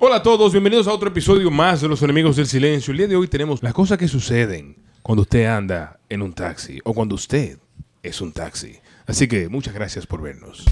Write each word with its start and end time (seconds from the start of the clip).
Hola 0.00 0.16
a 0.16 0.22
todos, 0.24 0.50
bienvenidos 0.50 0.88
a 0.88 0.92
otro 0.92 1.08
episodio 1.08 1.52
más 1.52 1.80
de 1.80 1.86
Los 1.88 2.02
Enemigos 2.02 2.34
del 2.34 2.48
Silencio. 2.48 2.90
El 2.90 2.98
día 2.98 3.06
de 3.06 3.14
hoy 3.14 3.28
tenemos 3.28 3.62
las 3.62 3.72
cosas 3.72 3.96
que 3.96 4.08
suceden 4.08 4.76
cuando 5.02 5.22
usted 5.22 5.46
anda 5.46 6.00
en 6.08 6.20
un 6.20 6.32
taxi 6.32 6.80
o 6.82 6.92
cuando 6.92 7.14
usted 7.14 7.58
es 8.02 8.20
un 8.20 8.32
taxi. 8.32 8.80
Así 9.06 9.28
que 9.28 9.48
muchas 9.48 9.72
gracias 9.72 10.04
por 10.04 10.20
vernos. 10.20 10.64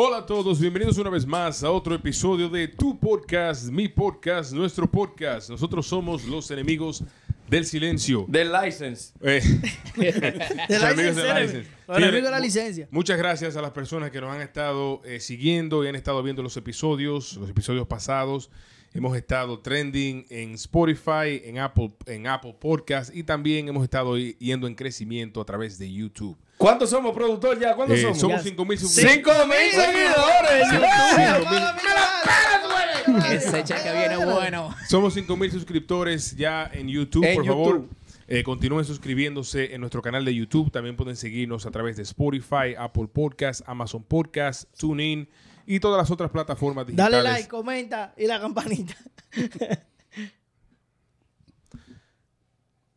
Hola 0.00 0.18
a 0.18 0.26
todos, 0.26 0.60
bienvenidos 0.60 0.96
una 0.98 1.10
vez 1.10 1.26
más 1.26 1.64
a 1.64 1.72
otro 1.72 1.92
episodio 1.92 2.48
de 2.48 2.68
Tu 2.68 2.96
Podcast, 3.00 3.68
mi 3.68 3.88
podcast, 3.88 4.52
nuestro 4.52 4.88
podcast. 4.88 5.50
Nosotros 5.50 5.88
somos 5.88 6.24
los 6.24 6.48
enemigos 6.52 7.02
del 7.48 7.64
silencio. 7.64 8.24
Del 8.28 8.52
license. 8.52 9.12
Eh, 9.20 9.42
De 9.96 10.78
los 10.78 10.84
amigos 10.84 11.16
de 11.16 11.22
licencia. 11.22 11.40
License. 11.40 11.70
Los 11.88 11.96
Señores, 11.96 12.08
amigos 12.10 12.22
de 12.22 12.30
la 12.30 12.38
licencia. 12.38 12.88
Muchas 12.92 13.18
gracias 13.18 13.56
a 13.56 13.60
las 13.60 13.72
personas 13.72 14.12
que 14.12 14.20
nos 14.20 14.32
han 14.32 14.40
estado 14.40 15.00
eh, 15.04 15.18
siguiendo 15.18 15.82
y 15.82 15.88
han 15.88 15.96
estado 15.96 16.22
viendo 16.22 16.44
los 16.44 16.56
episodios, 16.56 17.36
los 17.36 17.50
episodios 17.50 17.88
pasados. 17.88 18.52
Hemos 18.94 19.16
estado 19.16 19.58
trending 19.58 20.26
en 20.30 20.54
Spotify, 20.54 21.42
en 21.42 21.58
Apple, 21.58 21.90
en 22.06 22.28
Apple 22.28 22.54
Podcast 22.60 23.12
y 23.12 23.24
también 23.24 23.66
hemos 23.66 23.82
estado 23.82 24.16
yendo 24.16 24.68
en 24.68 24.76
crecimiento 24.76 25.40
a 25.40 25.44
través 25.44 25.76
de 25.76 25.92
YouTube. 25.92 26.38
¿Cuántos 26.58 26.90
somos, 26.90 27.14
productor? 27.14 27.58
¿Ya? 27.58 27.74
¿Cuántos 27.74 27.98
Eh, 27.98 28.02
somos? 28.02 28.18
somos 28.18 28.36
Ya. 28.38 28.50
5 28.50 28.64
mil 28.64 28.78
¡Cinco 28.78 29.30
mil 29.46 29.70
seguidores! 29.70 30.68
Ese 33.30 33.64
cheque 33.64 33.92
viene 33.92 34.16
bueno. 34.24 34.74
Somos 34.88 35.14
5 35.14 35.36
mil 35.36 35.50
suscriptores 35.50 36.36
ya 36.36 36.68
en 36.72 36.88
YouTube. 36.88 37.24
En 37.24 37.36
Por 37.36 37.46
favor, 37.46 37.84
eh, 38.26 38.42
continúen 38.42 38.84
suscribiéndose 38.84 39.74
en 39.74 39.80
nuestro 39.80 40.02
canal 40.02 40.24
de 40.24 40.34
YouTube. 40.34 40.70
También 40.70 40.96
pueden 40.96 41.16
seguirnos 41.16 41.64
a 41.66 41.70
través 41.70 41.96
de 41.96 42.02
Spotify, 42.02 42.74
Apple 42.76 43.06
Podcast, 43.12 43.62
Amazon 43.66 44.02
Podcast, 44.02 44.64
TuneIn 44.78 45.28
y 45.66 45.80
todas 45.80 45.98
las 45.98 46.10
otras 46.10 46.30
plataformas 46.30 46.86
digitales. 46.86 47.12
Dale 47.22 47.28
like, 47.30 47.48
comenta 47.48 48.14
y 48.16 48.26
la 48.26 48.40
campanita. 48.40 48.94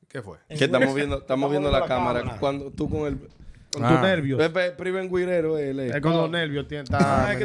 ¿Qué 0.08 0.22
fue? 0.22 0.38
Que 0.50 0.66
estamos 0.66 0.94
viendo, 0.94 1.20
estamos 1.20 1.50
viendo 1.52 1.72
la, 1.72 1.80
la 1.82 1.86
cámara. 1.88 2.20
cámara. 2.20 2.40
Cuando 2.40 2.72
tú 2.72 2.90
con 2.90 3.08
el. 3.08 3.30
Con 3.72 3.86
Ah. 3.86 3.90
tus 3.90 4.02
nervios. 4.02 4.38
Pepe, 4.38 4.72
Priven 4.72 5.10
Guirero, 5.10 5.58
él. 5.58 5.80
él. 5.80 5.92
Es 5.96 6.02
con 6.02 6.12
los 6.12 6.30
nervios 6.30 6.68
tiene 6.68 6.84
está 6.84 6.98
Ah. 7.02 7.28
Hay 7.30 7.38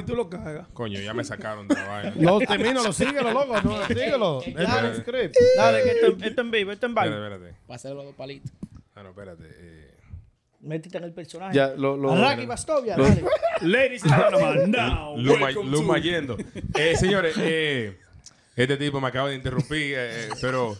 y 0.00 0.02
tú 0.04 0.16
lo 0.16 0.28
cagas. 0.30 0.66
Coño, 0.72 0.98
ya 1.00 1.12
me 1.12 1.22
sacaron 1.22 1.68
de 1.68 1.74
la 1.74 1.86
vaina. 1.86 2.12
No, 2.16 2.38
termino, 2.38 2.82
lo 2.82 2.92
síguelo, 2.92 3.30
loco. 3.32 3.60
No, 3.62 3.86
síguelo. 3.86 4.42
El 4.46 4.96
script. 4.96 5.36
Dale, 5.56 5.82
que 5.82 5.90
esto, 6.26 6.40
en 6.40 6.50
vivo, 6.50 6.72
esto 6.72 6.86
en 6.86 6.92
Espérate, 6.92 7.10
baile. 7.20 7.34
espérate. 7.36 7.56
Va 7.70 7.74
a 7.74 7.78
ser 7.78 7.92
los 7.92 8.04
dos 8.06 8.14
palitos. 8.14 8.50
Ah, 8.94 9.02
no, 9.02 9.10
espérate. 9.10 9.44
eh. 9.48 9.90
Métete 10.60 10.96
en 10.98 11.04
el 11.04 11.12
personaje. 11.12 11.54
Ya, 11.54 11.68
lo. 11.76 11.96
Bastovia, 12.46 12.96
lo- 12.96 13.04
dale. 13.04 13.22
Ladies 13.60 14.02
and 14.04 14.14
gentlemen, 14.14 14.70
now. 14.70 15.16
Luma, 15.16 15.44
welcome 15.46 15.70
Luma 15.70 15.98
yendo. 15.98 16.36
Eh, 16.74 16.96
señores, 16.96 17.36
eh, 17.38 17.98
este 18.56 18.76
tipo 18.78 19.00
me 19.00 19.08
acaba 19.08 19.28
de 19.28 19.36
interrumpir, 19.36 19.92
eh, 19.94 19.94
eh, 20.24 20.28
pero 20.40 20.76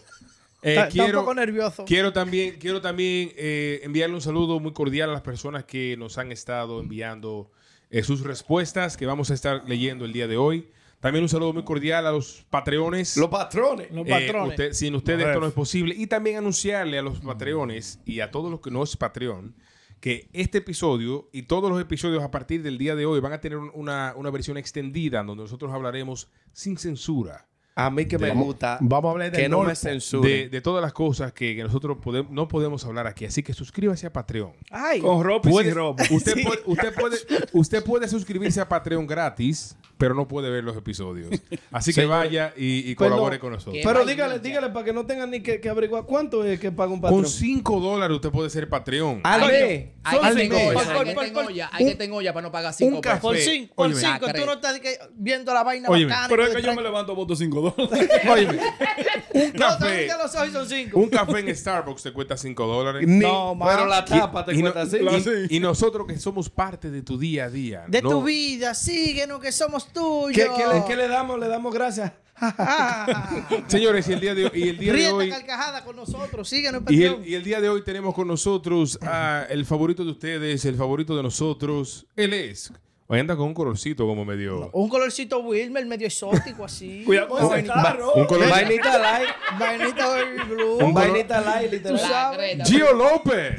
eh, 0.61 0.69
Está, 0.71 0.87
está 0.87 1.01
un 1.01 1.05
quiero, 1.05 1.19
poco 1.21 1.33
nervioso. 1.35 1.85
quiero 1.85 2.13
también, 2.13 2.55
quiero 2.59 2.81
también 2.81 3.31
eh, 3.35 3.81
enviarle 3.83 4.15
un 4.15 4.21
saludo 4.21 4.59
muy 4.59 4.73
cordial 4.73 5.09
a 5.09 5.13
las 5.13 5.21
personas 5.21 5.65
que 5.65 5.95
nos 5.97 6.17
han 6.17 6.31
estado 6.31 6.79
enviando 6.79 7.51
eh, 7.89 8.03
sus 8.03 8.21
respuestas 8.21 8.97
que 8.97 9.05
vamos 9.05 9.31
a 9.31 9.33
estar 9.33 9.63
leyendo 9.67 10.05
el 10.05 10.13
día 10.13 10.27
de 10.27 10.37
hoy. 10.37 10.69
También 10.99 11.23
un 11.23 11.29
saludo 11.29 11.53
muy 11.53 11.63
cordial 11.63 12.07
a 12.07 12.11
los 12.11 12.43
patreones. 12.49 13.17
Los 13.17 13.29
patrones. 13.29 13.91
Los 13.91 14.07
Eh, 14.07 14.09
patrones. 14.09 14.49
usted- 14.49 14.73
sin 14.73 14.95
ustedes 14.95 15.27
esto 15.27 15.39
no 15.39 15.45
es 15.47 15.53
posible. 15.53 15.93
Y 15.95 16.07
también 16.07 16.37
anunciarle 16.37 16.97
a 16.97 17.03
los 17.03 17.19
patreones 17.19 17.99
y 18.03 18.19
a 18.21 18.31
todos 18.31 18.49
los 18.49 18.59
que 18.61 18.71
no 18.71 18.81
es 18.83 18.97
Patreon 18.97 19.55
que 19.99 20.27
este 20.33 20.59
episodio 20.59 21.27
y 21.33 21.43
todos 21.43 21.71
los 21.71 21.79
episodios 21.81 22.23
a 22.23 22.29
partir 22.29 22.61
del 22.61 22.77
día 22.77 22.95
de 22.95 23.05
hoy 23.07 23.19
van 23.19 23.33
a 23.33 23.41
tener 23.41 23.57
un- 23.57 23.71
una, 23.73 24.13
una 24.15 24.29
versión 24.31 24.57
extendida 24.57 25.23
donde 25.23 25.43
nosotros 25.43 25.71
hablaremos 25.71 26.29
sin 26.51 26.77
censura 26.77 27.47
A 27.79 27.91
mí 27.91 28.07
que 28.07 28.17
me 28.17 28.31
gusta. 28.31 28.79
Vamos 28.81 29.09
a 29.09 29.11
hablar 29.11 29.31
de 29.31 29.37
Que 29.37 29.47
no 29.47 29.61
me 29.61 29.73
de, 29.73 30.49
de 30.49 30.61
todas 30.61 30.81
las 30.81 30.93
cosas 30.93 31.31
que, 31.31 31.55
que 31.55 31.63
nosotros 31.63 31.97
podemos, 32.01 32.31
no 32.31 32.47
podemos 32.47 32.83
hablar 32.85 33.05
aquí. 33.05 33.25
Así 33.25 33.43
que 33.43 33.53
suscríbase 33.53 34.07
a 34.07 34.11
Patreon. 34.13 34.51
Ay, 34.71 34.99
Con 34.99 35.23
ropa 35.23 35.47
y 35.63 35.69
ropa. 35.71 36.03
usted, 36.11 36.33
puede, 36.43 36.61
usted, 36.65 36.93
puede, 36.95 37.17
usted 37.53 37.83
puede 37.83 38.07
suscribirse 38.07 38.59
a 38.59 38.67
Patreon 38.67 39.05
gratis, 39.05 39.75
pero 39.99 40.15
no 40.15 40.27
puede 40.27 40.49
ver 40.49 40.63
los 40.63 40.75
episodios. 40.75 41.29
Así 41.71 41.93
que 41.93 42.05
vaya 42.05 42.51
y, 42.57 42.89
y 42.89 42.95
Perdón. 42.95 43.11
colabore 43.11 43.39
con 43.39 43.53
nosotros. 43.53 43.77
Pero 43.83 44.05
dígale, 44.05 44.39
dígale 44.39 44.69
para 44.69 44.83
que 44.83 44.93
no 44.93 45.05
tengan 45.05 45.29
ni 45.29 45.41
que, 45.41 45.61
que 45.61 45.69
averiguar 45.69 46.05
cuánto 46.05 46.43
es 46.43 46.59
que 46.59 46.71
paga 46.71 46.91
un 46.91 46.99
patrón. 46.99 47.21
Con 47.21 47.29
5 47.29 47.79
dólares 47.79 48.15
usted 48.15 48.31
puede 48.31 48.49
ser 48.49 48.67
Patreon. 48.69 49.21
Al 49.23 49.39
Coño, 49.41 49.51
mes. 49.51 49.89
Hay 50.03 50.19
que 50.19 50.41
cinco 50.41 50.55
tener 50.55 50.69
olla, 50.69 50.79
hay 50.79 50.87
que 50.87 50.93
por- 50.93 51.03
tener 51.05 51.33
por- 51.33 51.45
olla, 51.45 51.69
hay 51.73 51.85
que 51.85 51.95
tener 51.95 52.15
olla 52.17 52.33
para 52.33 52.47
no 52.47 52.51
pagar 52.51 52.73
cinco 52.73 53.01
café. 53.01 53.21
por 53.21 53.35
pesos. 53.35 53.51
cinco, 53.53 53.75
por 53.75 53.85
Óyeme. 53.87 54.01
cinco. 54.01 54.25
Lacre. 54.25 54.39
Tú 54.39 54.45
no 54.47 54.53
estás 54.53 54.81
viendo 55.15 55.53
la 55.53 55.63
vaina 55.63 55.89
Óyeme. 55.89 56.09
bacana. 56.11 56.27
Pero 56.29 56.45
es 56.47 56.55
que 56.55 56.61
yo 56.63 56.73
me 56.73 56.81
levanto 56.81 57.13
voto 57.13 57.35
5 57.35 57.55
dólares. 57.55 57.66
Óyeme, 57.75 58.59
un 59.33 59.53
No, 59.53 59.59
café, 59.59 59.79
también 59.79 60.07
los 60.21 60.35
ojos 60.35 60.49
son 60.51 60.67
cinco. 60.69 60.99
un 60.99 61.09
café 61.09 61.39
en 61.39 61.55
Starbucks 61.55 62.03
te 62.03 62.13
cuesta 62.13 62.37
5 62.37 62.65
dólares. 62.67 63.07
No, 63.07 63.57
pero 63.63 63.85
la 63.85 64.03
tapa 64.05 64.45
te 64.45 64.53
Y, 64.53 64.61
no- 64.63 64.73
cuesta 64.73 64.81
así. 64.97 65.29
y- 65.49 65.57
y 65.57 65.59
nosotros 65.59 66.07
que 66.07 66.17
somos 66.19 66.49
parte 66.49 66.89
de 66.91 67.01
tu 67.01 67.17
día 67.17 67.45
a 67.45 67.49
día. 67.49 67.85
De 67.87 68.01
no- 68.01 68.09
tu 68.09 68.23
vida, 68.23 68.73
síguenos 68.73 69.39
que 69.41 69.51
somos 69.51 69.91
tuyos. 69.91 70.33
¿Qué, 70.35 70.49
qué 70.55 70.67
le, 70.73 70.85
qué 70.85 70.95
le 70.95 71.07
damos? 71.07 71.39
Le 71.39 71.47
damos 71.47 71.73
gracias. 71.73 72.11
Ah, 72.39 73.29
Señores, 73.67 74.07
y 74.09 74.13
el 74.13 74.19
día 74.19 74.35
de, 74.35 74.51
y 74.53 74.69
el 74.69 74.77
día 74.77 74.91
de 74.91 74.97
Ríete 74.97 75.11
hoy. 75.13 75.29
carcajada 75.29 75.83
con 75.83 75.95
nosotros. 75.95 76.47
Síguenos 76.47 76.83
en 76.87 76.93
Y 76.93 77.03
el, 77.03 77.27
y 77.27 77.33
el 77.35 77.43
día 77.43 77.59
de 77.59 77.69
hoy 77.69 77.83
tenemos 77.83 78.13
con 78.13 78.27
nosotros 78.27 78.99
a 79.01 79.45
el 79.49 79.65
favorito 79.65 80.05
de 80.05 80.11
ustedes, 80.11 80.63
el 80.65 80.75
favorito 80.75 81.15
de 81.17 81.23
nosotros. 81.23 82.05
Él 82.15 82.33
es. 82.33 82.71
Hoy 83.09 83.19
anda 83.19 83.37
con 83.37 83.45
un 83.47 83.53
colorcito 83.53 84.05
como 84.05 84.25
medio. 84.25 84.69
Un 84.73 84.89
colorcito 84.89 85.39
Wilmer 85.39 85.85
medio 85.85 86.07
exótico 86.07 86.65
así. 86.65 87.03
Cuidado 87.05 87.29
con 87.29 87.39
ese 87.39 87.49
vainita- 87.49 87.73
carro. 87.83 88.13
Un 88.15 88.25
color. 88.25 88.49
Vainita 88.49 88.97
light. 88.99 89.29
Vainita 89.57 90.07
baby 90.07 90.53
blue. 90.53 90.77
Un 90.85 90.93
vainita 90.93 91.39
light, 91.41 91.69
Tú 91.69 91.75
literal. 91.77 91.99
sabes. 91.99 92.69
Gio 92.69 92.93
López. 92.93 93.55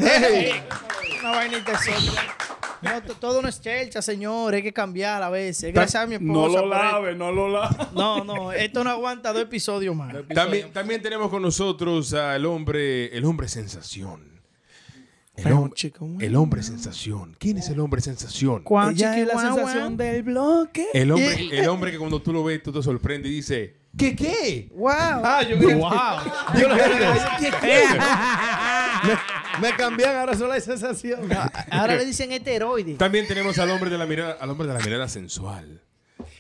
Una 1.21 1.31
vainita 1.31 1.73
exótica. 1.73 2.37
No, 2.83 3.03
todo 3.19 3.43
no 3.43 3.49
es 3.49 3.61
chelcha, 3.61 4.03
señor. 4.03 4.53
Hay 4.55 4.63
que 4.63 4.73
cambiar 4.73 5.23
a 5.23 5.31
veces. 5.31 5.73
Gracias 5.73 6.01
a 6.03 6.07
mi 6.07 6.15
esposa. 6.17 6.33
No 6.33 6.49
lo 6.49 6.67
lave, 6.69 7.15
no 7.15 7.33
lo 7.33 7.49
lave. 7.49 7.75
No, 7.95 8.23
no. 8.25 8.53
Esto 8.53 8.85
no 8.85 8.91
aguanta 8.91 9.33
dos 9.33 9.43
episodios 9.43 9.97
más. 9.97 10.15
También, 10.33 10.71
también 10.73 11.01
tenemos 11.03 11.31
con 11.31 11.41
nosotros 11.43 12.13
al 12.13 12.45
hombre, 12.47 13.07
el 13.17 13.25
hombre 13.25 13.49
sensación. 13.49 14.38
El, 15.39 15.53
hom- 15.55 16.23
el 16.23 16.37
hombre 16.37 16.63
sensación. 16.63 17.37
¿Quién 17.39 17.59
es 17.59 17.69
el 17.69 17.81
hombre 17.81 18.01
sensación? 18.01 18.63
Ella 18.91 19.19
es 19.19 19.27
la 19.27 19.33
guau, 19.35 19.55
sensación 19.55 19.85
guau. 19.85 19.97
del 19.97 20.23
bloque. 20.23 20.87
El 20.93 21.11
hombre, 21.13 21.49
el 21.59 21.69
hombre 21.69 21.91
que 21.93 21.99
cuando 21.99 22.21
tú 22.21 22.33
lo 22.33 22.43
ves, 22.45 22.63
tú 22.63 22.73
te 22.73 22.83
sorprendes 22.83 23.31
y 23.31 23.35
dice, 23.37 23.77
¿qué 23.97 24.17
qué? 24.17 24.69
Wow. 24.75 24.91
Ah, 24.91 25.43
yo 25.49 25.57
creo 25.59 25.79
Wow. 25.79 25.91
Yo 26.61 26.69
me, 29.61 29.69
me 29.71 29.77
cambian, 29.77 30.17
ahora 30.17 30.37
solo 30.37 30.53
hay 30.53 30.61
sensación. 30.61 31.21
Ahora 31.71 31.97
le 31.97 32.05
dicen 32.05 32.33
heteroide. 32.33 32.95
También 32.95 33.27
tenemos 33.29 33.59
al 33.59 33.71
hombre 33.71 33.91
de 33.91 33.99
la 33.99 34.07
mirada, 34.07 34.33
al 34.41 34.51
hombre 34.51 34.67
de 34.67 34.75
la 34.75 34.81
mirada 34.81 35.09
sensual. 35.09 35.83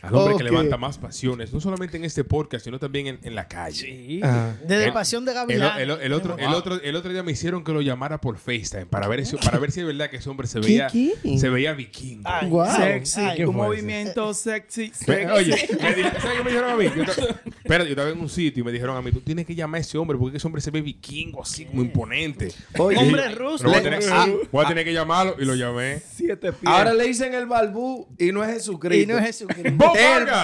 Al 0.02 0.14
hombre 0.14 0.36
que 0.36 0.44
levanta 0.44 0.76
más 0.76 0.98
pasiones, 0.98 1.52
no 1.52 1.60
solamente 1.60 1.96
en 1.96 2.04
este 2.04 2.24
podcast, 2.24 2.64
sino 2.64 2.78
también 2.78 3.06
en, 3.08 3.18
en 3.22 3.34
la 3.34 3.48
calle. 3.48 3.78
Sí. 3.86 4.20
Ah. 4.22 4.54
Desde 4.66 4.86
El- 4.86 4.92
Pasión 4.92 5.24
de 5.24 5.32
El, 5.32 5.36
Gavilán. 5.36 5.80
el- 5.80 5.90
el 5.90 6.12
otro, 6.12 6.36
el, 6.38 6.46
otro, 6.54 6.80
el 6.80 6.96
otro 6.96 7.12
día 7.12 7.22
me 7.22 7.32
hicieron 7.32 7.64
que 7.64 7.72
lo 7.72 7.80
llamara 7.82 8.20
por 8.20 8.36
FaceTime 8.38 8.86
para 8.86 9.08
ver, 9.08 9.24
si, 9.26 9.36
para 9.36 9.58
ver 9.58 9.70
si 9.72 9.80
es 9.80 9.86
verdad 9.86 10.10
que 10.10 10.16
ese 10.18 10.28
hombre 10.30 10.46
se 10.46 10.60
veía, 10.60 10.86
¿Qué, 10.88 11.14
qué? 11.22 11.38
se 11.38 11.48
veía 11.48 11.72
vikingo. 11.72 12.22
Ay, 12.28 12.48
Wow. 12.48 12.66
Sexy, 12.76 13.20
Ay, 13.20 13.44
un 13.44 13.54
movimiento 13.56 14.32
sexy. 14.34 14.92
Me- 15.06 15.14
sexy. 15.16 15.30
oye, 15.32 15.68
me 15.80 15.94
¿sabes 16.20 16.36
qué 16.36 16.44
me 16.44 16.50
dijeron 16.50 16.70
a 16.70 16.76
mí? 16.76 16.84
Yo 16.96 17.02
espera, 17.02 17.84
yo 17.84 17.90
estaba 17.90 18.08
en 18.10 18.20
un 18.20 18.28
sitio 18.28 18.60
y 18.62 18.64
me 18.64 18.72
dijeron 18.72 18.96
a 18.96 19.02
mí, 19.02 19.12
tú 19.12 19.20
tienes 19.20 19.46
que 19.46 19.54
llamar 19.54 19.78
a 19.78 19.80
ese 19.82 19.98
hombre 19.98 20.16
porque 20.18 20.36
ese 20.38 20.46
hombre 20.46 20.62
se 20.62 20.70
ve 20.70 20.80
vikingo, 20.80 21.42
así 21.42 21.64
como 21.64 21.82
imponente. 21.82 22.52
Oye, 22.78 22.96
Hombre 22.98 23.28
ruso. 23.34 23.58
pero 23.64 23.70
voy, 23.70 23.78
a 23.78 23.82
tener, 23.82 24.00
ah. 24.12 24.26
voy 24.50 24.64
a 24.64 24.68
tener 24.68 24.84
que 24.84 24.92
llamarlo 24.92 25.36
y 25.38 25.44
lo 25.44 25.54
llamé. 25.54 26.00
Siete 26.14 26.52
pies. 26.52 26.62
ahora 26.72 26.94
le 26.94 27.04
dicen 27.04 27.34
el 27.34 27.46
balbú 27.46 28.08
y 28.18 28.32
no 28.32 28.42
es 28.44 28.52
Jesucristo. 28.54 29.02
Y 29.02 29.06
no 29.06 29.18
es 29.18 29.24
Jesucristo. 29.26 29.92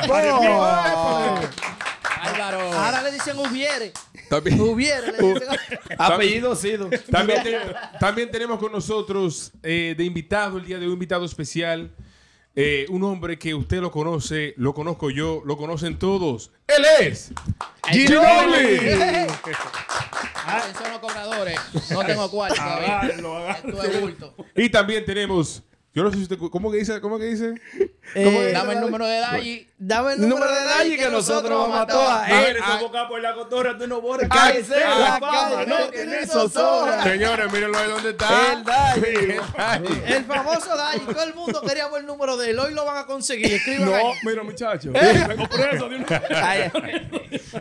¡Bob 0.06 1.40
El 1.42 2.20
Álvaro. 2.22 2.72
Ahora 2.72 3.02
le 3.02 3.12
dicen 3.12 3.38
hubiere. 3.38 3.92
También, 4.28 4.60
Hubiere. 4.60 5.12
Le 5.12 5.18
dicen. 5.34 5.48
Apellido 5.98 6.56
Sido. 6.56 6.88
también, 7.10 7.42
te- 7.42 7.60
también 8.00 8.30
tenemos 8.30 8.58
con 8.58 8.72
nosotros 8.72 9.52
eh, 9.62 9.94
de 9.96 10.04
invitado 10.04 10.58
el 10.58 10.64
día 10.64 10.78
de 10.78 10.86
hoy, 10.86 10.92
invitado 10.94 11.24
especial, 11.26 11.90
eh, 12.56 12.86
un 12.88 13.02
hombre 13.04 13.38
que 13.38 13.54
usted 13.54 13.80
lo 13.80 13.90
conoce, 13.90 14.54
lo 14.56 14.72
conozco 14.74 15.10
yo, 15.10 15.42
lo 15.44 15.56
conocen 15.56 15.98
todos. 15.98 16.50
Él 16.66 16.84
es 17.00 17.32
Ginobili. 17.90 18.78
Atención 20.46 20.90
los 20.92 20.98
cobradores. 21.00 21.58
No 21.90 22.04
tengo 22.04 22.30
cuarto 22.30 22.54
todavía. 22.56 23.00
Agarro, 23.00 23.36
agarro. 23.36 23.68
Esto 23.68 23.82
es 23.84 24.00
bulto. 24.00 24.34
Y 24.56 24.68
también 24.70 25.04
tenemos 25.04 25.62
Yo 25.94 26.02
no 26.02 26.10
sé 26.10 26.16
si 26.16 26.22
usted. 26.24 26.38
¿Cómo 26.50 26.72
que 26.72 26.78
dice? 26.78 27.00
¿Cómo 27.00 27.18
que 27.18 27.26
dice? 27.26 27.54
Eh, 28.16 28.50
Dame 28.52 28.74
el 28.74 28.80
número 28.80 29.06
de 29.06 29.18
Dalli. 29.18 29.66
Dame 29.76 30.12
el 30.12 30.22
El 30.22 30.28
número, 30.28 30.46
número 30.46 30.60
de 30.60 30.66
Dalli 30.68 30.96
que 30.96 31.08
nosotros 31.10 31.50
vamos 31.68 31.80
a 31.80 31.86
todas. 31.86 32.30
A 32.30 32.30
Eh, 32.30 32.44
ver, 32.44 32.56
esa 32.58 32.76
boca 32.76 33.08
por 33.08 33.20
la 33.20 33.34
cotorra, 33.34 33.76
tú 33.76 33.88
no 33.88 34.00
borres. 34.00 34.28
Cállese 34.28 34.72
Cállese, 34.72 35.00
la 35.00 35.18
fama, 35.18 35.32
calle, 35.50 35.66
no 35.66 35.78
no 35.78 35.88
tiene 35.90 36.06
tiene 36.10 36.26
zozobra. 36.26 37.02
Señores, 37.02 37.52
mírenlo 37.52 37.78
ahí 37.78 37.88
donde 37.90 38.10
está. 38.10 38.52
El 38.52 38.64
Dalli. 38.64 39.04
El. 40.06 40.12
El 40.14 40.24
famoso 40.26 40.76
Dalli. 40.76 41.00
Todo 41.00 41.22
el 41.24 41.34
mundo 41.34 41.60
queríamos 41.60 41.98
el 41.98 42.06
número 42.06 42.36
de 42.36 42.50
él. 42.50 42.58
Hoy 42.60 42.72
lo 42.72 42.84
van 42.84 42.98
a 42.98 43.06
conseguir. 43.06 43.52
Escriban 43.52 43.90
No, 43.90 43.96
ahí. 43.96 44.12
mira, 44.22 44.42
muchacho. 44.44 44.92
Vengo 44.92 45.48
preso 45.48 45.88
de 45.88 45.96
una. 45.96 46.22
Ay, 46.42 46.70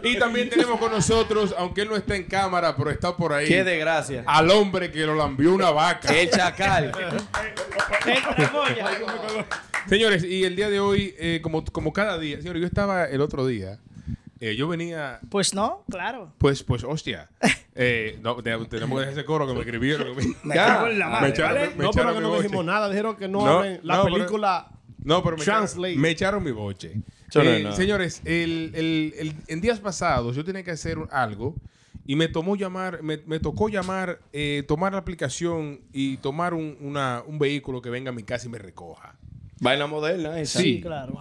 Y 0.04 0.19
también 0.19 0.50
tenemos 0.51 0.80
con 0.80 0.92
nosotros, 0.92 1.56
aunque 1.57 1.81
él 1.81 1.89
no 1.89 1.95
está 1.95 2.15
en 2.15 2.25
cámara, 2.25 2.75
pero 2.77 2.92
está 2.92 3.18
por 3.18 3.33
ahí, 3.33 3.48
Qué 3.48 3.63
desgracia. 3.63 4.24
al 4.27 4.51
hombre 4.51 4.92
que 4.92 5.00
lo 5.00 5.15
lambió 5.15 5.51
una 5.51 5.71
vaca. 5.71 6.13
El 6.13 6.30
chacal. 6.30 6.92
Señores, 9.88 10.24
y 10.24 10.44
el 10.44 10.56
día 10.56 10.70
de 10.70 10.80
hoy, 10.80 11.14
eh, 11.18 11.40
como, 11.44 11.64
como 11.66 11.94
cada 11.94 12.18
día, 12.18 12.38
señores, 12.38 12.62
yo 12.62 12.68
estaba 12.68 13.06
el 13.06 13.22
otro 13.22 13.46
día, 13.46 13.80
eh, 14.40 14.56
yo 14.56 14.68
venía, 14.68 15.20
Pues 15.30 15.54
no, 15.54 15.84
claro. 15.90 16.34
pues, 16.38 16.64
pues, 16.64 16.84
hostia. 16.84 17.30
Eh, 17.76 18.20
no, 18.22 18.36
tenemos 18.44 18.68
que 18.68 18.78
dejar 18.80 19.08
ese 19.10 19.26
coro 19.26 19.48
que 19.48 19.54
me 19.54 19.60
escribieron. 19.62 20.16
que 20.16 20.28
me- 20.44 20.54
cago 20.56 20.88
en 20.88 21.00
la 21.00 21.06
me 21.08 21.12
madre, 21.14 21.30
echaron, 21.30 21.56
¿vale? 21.56 21.76
me 21.76 21.84
No, 21.84 21.92
pero 21.92 22.14
que 22.14 22.20
no 22.22 22.30
boche. 22.30 22.44
dijimos 22.44 22.66
nada. 22.66 22.90
Dijeron 22.90 23.16
que 23.16 23.28
no, 23.28 23.64
la 23.64 23.98
no, 23.98 24.04
pero- 24.04 24.16
película. 24.16 24.68
No, 25.04 25.22
pero 25.24 25.36
me 25.38 25.44
echaron, 25.44 25.62
Translate. 25.64 25.96
me 25.98 26.10
echaron 26.12 26.44
mi 26.44 26.52
boche. 26.52 26.94
Eh, 27.36 27.70
señores, 27.76 28.22
el, 28.26 28.72
el- 28.76 29.14
el- 29.18 29.36
en 29.48 29.60
días 29.60 29.80
pasados 29.80 30.36
yo 30.36 30.46
tenía 30.46 30.64
que 30.64 30.72
hacer 30.72 30.98
algo 31.12 31.56
y 32.06 32.16
me 32.16 32.28
tomó 32.28 32.56
llamar, 32.56 33.02
me, 33.02 33.18
me 33.26 33.40
tocó 33.40 33.68
llamar, 33.70 34.20
eh, 34.34 34.64
tomar 34.68 34.94
la 34.94 35.00
aplicación 35.00 35.82
y 35.92 36.18
tomar 36.18 36.54
un, 36.54 36.78
una- 36.80 37.24
un 37.26 37.40
vehículo 37.40 37.82
que 37.82 37.90
venga 37.90 38.10
a 38.12 38.14
mi 38.14 38.24
casa 38.24 38.46
y 38.48 38.50
me 38.52 38.60
recoja. 38.60 39.16
Vaina 39.63 39.88
moderna 39.88 40.39
esa. 40.39 40.60
Sí. 40.60 40.81
Claro. 40.81 41.18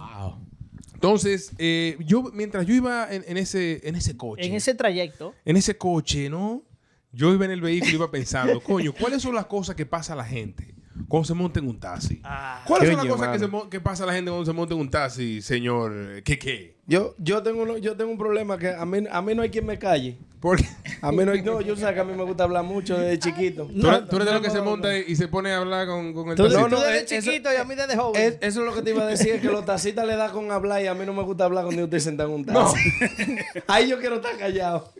Entonces, 0.93 1.51
eh, 1.57 1.97
yo 1.99 2.23
mientras 2.33 2.65
yo 2.65 2.73
iba 2.73 3.11
en, 3.13 3.25
en 3.27 3.37
ese, 3.37 3.81
en 3.87 3.95
ese 3.95 4.15
coche, 4.15 4.45
En 4.45 4.53
ese 4.53 4.73
trayecto. 4.73 5.33
en 5.43 5.57
ese 5.57 5.77
coche, 5.77 6.29
¿no? 6.29 6.63
Yo 7.11 7.33
iba 7.33 7.45
en 7.45 7.51
el 7.51 7.61
vehículo 7.61 7.91
y 7.91 7.95
iba 7.95 8.09
pensando, 8.11 8.59
coño, 8.63 8.93
¿cuáles 8.93 9.21
son 9.21 9.35
las 9.35 9.45
cosas 9.45 9.75
que 9.75 9.85
pasa 9.85 10.13
a 10.13 10.15
la 10.15 10.23
gente 10.23 10.73
cuando 11.07 11.25
se 11.25 11.33
monta 11.33 11.59
en 11.59 11.67
un 11.67 11.79
taxi? 11.79 12.21
Ah, 12.23 12.63
¿Cuáles 12.65 12.89
son 12.89 12.97
las 12.97 13.07
cosas 13.07 13.29
que, 13.29 13.39
se 13.39 13.69
que 13.69 13.81
pasa 13.81 14.03
a 14.03 14.07
la 14.07 14.13
gente 14.13 14.31
cuando 14.31 14.45
se 14.45 14.53
monta 14.53 14.73
en 14.73 14.79
un 14.79 14.89
taxi, 14.89 15.41
señor? 15.41 16.23
¿Qué 16.23 16.39
qué? 16.39 16.72
Yo, 16.85 17.15
yo, 17.17 17.41
tengo, 17.41 17.63
uno- 17.63 17.77
yo 17.77 17.95
tengo 17.95 18.11
un 18.11 18.17
problema 18.17 18.57
que 18.57 18.67
a 18.69 18.85
mí, 18.85 19.05
a 19.09 19.21
mí 19.21 19.33
no 19.35 19.41
hay 19.41 19.49
quien 19.49 19.65
me 19.65 19.79
calle. 19.79 20.17
Porque 20.41 20.65
A 21.01 21.09
mí 21.13 21.23
no 21.23 21.31
hay. 21.31 21.41
No, 21.41 21.61
yo 21.61 21.77
sé 21.77 21.93
que 21.93 21.99
a 22.01 22.03
mí 22.03 22.11
me 22.17 22.23
gusta 22.25 22.43
hablar 22.43 22.65
mucho 22.65 22.97
desde 22.97 23.17
chiquito. 23.17 23.65
tú, 23.67 23.87
eres- 23.87 24.09
tú 24.09 24.17
eres 24.17 24.25
de 24.27 24.33
no, 24.33 24.39
los 24.39 24.41
que 24.41 24.49
se 24.49 24.57
no, 24.57 24.65
monta 24.65 24.97
y 24.97 25.15
se 25.15 25.29
pone 25.29 25.53
a 25.53 25.59
hablar 25.59 25.87
con, 25.87 26.11
con 26.13 26.27
el 26.31 26.35
Tú, 26.35 26.43
taxista. 26.43 26.61
no, 26.61 26.67
tú 26.67 26.75
no, 26.75 26.81
desde 26.81 26.97
eh, 27.15 27.17
eso- 27.17 27.31
chiquito 27.31 27.53
y 27.53 27.55
a 27.55 27.63
mí 27.63 27.75
desde 27.75 27.95
joven. 27.95 28.21
Es- 28.21 28.37
eso 28.41 28.59
es 28.59 28.65
lo 28.65 28.73
que 28.73 28.81
te 28.81 28.89
iba 28.89 29.03
a 29.03 29.07
decir, 29.07 29.29
es 29.35 29.41
que 29.41 29.47
los 29.47 29.63
tacitas 29.63 30.05
le 30.05 30.17
da 30.17 30.29
con 30.33 30.51
hablar 30.51 30.83
y 30.83 30.87
a 30.87 30.93
mí 30.93 31.05
no 31.05 31.13
me 31.13 31.23
gusta 31.23 31.45
hablar 31.45 31.63
cuando 31.63 31.79
yo 31.79 31.85
estoy 31.85 32.01
sentado 32.01 32.27
en 32.27 32.35
un 32.35 32.45
taxi. 32.45 32.75
Ahí 33.67 33.87
yo 33.87 33.97
quiero 33.99 34.15
estar 34.15 34.35
callado. 34.37 34.91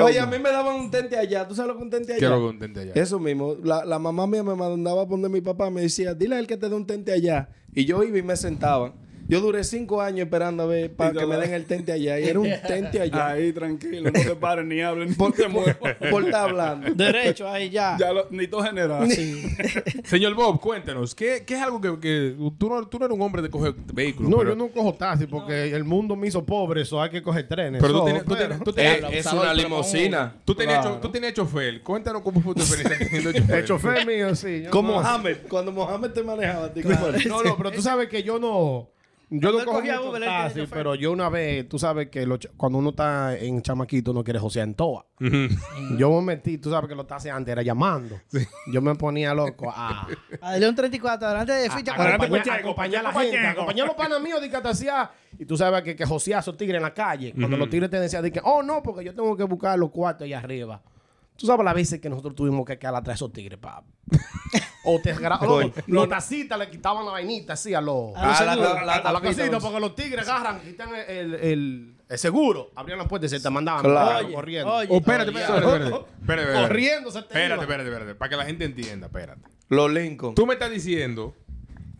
Oye, 0.00 0.20
a 0.20 0.26
mí 0.26 0.38
me 0.38 0.50
daban 0.52 0.76
un 0.76 0.90
tente 0.92 1.16
allá. 1.18 1.48
¿Tú 1.48 1.56
sabes 1.56 1.72
lo 1.72 1.76
que 1.78 1.82
un 1.82 1.90
tente 1.90 2.12
allá? 2.12 2.18
Quiero 2.20 2.40
contente 2.40 2.78
allá. 2.80 2.92
Eso 2.94 3.18
mismo. 3.18 3.56
La, 3.64 3.84
la 3.84 3.98
mamá 3.98 4.28
mía 4.28 4.44
me 4.44 4.54
mandaba 4.54 5.02
a 5.02 5.08
poner 5.08 5.28
mi 5.30 5.40
papá. 5.40 5.68
Me 5.70 5.80
decía, 5.80 6.14
dile 6.14 6.36
a 6.36 6.38
él 6.38 6.46
que 6.46 6.56
te 6.56 6.68
dé 6.68 6.74
un 6.76 6.86
tente 6.86 7.10
allá. 7.12 7.48
Y 7.74 7.84
yo 7.86 8.04
iba 8.04 8.18
y 8.18 8.22
me 8.22 8.36
sentaba. 8.36 8.92
Yo 9.32 9.40
duré 9.40 9.64
cinco 9.64 10.02
años 10.02 10.26
esperando 10.26 10.64
a 10.64 10.66
ver 10.66 10.92
para 10.94 11.12
que 11.12 11.24
me 11.24 11.36
den 11.38 11.54
el 11.54 11.64
tente 11.64 11.90
allá. 11.90 12.20
Y 12.20 12.24
era 12.28 12.38
un 12.38 12.50
tente 12.68 13.00
allá. 13.00 13.28
Ahí, 13.28 13.50
tranquilo, 13.52 14.10
no 14.10 14.12
te 14.12 14.34
pares 14.36 14.66
ni 14.66 14.82
hables 14.82 15.08
ni 15.08 15.14
Por, 15.14 15.32
te 15.32 15.48
muevas. 15.48 15.74
por, 15.76 15.96
por 16.10 16.24
estar 16.24 16.50
hablando. 16.50 16.92
Derecho, 16.94 17.48
ahí 17.48 17.70
ya. 17.70 17.96
Ya 17.98 18.12
lo, 18.12 18.26
ni 18.30 18.46
todo 18.46 18.62
general. 18.62 19.08
Señor 20.04 20.34
Bob, 20.34 20.60
cuéntanos, 20.60 21.14
¿qué, 21.14 21.44
qué 21.46 21.54
es 21.54 21.62
algo 21.62 21.80
que, 21.80 21.98
que 21.98 22.34
tú, 22.58 22.68
no, 22.68 22.86
tú 22.86 22.98
no 22.98 23.06
eres 23.06 23.16
un 23.16 23.22
hombre 23.22 23.40
de 23.40 23.48
coger 23.48 23.72
vehículos? 23.92 24.30
No, 24.30 24.36
pero, 24.36 24.50
yo 24.50 24.56
no 24.56 24.68
cojo 24.68 24.92
taxi 24.92 25.26
porque 25.26 25.74
el 25.74 25.84
mundo 25.84 26.14
me 26.14 26.26
hizo 26.28 26.44
pobre, 26.44 26.82
eso 26.82 27.00
hay 27.00 27.08
que 27.08 27.22
coger 27.22 27.48
trenes. 27.48 27.80
pero 27.80 28.00
tú 28.00 28.04
tienes, 28.04 28.24
tú 28.26 28.34
tienes, 28.36 28.58
tú 28.62 28.70
Eh, 28.76 29.00
tenías- 29.00 29.12
es 29.26 29.32
una 29.32 29.54
limosina. 29.54 30.34
tú 30.44 30.54
tenías 30.54 30.80
claro. 30.80 30.98
tú 31.00 31.08
tenías 31.10 31.32
chofer. 31.32 31.80
Cuéntanos 31.80 32.20
cómo 32.20 32.42
fue 32.42 32.54
tu 32.54 32.60
experiencia 32.60 32.98
teniendo 33.08 33.32
chofer. 33.32 33.56
El 33.60 33.64
chofer 33.64 34.06
mío, 34.06 34.34
sí. 34.34 34.64
no- 34.70 34.82
Mohamed. 34.82 35.36
Cuando 35.48 35.72
Mohamed 35.72 36.10
te 36.10 36.22
manejaba. 36.22 36.70
te 36.72 36.82
No, 37.26 37.42
no, 37.42 37.56
pero 37.56 37.70
tú 37.72 37.80
sabes 37.80 38.08
que 38.08 38.22
yo 38.22 38.38
no. 38.38 38.91
Yo 39.34 39.50
no 39.50 39.64
cojo 39.64 39.78
cogía 39.78 39.98
mucho 39.98 40.12
tenía 40.12 40.28
taxi, 40.28 40.66
pero 40.70 40.94
yo 40.94 41.10
una 41.10 41.30
vez, 41.30 41.66
tú 41.66 41.78
sabes 41.78 42.10
que 42.10 42.26
los 42.26 42.38
cuando 42.54 42.78
uno 42.78 42.90
está 42.90 43.34
en 43.38 43.62
chamaquito 43.62 44.12
no 44.12 44.22
quiere 44.22 44.38
josear 44.38 44.68
en 44.68 44.74
toa. 44.74 45.06
Yo 45.96 46.10
me 46.20 46.34
metí, 46.34 46.58
tú 46.58 46.70
sabes 46.70 46.86
que 46.88 46.94
los 46.94 47.06
taxis 47.06 47.30
antes 47.30 47.50
era 47.50 47.62
llamando. 47.62 48.20
Yo 48.70 48.82
me 48.82 48.94
ponía 48.94 49.32
loco 49.32 49.72
a, 49.74 50.06
A 50.42 50.56
León 50.58 50.74
34, 50.74 51.26
adelante 51.28 51.52
de 51.52 51.70
ficha. 51.70 51.94
acompañar, 51.94 52.60
acompañar 52.60 53.00
a 53.00 53.08
la 53.08 53.14
Pacheco, 53.14 53.32
gente, 53.32 53.38
a 53.38 53.42
Pacheco. 53.42 53.60
acompañar 53.62 53.84
a 53.84 53.86
los 53.86 53.96
panas 53.96 54.20
míos 54.20 54.40
de 54.42 54.50
que 54.50 54.60
te 54.60 54.68
hacía. 54.68 55.10
Y 55.38 55.46
tú 55.46 55.56
sabes 55.56 55.82
que, 55.82 55.96
que 55.96 56.04
josear 56.04 56.38
a 56.38 56.40
esos 56.40 56.56
tigres 56.56 56.76
en 56.76 56.82
la 56.82 56.92
calle. 56.92 57.32
Cuando 57.32 57.56
los 57.56 57.70
tigres 57.70 57.88
te 57.88 57.98
decían, 57.98 58.22
de 58.22 58.30
que, 58.30 58.40
oh 58.44 58.62
no, 58.62 58.82
porque 58.82 59.02
yo 59.02 59.14
tengo 59.14 59.34
que 59.34 59.44
buscar 59.44 59.78
los 59.78 59.90
cuartos 59.90 60.26
allá 60.26 60.40
arriba. 60.40 60.82
Tú 61.36 61.46
sabes 61.46 61.64
las 61.64 61.74
veces 61.74 62.00
que 62.00 62.08
nosotros 62.08 62.34
tuvimos 62.34 62.64
que 62.66 62.78
quedar 62.78 62.94
atrás 62.94 63.14
de 63.14 63.24
esos 63.24 63.32
tigres, 63.32 63.58
pa. 63.58 63.82
o 64.84 65.00
te 65.00 65.14
los, 65.14 65.72
los 65.86 66.08
tacitas 66.08 66.58
le 66.58 66.68
quitaban 66.70 67.04
la 67.04 67.12
vainita 67.12 67.54
así 67.54 67.72
a 67.74 67.80
los. 67.80 68.14
A 68.16 68.26
los 68.26 68.40
Ah, 68.40 68.44
la- 68.44 68.54
seguros. 68.54 68.74
la- 68.74 68.84
la- 68.84 68.94
a 68.94 69.12
la 69.12 69.20
casita, 69.20 69.58
porque 69.60 69.80
los 69.80 69.94
tigres 69.94 70.28
agarran, 70.28 70.60
quitan 70.60 70.90
el, 71.08 71.34
el, 71.34 71.96
el 72.08 72.18
seguro, 72.18 72.70
abrían 72.74 72.98
la 72.98 73.08
puerta 73.08 73.26
y 73.26 73.28
se 73.28 73.40
te 73.40 73.50
mandaban 73.50 73.82
Claro. 73.82 74.26
Oye, 74.26 74.34
corriendo. 74.34 74.72
Oye, 74.74 74.88
Oh, 74.90 74.96
espérate, 74.98 75.30
espérate, 75.30 75.54
espérate, 75.54 75.84
espérate. 75.84 76.06
Espérate, 76.22 76.42
espérate. 76.42 76.68
Corriendo 76.68 77.10
se 77.10 77.18
te 77.22 77.24
Espérate, 77.26 77.54
iba. 77.54 77.62
espérate, 77.62 77.88
espérate. 77.90 78.14
Para 78.14 78.28
que 78.28 78.36
la 78.36 78.44
gente 78.44 78.64
entienda, 78.64 79.06
espérate. 79.06 79.42
Los 79.68 79.90
Lincoln. 79.90 80.34
Tú 80.34 80.46
me 80.46 80.52
estás 80.54 80.70
diciendo 80.70 81.34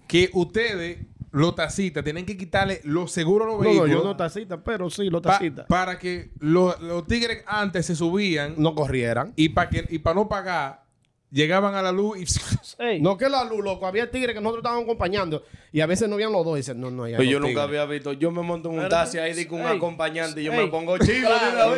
que 0.06 0.30
ustedes, 0.34 0.98
los 1.32 1.54
tacitas, 1.54 2.04
tienen 2.04 2.24
que 2.26 2.36
quitarle 2.36 2.80
los 2.84 3.10
seguros 3.10 3.46
a 3.48 3.50
los 3.52 3.58
No, 3.58 3.64
no, 3.64 3.68
vehículos 3.70 3.90
yo 3.90 4.04
no 4.04 4.16
tacita, 4.16 4.62
pero 4.62 4.88
sí, 4.90 5.08
los 5.10 5.22
pa- 5.22 5.32
tacitas. 5.38 5.66
para 5.66 5.98
que 5.98 6.30
los, 6.38 6.80
los 6.80 7.06
tigres 7.06 7.42
antes 7.46 7.86
se 7.86 7.96
subían 7.96 8.54
no 8.58 8.74
corrieran. 8.74 9.32
y 9.34 9.48
para 9.50 9.70
que 9.70 9.86
y 9.88 9.98
para 9.98 10.14
no 10.16 10.28
pagar, 10.28 10.82
llegaban 11.30 11.74
a 11.74 11.80
la 11.80 11.90
luz 11.92 12.18
y... 12.18 12.26
Ey, 12.82 13.00
No 13.00 13.16
que 13.16 13.28
la 13.30 13.44
luz, 13.44 13.64
loco. 13.64 13.86
Había 13.86 14.10
tigres 14.10 14.34
que 14.34 14.40
nosotros 14.42 14.60
estábamos 14.62 14.84
acompañando 14.84 15.42
y 15.72 15.80
a 15.80 15.86
veces 15.86 16.06
no 16.08 16.16
habían 16.16 16.32
los 16.32 16.44
dos 16.44 16.54
y 16.54 16.56
dicen, 16.58 16.78
no, 16.78 16.90
no, 16.90 17.08
ya 17.08 17.16
Pues 17.16 17.26
no 17.28 17.32
yo 17.32 17.40
nunca 17.40 17.62
había 17.62 17.86
visto. 17.86 18.12
Yo 18.12 18.30
me 18.30 18.42
monto 18.42 18.68
en 18.68 18.74
un 18.74 18.80
Pero- 18.80 18.90
taxi 18.90 19.16
ahí 19.18 19.32
di 19.32 19.46
con 19.46 19.62
un 19.62 19.68
Ey. 19.68 19.76
acompañante 19.78 20.42
y 20.42 20.44
yo 20.44 20.52
Ey. 20.52 20.58
me 20.58 20.66
pongo 20.68 20.98
chivo. 20.98 21.30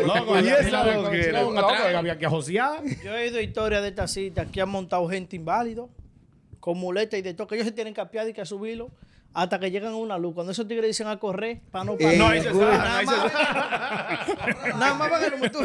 Loco, 0.04 0.34
y 0.34 0.38
había, 0.38 0.56
esa 0.56 0.84
loco, 0.84 1.68
había 1.96 2.18
que 2.18 2.26
josear. 2.26 2.82
Yo 3.04 3.12
he 3.16 3.26
oído 3.26 3.40
historias 3.40 3.82
de 3.84 3.92
taxistas 3.92 4.48
que 4.50 4.60
han 4.60 4.68
montado 4.68 5.08
gente 5.08 5.36
inválido, 5.36 5.88
con 6.58 6.76
muleta 6.78 7.16
y 7.16 7.22
de 7.22 7.34
todo, 7.34 7.46
que 7.46 7.54
ellos 7.54 7.66
se 7.66 7.72
tienen 7.72 7.94
que 7.94 8.00
apiar 8.00 8.28
y 8.28 8.32
que 8.32 8.44
subirlo 8.44 8.90
hasta 9.34 9.58
que 9.58 9.70
llegan 9.70 9.92
a 9.92 9.96
una 9.96 10.16
luz. 10.16 10.32
Cuando 10.34 10.52
esos 10.52 10.66
tigres 10.66 10.86
dicen 10.88 11.08
a 11.08 11.18
correr, 11.18 11.60
para 11.70 11.84
no 11.84 11.96
parar. 11.96 12.14
Eh, 12.14 12.18
No, 12.18 12.28
ahí 12.28 12.40
se 12.40 12.52
Nada 12.54 12.98
ahí 12.98 13.06
más, 13.06 13.16
nada 14.78 14.94
más 14.94 15.10
para 15.10 15.30
que 15.30 15.36
lo- 15.36 15.50
tú, 15.50 15.58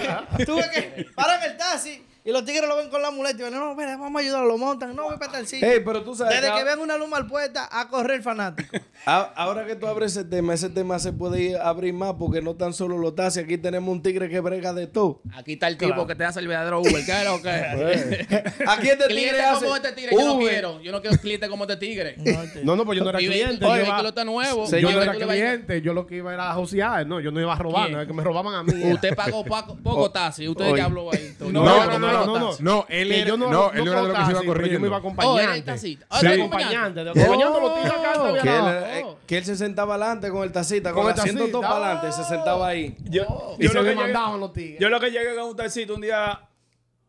tú 0.45 0.55
ves 0.57 0.67
que 0.69 1.05
paran 1.15 1.41
el 1.43 1.55
taxi 1.57 2.03
y 2.25 2.31
los 2.31 2.43
tigres 2.45 2.67
lo 2.67 2.75
ven 2.77 2.89
con 2.89 3.01
la 3.01 3.11
muleta 3.11 3.39
y 3.39 3.43
ven, 3.43 3.53
no, 3.53 3.71
espera, 3.71 3.97
vamos 3.97 4.19
a 4.21 4.23
ayudarlo, 4.23 4.47
lo 4.47 4.57
montan, 4.57 4.95
no, 4.95 5.03
voy 5.05 5.17
para 5.17 5.31
tal 5.33 5.47
sitio. 5.47 5.67
Ey, 5.67 5.79
pero 5.83 6.03
tú 6.03 6.15
sabes 6.15 6.35
Desde 6.39 6.51
que- 6.53 6.59
que 6.59 6.63
ven 6.65 6.79
una 6.79 6.97
luz 6.97 7.07
mal 7.09 7.25
puesta, 7.27 7.67
a 7.71 7.87
correr 7.87 8.17
el 8.17 8.23
fanático. 8.23 8.69
Ahora 9.05 9.65
que 9.65 9.75
tú 9.75 9.87
abres 9.87 10.11
ese 10.15 10.25
tema, 10.25 10.53
ese 10.53 10.69
tema 10.69 10.99
se 10.99 11.13
puede 11.13 11.41
ir 11.41 11.57
abrir 11.57 11.93
más 11.93 12.13
porque 12.19 12.41
no 12.41 12.55
tan 12.55 12.73
solo 12.73 12.97
los 12.97 13.15
taxis. 13.15 13.43
Aquí 13.43 13.57
tenemos 13.57 13.89
un 13.91 14.01
tigre 14.03 14.29
que 14.29 14.39
brega 14.41 14.73
de 14.73 14.87
todo. 14.87 15.21
Aquí 15.35 15.53
está 15.53 15.67
el 15.67 15.77
tipo 15.77 16.05
que 16.05 16.15
te 16.15 16.25
hace 16.25 16.39
el 16.39 16.47
verdadero 16.47 16.81
Uber. 16.81 17.05
¿Qué 17.05 17.11
es 17.11 17.25
lo 17.25 17.41
que? 17.41 17.49
Aquí 18.67 18.89
este 18.89 19.07
tigre 19.07 19.41
hace 19.41 19.63
como 19.65 19.75
este 19.77 19.91
tigre, 19.93 20.11
yo 20.15 20.25
no 20.25 20.37
quiero. 20.39 20.81
Yo 20.81 20.91
no 20.91 21.01
quiero 21.01 21.13
un 21.15 21.21
cliente 21.21 21.47
como 21.49 21.63
este 21.63 21.77
tigre. 21.77 22.15
No, 22.63 22.75
no, 22.75 22.85
pues 22.85 22.97
yo 22.97 23.03
no 23.03 23.09
era 23.11 23.21
Y 23.21 23.27
cliente. 23.27 23.65
Oye, 23.65 23.77
yo 23.77 23.81
el 23.81 23.87
iba- 23.99 24.09
está 24.09 24.23
nuevo. 24.25 24.63
yo 24.65 24.69
Señor, 24.69 24.93
no 24.93 25.01
era 25.01 25.11
a- 25.13 25.15
cliente, 25.15 25.81
yo 25.81 25.93
lo 25.93 26.05
que 26.05 26.17
iba 26.17 26.33
era 26.33 26.51
a 26.51 26.53
josear, 26.55 27.07
no, 27.07 27.19
yo 27.19 27.31
no 27.31 27.39
iba 27.39 27.53
a 27.53 27.57
robar, 27.57 27.89
no, 27.89 28.01
es 28.01 28.07
que 28.07 28.13
me 28.13 28.23
robaban 28.23 28.53
a 28.55 28.63
mí. 28.63 28.91
Usted 28.91 29.15
pagó 29.15 29.43
poco, 29.45 29.77
poco 29.77 30.11
taxi. 30.11 30.47
Usted 30.47 30.75
ya 30.75 30.85
habló 30.85 31.11
ahí. 31.13 31.35
No, 31.39 31.49
No, 31.51 31.99
no, 31.99 32.08
no, 32.13 32.25
no, 32.25 32.39
no, 32.39 32.55
no, 32.59 32.85
él 32.89 33.11
era, 33.11 33.27
yo 33.27 33.37
no, 33.37 33.49
no, 33.49 33.71
él 33.71 33.85
no 33.85 33.91
era 33.91 34.01
de 34.01 34.07
lo 34.09 34.13
que 34.13 34.25
se 34.25 34.31
iba 34.31 34.43
corriendo. 34.43 34.73
Yo 34.73 34.79
me 34.79 34.87
iba 34.87 34.95
Oh, 34.97 34.99
acompañante. 34.99 35.71
acompañante, 36.11 37.03
de- 37.03 37.09
Oh. 37.09 37.13
acompañando 37.13 37.57
a 37.57 37.61
los 37.61 37.73
tigres 37.75 37.91
acá, 37.93 38.13
todavía 38.13 38.41
Que 38.41 38.55
él, 38.55 38.61
no. 38.61 38.69
eh, 38.71 39.05
que 39.27 39.37
él 39.37 39.45
se 39.45 39.55
sentaba 39.55 39.95
adelante 39.95 40.29
con 40.29 40.43
el 40.43 40.51
tacita, 40.51 40.91
con, 40.93 41.03
Con 41.03 41.13
el 41.13 41.19
asiento 41.19 41.47
todo 41.49 41.61
para 41.61 41.75
adelante, 41.93 42.11
se 42.11 42.23
sentaba 42.23 42.67
ahí. 42.67 42.95
Yo, 43.05 43.55
Y 43.59 43.63
yo 43.63 43.69
se 43.69 43.75
lo 43.75 43.81
me 43.83 43.89
que 43.89 43.95
llegué- 43.95 44.03
mandaban 44.13 44.39
los 44.39 44.53
tigres. 44.53 44.79
Yo 44.79 44.89
lo 44.89 44.99
que 44.99 45.11
llegué 45.11 45.35
con 45.35 45.49
un 45.49 45.55
taxista 45.55 45.93
un 45.93 46.01
día 46.01 46.39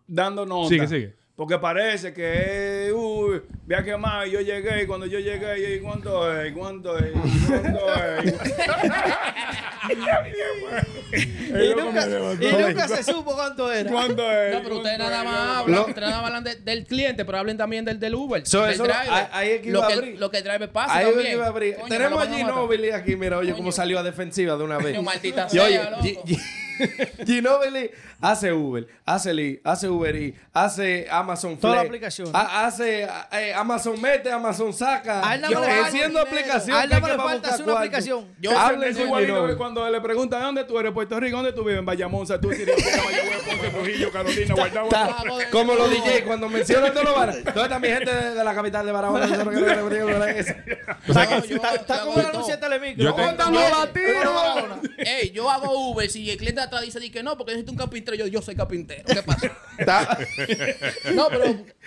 dando 0.07 0.47
nota. 0.47 0.69
Sigue, 0.69 0.87
sigue. 0.88 1.14
Porque 1.37 1.59
parece 1.59 2.12
que, 2.12 2.80
eh, 3.71 3.75
uy, 3.75 3.75
voy 3.75 3.75
a 3.75 3.85
quemar. 3.85 4.27
Y 4.29 4.31
yo 4.33 4.41
llegué, 4.41 4.83
y 4.83 4.87
cuando 4.87 5.07
yo 5.07 5.19
llegué, 5.19 5.75
y 5.77 5.81
¿cuánto 5.81 6.41
es? 6.41 6.53
¿Cuánto 6.53 6.99
es? 6.99 7.12
¿Cuánto 7.47 7.95
es? 7.95 8.35
y 11.50 11.75
nunca, 11.75 12.07
y 12.41 12.53
nunca 12.62 12.89
se 12.89 13.03
supo 13.03 13.35
cuánto 13.35 13.73
era. 13.73 13.91
¿Cuándo 13.91 14.31
es? 14.31 14.55
No, 14.55 14.62
pero 14.62 14.77
ustedes 14.77 14.99
¿Cuándo 14.99 15.11
nada 15.17 15.25
más 15.25 15.57
hablan, 15.59 15.77
Lo- 15.77 15.87
ustedes 15.87 16.00
nada 16.09 16.17
más 16.23 16.27
hablan 16.29 16.45
de- 16.45 16.57
del 16.57 16.87
cliente, 16.87 17.25
pero 17.25 17.39
hablen 17.39 17.57
también 17.57 17.85
del, 17.85 17.99
del 17.99 18.15
Uber. 18.15 18.47
So, 18.47 18.62
del 18.62 18.75
eso- 18.75 18.85
driver. 18.85 19.09
ahí- 19.11 19.27
ahí 19.33 19.50
es 19.50 19.61
que 19.62 19.71
lo, 19.71 19.79
iba 19.81 19.87
a 19.89 19.91
que, 20.00 20.17
lo 20.17 20.31
que 20.31 20.39
el 20.39 20.45
driver 20.45 20.71
pasa 20.71 20.95
Ahí 20.95 21.03
es 21.05 21.09
que 21.09 21.15
también. 21.15 21.35
iba 21.37 21.45
a 21.45 21.49
abrir. 21.49 21.75
Coño, 21.77 21.89
Tenemos 21.89 22.11
me 22.11 22.23
a 22.23 22.25
lo 22.25 22.31
van 22.31 22.35
a 22.35 22.39
matar. 22.45 22.55
Ginobili 22.55 22.91
aquí, 22.91 23.17
mira, 23.17 23.39
oye, 23.39 23.53
cómo 23.55 23.73
salió 23.73 23.99
a 23.99 24.03
defensiva 24.03 24.57
de 24.57 24.65
una 24.65 24.77
vez. 24.79 24.87
Coño, 24.95 25.03
maldita 25.03 25.49
Y 25.53 25.59
oye, 25.59 25.73
sea, 25.81 25.91
loco. 25.91 26.05
Ginobili 27.27 27.91
hace 28.23 28.53
Uber, 28.55 28.87
hace 29.05 29.35
Lee, 29.35 29.61
hace 29.65 29.87
Uber 29.89 30.17
Eats, 30.17 30.39
hace 30.55 31.07
Amazon 31.11 31.59
Toda 31.59 31.75
la 31.77 31.81
aplicación. 31.83 32.31
ha- 32.33 32.65
hace 32.67 33.07
eh, 33.33 33.53
Amazon 33.61 34.00
mete, 34.00 34.31
Amazon 34.31 34.73
saca. 34.73 35.29
A 35.29 35.35
él 35.35 35.40
nada 35.43 35.52
más 35.55 35.61
Yo- 35.61 35.61
le 35.61 35.67
falta 35.75 35.87
haciendo 35.88 36.09
dinero. 36.09 36.26
aplicación. 36.29 36.76
A 36.76 36.85
él 36.85 36.90
nada 36.90 37.00
más 37.00 37.11
le 37.11 37.17
falta 37.17 37.49
hacer 37.49 37.62
una 37.62 37.73
cuarto. 37.73 37.79
aplicación. 37.79 38.29
Yo- 38.40 38.50
con 38.52 39.07
igualito 39.07 39.47
que 39.47 39.57
cuando 39.57 39.90
le 39.90 40.00
preguntan 40.00 40.43
dónde 40.43 40.64
tú 40.64 40.79
eres, 40.79 40.93
Puerto 40.93 41.21
Rico, 41.21 41.37
¿dónde 41.37 41.52
tú 41.52 41.64
vives? 41.64 41.79
En 41.79 41.87
Bayamón, 41.87 42.26
Santurce, 42.26 42.67
Mayagüez, 42.67 43.43
Ponce, 43.45 43.71
Trujillo, 43.71 44.12
Carolina, 44.12 44.55
como 45.50 45.75
los 45.75 45.90
DJ 45.90 46.25
cuando 46.25 46.49
mencionan 46.49 46.93
todos 46.93 47.05
los 47.07 47.17
bares. 47.17 47.45
¿Dónde 47.45 47.62
está 47.62 47.79
mi 47.79 47.88
gente 47.88 48.14
de, 48.14 48.45
la 48.45 48.55
capital 48.55 48.87
de 48.87 48.93
Barahona? 48.93 49.25
Está, 49.25 49.45
como 52.00 52.17
de 52.17 52.23
todo. 52.25 52.50
Telemicro. 52.61 53.17
Ey, 54.99 55.31
yo 55.31 55.50
hago 55.50 55.90
Uber. 55.90 56.09
Si 56.11 56.31
el 56.31 56.37
cliente 56.37 56.61
atrás 56.61 56.83
dice 56.83 57.00
di 57.00 57.11
que 57.11 57.23
no, 57.23 57.37
porque 57.37 57.52
necesito 57.52 57.73
un 57.73 57.79
carpintero, 57.79 58.17
yo, 58.17 58.26
yo 58.26 58.43
soy 58.43 58.55
carpintero. 58.55 59.02
¿Qué 59.07 59.23
pasa? 59.23 59.50
No, 61.14 61.29
pero 61.29 61.45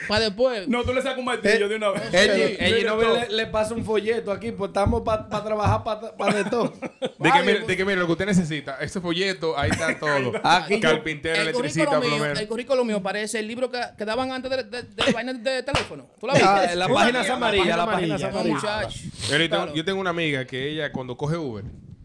para 0.07 0.25
después. 0.25 0.67
No, 0.67 0.83
tú 0.83 0.93
le 0.93 1.01
sacas 1.01 1.17
un 1.19 1.25
martillo 1.25 1.62
de 1.69 1.75
una 1.75 1.89
vez. 1.91 2.03
Ginobili 2.11 2.85
todo. 2.85 3.13
le, 3.15 3.29
le 3.29 3.47
pasa 3.47 3.73
un 3.73 3.83
folleto 3.85 4.31
aquí, 4.31 4.51
pues 4.51 4.69
estamos 4.69 5.01
para 5.01 5.27
trabajar 5.27 5.83
para 5.83 6.33
de 6.33 6.43
todo. 6.49 6.73
De 7.19 7.31
que, 7.31 7.41
mire, 7.43 7.59
de 7.61 7.77
que 7.77 7.85
mire, 7.85 7.97
lo 7.97 8.05
que 8.05 8.11
usted 8.13 8.25
necesita, 8.25 8.77
ese 8.81 8.99
folleto, 8.99 9.57
ahí 9.57 9.69
está 9.71 9.97
todo. 9.99 10.33
Aquí 10.43 10.79
Carpintero, 10.79 11.35
el 11.35 11.41
electricista, 11.49 11.85
currículo, 11.85 12.01
mío, 12.09 12.17
plomero. 12.17 12.39
el 12.39 12.47
currículo 12.47 12.85
mío 12.85 13.03
parece 13.03 13.39
el 13.39 13.47
libro 13.47 13.71
que, 13.71 13.79
que 13.97 14.05
daban 14.05 14.31
antes 14.31 14.49
de, 14.51 14.63
de, 14.63 14.81
de, 14.83 15.33
de 15.39 15.63
teléfono. 15.63 16.07
¿Tú 16.19 16.27
la 16.27 16.33
Ah, 16.33 16.61
viste? 16.61 16.75
la 16.75 16.87
página 16.89 17.33
amarilla, 17.33 17.77
la 17.77 17.85
página 17.85 18.15
amarilla. 18.15 18.87
No, 19.49 19.73
yo 19.73 19.85
tengo 19.85 19.99
una 20.01 20.09
amiga 20.09 20.45
que 20.45 20.69
ella, 20.69 20.91
cuando 20.91 21.15
coge 21.15 21.37
Uber, 21.37 21.63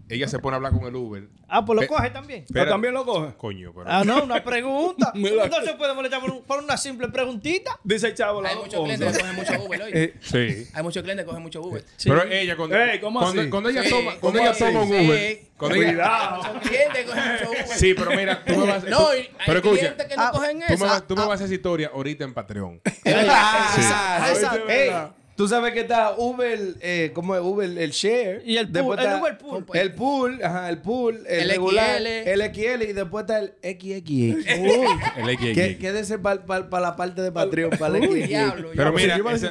ella 0.09 0.29
se 0.29 0.39
pone 0.39 0.55
a 0.55 0.57
hablar 0.57 0.73
con 0.73 0.85
el 0.85 0.95
Uber. 0.95 1.29
Ah, 1.49 1.65
pues 1.65 1.75
lo 1.77 1.81
Pe- 1.83 1.87
coge 1.89 2.11
también. 2.11 2.45
¿Pero 2.49 2.61
Espera- 2.61 2.71
también 2.71 2.95
lo 2.95 3.05
coge? 3.05 3.35
Coño, 3.37 3.73
pero. 3.75 3.87
Ah, 3.89 4.05
no, 4.05 4.23
una 4.25 4.43
pregunta. 4.43 5.13
No 5.15 5.63
se 5.65 5.75
puede 5.75 5.95
molestar 5.95 6.21
por, 6.21 6.31
un- 6.31 6.43
por 6.43 6.63
una 6.63 6.77
simple 6.77 7.09
preguntita. 7.09 7.79
Dice 7.85 8.09
el 8.09 8.15
chavo 8.15 8.43
la 8.43 8.51
Hay 8.51 8.57
muchos 8.57 8.83
clientes 8.85 9.13
que 9.13 9.19
cogen 9.21 9.37
mucho 9.37 9.65
Uber, 9.65 9.83
oye. 9.83 10.05
Eh, 10.05 10.15
Sí. 10.21 10.69
Hay 10.75 10.83
muchos 10.83 11.03
clientes 11.03 11.25
que 11.25 11.29
cogen 11.29 11.43
mucho 11.43 11.61
Uber. 11.63 11.85
Pero 12.05 12.23
ella, 12.25 12.57
cuando, 12.57 12.77
Ey, 12.77 13.01
¿cómo 13.01 13.21
cuando, 13.21 13.41
así? 13.41 13.51
cuando 13.51 13.69
ella 13.71 13.83
Sí. 13.83 13.91
toma, 13.91 14.03
cuando 14.17 14.21
¿Cómo 14.21 14.39
ella 14.41 14.51
así? 14.51 14.65
toma 14.65 14.83
un 14.83 14.89
Sí. 14.89 15.07
Uber. 15.09 15.39
Cuando 15.59 15.77
ella, 15.77 15.87
Cuidado. 15.93 16.43
Son 16.43 16.59
clientes 16.61 16.99
que 16.99 17.05
cogen 17.05 17.33
mucho 17.33 17.51
Uber. 17.51 17.67
sí, 17.69 17.95
pero 17.95 18.11
mira, 18.13 18.45
tú 18.45 18.57
me 18.57 18.67
vas, 18.67 18.85
No, 18.85 19.15
y 19.15 19.19
hay 19.19 19.31
pero 19.47 19.59
escucha, 19.59 19.79
clientes 19.81 20.07
que 20.07 20.17
no 20.17 20.23
Ah, 20.23 20.31
cogen 20.33 20.59
tú 20.61 20.65
me, 20.69 20.75
esa. 20.75 20.85
vas, 20.87 21.07
tú 21.07 21.17
me 21.17 21.23
vas 21.23 21.31
a 21.31 21.35
hacer 21.35 21.45
esa 21.47 21.55
historia 21.55 21.91
ahorita 21.95 22.25
en 22.25 22.35
Patreon. 22.35 22.81
Ah, 23.07 24.33
Ey. 24.69 24.91
Tú 25.39 25.47
sabes 25.47 25.73
que 25.73 25.83
está 25.83 26.17
Uber, 26.17 26.75
eh, 26.81 27.13
¿cómo 27.15 27.33
es 27.37 27.41
Uber? 27.41 27.79
El 27.79 27.93
share. 27.93 28.43
Y 28.45 28.57
el 28.57 28.69
pool, 28.73 28.99
el 28.99 29.21
Uber 29.21 29.39
pool. 29.39 29.65
El 29.73 29.95
pool, 29.95 30.41
ajá, 30.43 30.69
el 30.69 30.79
pool, 30.79 31.25
el, 31.29 31.43
El 31.43 31.51
regular, 31.51 32.01
XL. 32.01 32.07
el 32.07 32.41
XL 32.53 32.83
y 32.83 32.93
después 32.93 33.23
está 33.23 33.39
el 33.39 33.53
XXX. 33.63 34.49
El 34.49 35.39
XXX. 35.39 35.79
Quédese 35.79 36.19
para 36.19 36.81
la 36.81 36.97
parte 36.97 37.23
de 37.23 37.31
Patreon, 37.31 37.71
para 37.79 37.99
el 37.99 38.09
Uy, 38.09 38.23
XXX. 38.23 38.29
diablo. 38.29 38.71
Pero 38.75 38.91
pues, 38.93 39.05
mira, 39.05 39.15
yo 39.17 39.21
iba 39.21 39.31
a 39.31 39.35
decir 39.35 39.51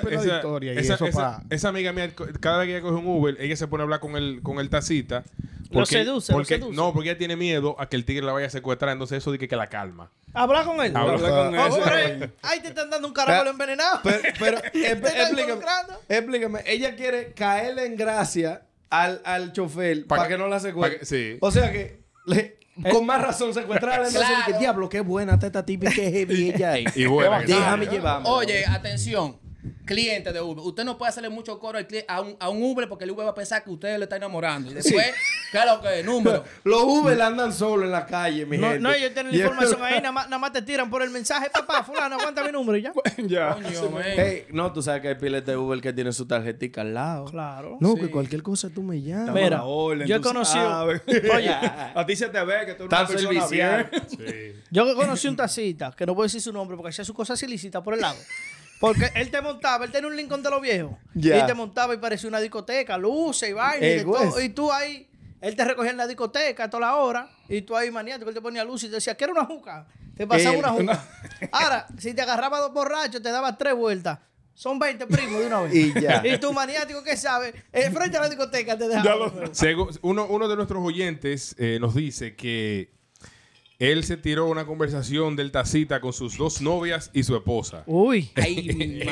esa, 0.77 1.41
y 1.49 1.55
eso 1.55 1.67
amiga 1.69 1.93
mía, 1.93 2.11
cada 2.41 2.57
vez 2.57 2.67
que 2.67 2.71
ella 2.73 2.81
coge 2.81 2.95
un 2.95 3.07
Uber, 3.07 3.37
ella 3.39 3.55
se 3.55 3.67
pone 3.67 3.83
a 3.83 3.85
hablar 3.85 4.01
con 4.01 4.17
el, 4.17 4.41
con 4.43 4.59
el 4.59 4.69
tacita. 4.69 5.23
Lo 5.69 5.85
seduce, 5.85 6.33
lo 6.33 6.39
porque, 6.39 6.55
seduce. 6.55 6.75
No, 6.75 6.91
porque 6.91 7.11
ella 7.11 7.17
tiene 7.17 7.37
miedo 7.37 7.77
a 7.79 7.87
que 7.87 7.95
el 7.95 8.03
tigre 8.03 8.25
la 8.25 8.33
vaya 8.33 8.47
a 8.47 8.49
secuestrar, 8.49 8.91
entonces 8.91 9.19
eso 9.19 9.31
dice 9.31 9.47
que 9.47 9.55
la 9.55 9.67
calma. 9.67 10.11
Habla 10.37 10.63
con 10.63 10.81
él. 10.85 10.95
Habla. 10.95 11.13
Habla 11.13 11.29
con 11.29 11.57
Oh, 11.59 11.75
hombre, 11.75 12.31
ahí 12.43 12.59
te 12.61 12.67
están 12.69 12.89
dando 12.89 13.07
un 13.07 13.13
caracol 13.13 13.47
envenenado. 13.47 13.99
Pero, 14.03 14.19
pero 14.39 14.57
explícame, 14.73 15.61
explícame. 16.09 16.61
Ella 16.65 16.95
quiere 16.95 17.33
caerle 17.33 17.85
en 17.85 17.95
gracia 17.97 18.61
al, 18.89 19.21
al 19.25 19.51
chofer 19.53 20.05
Pa' 20.05 20.15
para 20.15 20.27
que- 20.27 20.35
que, 20.35 20.37
no 20.37 20.47
la 20.47 20.59
secuestre. 20.59 21.05
sí. 21.05 21.37
O 21.41 21.51
sea 21.51 21.71
que 21.71 22.03
le- 22.25 22.57
con 22.91 23.05
más 23.05 23.21
razón 23.21 23.53
secuestrarla. 23.53 24.07
Claro. 24.09 24.35
que 24.45 24.53
diablo, 24.59 24.87
qué 24.89 25.01
buena 25.01 25.33
está 25.33 25.47
esta 25.47 25.65
tipa 25.65 25.89
y 25.89 25.93
qué 25.93 26.11
heavy 26.11 26.49
ella 26.55 26.77
es. 26.77 26.95
Y 26.95 27.05
buena 27.07 27.39
Déjame 27.41 27.87
llevarme. 27.87 28.29
Oye, 28.29 28.65
atención. 28.65 29.39
Cliente 29.85 30.33
de 30.33 30.41
Uber. 30.41 30.59
Usted 30.65 30.83
no 30.83 30.97
puede 30.97 31.09
hacerle 31.09 31.29
mucho 31.29 31.59
coro 31.59 31.77
al 31.77 31.87
a, 32.07 32.21
un, 32.21 32.35
a 32.39 32.49
un 32.49 32.61
Uber 32.63 32.87
porque 32.89 33.03
el 33.05 33.11
Uber 33.11 33.25
va 33.25 33.31
a 33.31 33.35
pensar 33.35 33.63
que 33.63 33.69
usted 33.69 33.97
le 33.97 34.03
está 34.03 34.15
enamorando. 34.17 34.71
Y 34.71 34.73
después, 34.73 35.05
¿qué 35.51 35.57
es 35.57 35.65
lo 35.65 35.81
que 35.81 35.99
es? 35.99 36.05
Número. 36.05 36.43
Los 36.63 36.83
Uber 36.83 37.21
andan 37.21 37.51
solos 37.53 37.85
en 37.85 37.91
la 37.91 38.05
calle, 38.05 38.45
mi 38.45 38.57
No, 38.57 38.67
gente. 38.67 38.79
no, 38.81 38.91
ellos 38.91 39.13
tienen 39.13 39.31
la 39.31 39.37
información 39.37 39.83
ahí, 39.83 39.95
nada 40.01 40.11
más, 40.11 40.25
nada 40.25 40.37
más 40.39 40.51
te 40.51 40.61
tiran 40.61 40.89
por 40.89 41.01
el 41.01 41.09
mensaje, 41.09 41.49
papá, 41.49 41.83
fulano, 41.83 42.15
aguanta 42.19 42.43
mi 42.43 42.51
número 42.51 42.77
y 42.77 42.81
ya. 42.81 42.93
Ya. 43.25 43.53
Coño, 43.55 43.89
man. 43.89 44.03
Hey, 44.15 44.45
no, 44.51 44.71
tú 44.73 44.81
sabes 44.81 45.01
que 45.01 45.09
hay 45.09 45.15
piles 45.15 45.45
de 45.45 45.55
Uber 45.57 45.79
que 45.81 45.93
tienen 45.93 46.13
su 46.13 46.25
tarjetita 46.27 46.81
al 46.81 46.93
lado. 46.93 47.25
Claro. 47.25 47.77
No, 47.79 47.93
Sí. 47.95 48.01
que 48.01 48.11
cualquier 48.11 48.43
cosa 48.43 48.69
tú 48.69 48.83
me 48.83 49.01
llamas. 49.01 49.33
Mira, 49.33 49.63
orden, 49.63 50.07
yo 50.07 50.15
he 50.17 50.21
conocido-. 50.21 50.85
Oye. 51.35 51.49
a 51.49 52.03
ti 52.05 52.15
se 52.15 52.27
te 52.29 52.43
ve 52.43 52.65
que 52.65 52.73
tú 52.73 52.83
eres 52.85 52.99
una 52.99 53.07
persona 53.07 53.47
bien. 53.47 53.89
Yo 54.69 54.85
que 54.85 54.93
conocí 54.95 55.27
un 55.27 55.35
tacita, 55.35 55.91
que 55.95 56.05
no 56.05 56.13
voy 56.13 56.23
a 56.23 56.25
decir 56.25 56.41
su 56.41 56.51
nombre 56.51 56.75
porque 56.75 56.89
hacía 56.89 57.05
sus 57.05 57.15
cosas 57.15 57.41
ilícitas 57.43 57.81
por 57.81 57.93
el 57.93 58.01
lado. 58.01 58.17
Porque 58.79 59.11
él 59.15 59.31
te 59.31 59.41
montaba, 59.41 59.85
él 59.85 59.91
tenía 59.91 60.07
un 60.07 60.15
Lincoln 60.15 60.43
de 60.43 60.49
los 60.49 60.61
viejos. 60.61 60.93
Ya. 61.15 61.39
Y 61.43 61.45
te 61.47 61.53
montaba 61.53 61.93
y 61.93 61.97
parecía 61.97 62.29
una 62.29 62.39
discoteca, 62.39 62.97
luces 62.97 63.49
y 63.49 63.53
vaina 63.53 63.85
y, 63.87 63.89
Eh, 63.91 64.03
todo. 64.03 64.41
Y 64.41 64.49
tú 64.49 64.71
ahí, 64.71 65.09
él 65.41 65.55
te 65.55 65.65
recogía 65.65 65.91
en 65.91 65.97
la 65.97 66.05
discoteca 66.07 66.65
a 66.65 66.69
toda 66.69 66.81
la 66.87 66.95
hora. 66.97 67.29
Y 67.49 67.61
tú 67.63 67.75
ahí 67.75 67.89
maniático, 67.91 68.29
él 68.29 68.35
te 68.35 68.41
ponía 68.41 68.63
luz 68.63 68.83
y 68.83 68.87
te 68.87 68.95
decía, 68.95 69.15
¿quieres 69.15 69.35
una 69.35 69.45
juca? 69.45 69.87
Te 70.15 70.27
pasaba 70.27 70.53
Él- 70.55 70.59
una 70.59 70.69
juca. 70.69 71.05
Ahora, 71.51 71.87
si 71.97 72.13
te 72.13 72.21
agarraba 72.21 72.59
dos 72.59 72.73
borrachos, 72.73 73.21
te 73.21 73.31
daba 73.31 73.57
tres 73.57 73.73
vueltas. 73.75 74.19
Son 74.53 74.79
20 74.79 75.05
primos 75.05 75.39
de 75.39 75.45
una 75.47 75.61
vez. 75.61 75.73
Y 75.75 75.99
ya. 76.01 76.21
Y 76.25 76.39
tú 76.39 76.51
maniático, 76.53 77.03
¿qué 77.03 77.15
sabes? 77.15 77.53
Eh, 77.71 77.91
frente 77.91 78.17
a 78.17 78.21
la 78.21 78.29
discoteca 78.29 78.75
te 78.77 78.87
dejaba. 78.87 79.31
Uno, 80.01 80.25
uno 80.27 80.47
de 80.47 80.55
nuestros 80.55 80.83
oyentes 80.83 81.55
eh, 81.59 81.77
nos 81.79 81.93
dice 81.93 82.35
que 82.35 82.96
él 83.79 84.03
se 84.03 84.17
tiró 84.17 84.47
una 84.47 84.65
conversación 84.65 85.35
del 85.35 85.51
tacita 85.51 86.01
con 86.01 86.11
sus 86.11 86.35
dos 86.37 86.61
novias 86.61 87.11
y 87.13 87.21
su 87.23 87.35
esposa. 87.35 87.83
Uy. 87.85 88.31
Ay, 88.35 88.73
mi 88.75 89.01
en 89.01 89.09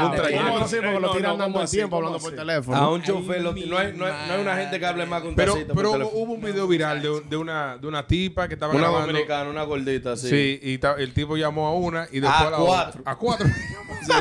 un 0.00 0.14
trayecto. 0.16 0.44
¿Cómo 0.52 0.58
así? 0.58 0.76
Porque 0.76 0.92
No, 0.92 1.00
lo 1.00 1.10
tiran 1.12 1.30
¿cómo 1.32 1.42
dando 1.44 1.62
el 1.62 1.70
tiempo 1.70 1.96
¿Cómo 1.96 2.06
hablando 2.08 2.28
por 2.28 2.36
teléfono. 2.36 2.76
A 2.76 2.92
un 2.92 3.02
chofer, 3.02 3.42
no, 3.42 3.50
hay, 3.50 3.64
no, 3.66 3.76
hay, 3.78 3.92
no 3.94 4.06
hay 4.34 4.40
una 4.40 4.56
gente 4.56 4.80
que 4.80 4.86
hable 4.86 5.06
más 5.06 5.22
con 5.22 5.34
Pero, 5.36 5.52
tacita 5.54 5.72
pero 5.74 5.90
hubo 6.12 6.32
un 6.32 6.40
video 6.42 6.66
viral 6.66 7.00
de, 7.00 7.20
de 7.28 7.36
una, 7.36 7.78
de 7.78 7.86
una 7.86 8.06
tipa 8.06 8.48
que 8.48 8.54
estaba 8.54 8.72
Una 8.72 8.82
grabando. 8.82 9.06
dominicana, 9.06 9.50
una 9.50 9.62
gordita, 9.62 10.16
sí. 10.16 10.28
Sí, 10.28 10.60
y 10.62 10.78
ta- 10.78 10.96
el 10.98 11.14
tipo 11.14 11.36
llamó 11.36 11.68
a 11.68 11.74
una 11.74 12.08
y 12.10 12.18
después 12.20 12.32
A 12.42 12.48
a, 12.48 12.50
la 12.50 12.56
cuatro. 12.58 13.00
otra. 13.00 13.12
A 13.12 13.16
cuatro. 13.16 13.46
Sí. 14.00 14.12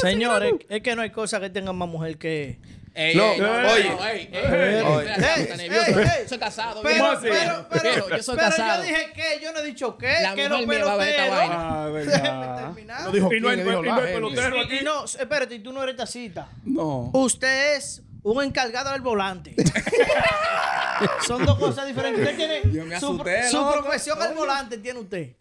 Señores, 0.00 0.54
es 0.68 0.82
que 0.82 0.96
no 0.96 1.02
hay 1.02 1.10
cosa 1.10 1.38
que 1.38 1.48
tengan 1.50 1.76
más 1.76 1.88
mujer 1.88 2.18
que... 2.18 2.58
Ey, 2.96 3.16
No, 3.16 3.32
ey, 3.32 3.40
oye. 3.40 3.88
no, 4.80 4.94
Oye. 4.94 5.10
espérate, 5.10 5.64
Ey, 5.64 5.70
ey. 6.22 6.28
Soy 6.28 6.38
casado. 6.38 6.80
Pero, 6.82 7.18
pero, 7.20 7.66
pero, 7.68 8.08
yo 8.16 8.22
soy 8.22 8.36
pero 8.36 8.50
casado. 8.50 8.84
yo 8.84 8.88
dije 8.88 9.12
que, 9.12 9.40
yo 9.42 9.52
no 9.52 9.58
he 9.58 9.64
dicho 9.64 9.98
que, 9.98 10.12
La 10.22 10.34
que 10.34 10.48
los 10.48 10.62
peloteros... 10.62 11.38
Ah. 11.50 11.90
No 13.04 13.10
dijo 13.10 13.32
Y 13.34 13.40
no 13.40 13.48
hay, 13.48 13.56
no 13.56 13.64
pelotero 14.00 14.60
aquí. 14.60 14.78
y 14.80 14.84
no, 14.84 15.04
espérate, 15.04 15.56
y 15.56 15.58
tú 15.58 15.72
no 15.72 15.82
eres 15.82 15.96
tacita. 15.96 16.48
No. 16.64 17.10
Usted 17.12 17.76
es 17.76 18.02
un 18.22 18.42
encargado 18.44 18.92
del 18.92 19.00
volante. 19.00 19.54
Son 21.26 21.44
dos 21.44 21.58
cosas 21.58 21.86
diferentes. 21.88 22.22
Usted 22.22 22.70
tiene 22.70 23.00
su, 23.00 23.18
profesión 23.18 24.22
al 24.22 24.34
volante, 24.34 24.78
tiene 24.78 25.00
usted. 25.00 25.32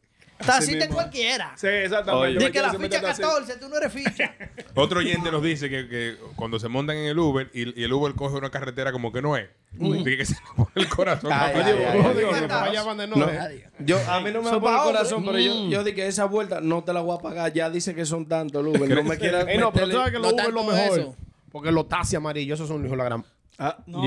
Tacita 0.46 0.86
en 0.86 0.92
cualquiera. 0.94 1.54
Sí, 1.58 1.68
exactamente. 1.68 2.28
Oye. 2.28 2.40
Dice 2.40 2.52
que 2.52 2.62
la 2.62 2.70
ficha 2.72 2.78
se 2.78 2.80
mete 2.80 2.98
así. 3.08 3.22
14, 3.22 3.58
tú 3.58 3.70
no 3.70 3.78
eres 3.78 3.94
ficha. 3.94 4.36
Otro 4.76 5.00
oyente 5.00 5.32
nos 5.32 5.42
dice 5.44 5.70
que, 5.70 5.88
que 5.88 6.16
cuando 6.36 6.60
se 6.60 6.68
montan 6.68 6.98
en 6.98 7.06
el 7.06 7.20
Uber 7.20 7.50
y, 7.54 7.80
y 7.80 7.84
el 7.84 7.94
Uber 7.94 8.14
coge 8.16 8.36
una 8.38 8.50
carretera 8.50 8.92
como 8.92 9.12
que 9.12 9.22
no 9.22 9.38
es. 9.38 9.50
Dice 9.72 10.18
que 10.18 10.26
se 10.26 10.34
le 10.34 10.40
pone 10.56 10.70
el 10.76 10.88
corazón. 10.90 11.32
Ay, 11.34 11.40
ay, 11.48 11.54
para 11.54 11.68
ay, 11.68 11.76
ay. 11.94 12.48
Ay. 12.50 12.70
allá 12.70 12.84
van 12.84 12.98
de 12.98 13.08
No, 13.08 13.16
noche. 13.16 13.68
yo, 13.80 13.98
a 14.10 14.20
mí 14.22 14.32
no 14.32 14.42
me 14.42 14.52
va 14.52 14.60
por 14.60 14.72
el 14.72 14.80
corazón, 14.84 15.26
pero 15.26 15.38
Mm. 15.38 15.42
yo, 15.42 15.70
yo 15.70 15.84
dije 15.84 15.96
que 15.96 16.08
esa 16.08 16.26
vuelta 16.26 16.62
no 16.62 16.84
te 16.84 16.94
la 16.94 17.02
voy 17.02 17.18
a 17.18 17.22
pagar. 17.22 17.52
Ya 17.54 17.70
dice 17.70 17.96
que 17.96 18.06
son 18.06 18.28
tantos, 18.28 18.62
el 18.62 18.68
Uber. 18.68 18.90
No 18.90 19.04
me 19.10 19.18
quieras 19.18 19.46
Ey, 19.48 19.58
no, 19.58 19.72
pero 19.74 19.88
tú 19.88 19.94
sabes 19.98 20.12
que 20.12 20.20
No 20.20 20.24
los 20.26 20.34
Uber 20.34 20.46
es 20.48 20.54
lo 20.54 20.64
mejor. 20.64 21.00
eso. 21.00 21.16
Porque 21.52 21.72
los 21.72 21.88
taxis 21.88 22.16
amarillos, 22.16 22.58
esos 22.60 22.68
son 22.68 22.80
hijos 22.82 22.92
de 22.92 22.98
la 22.98 23.04
gran. 23.06 23.26
Ah, 23.60 23.78
No. 23.86 24.02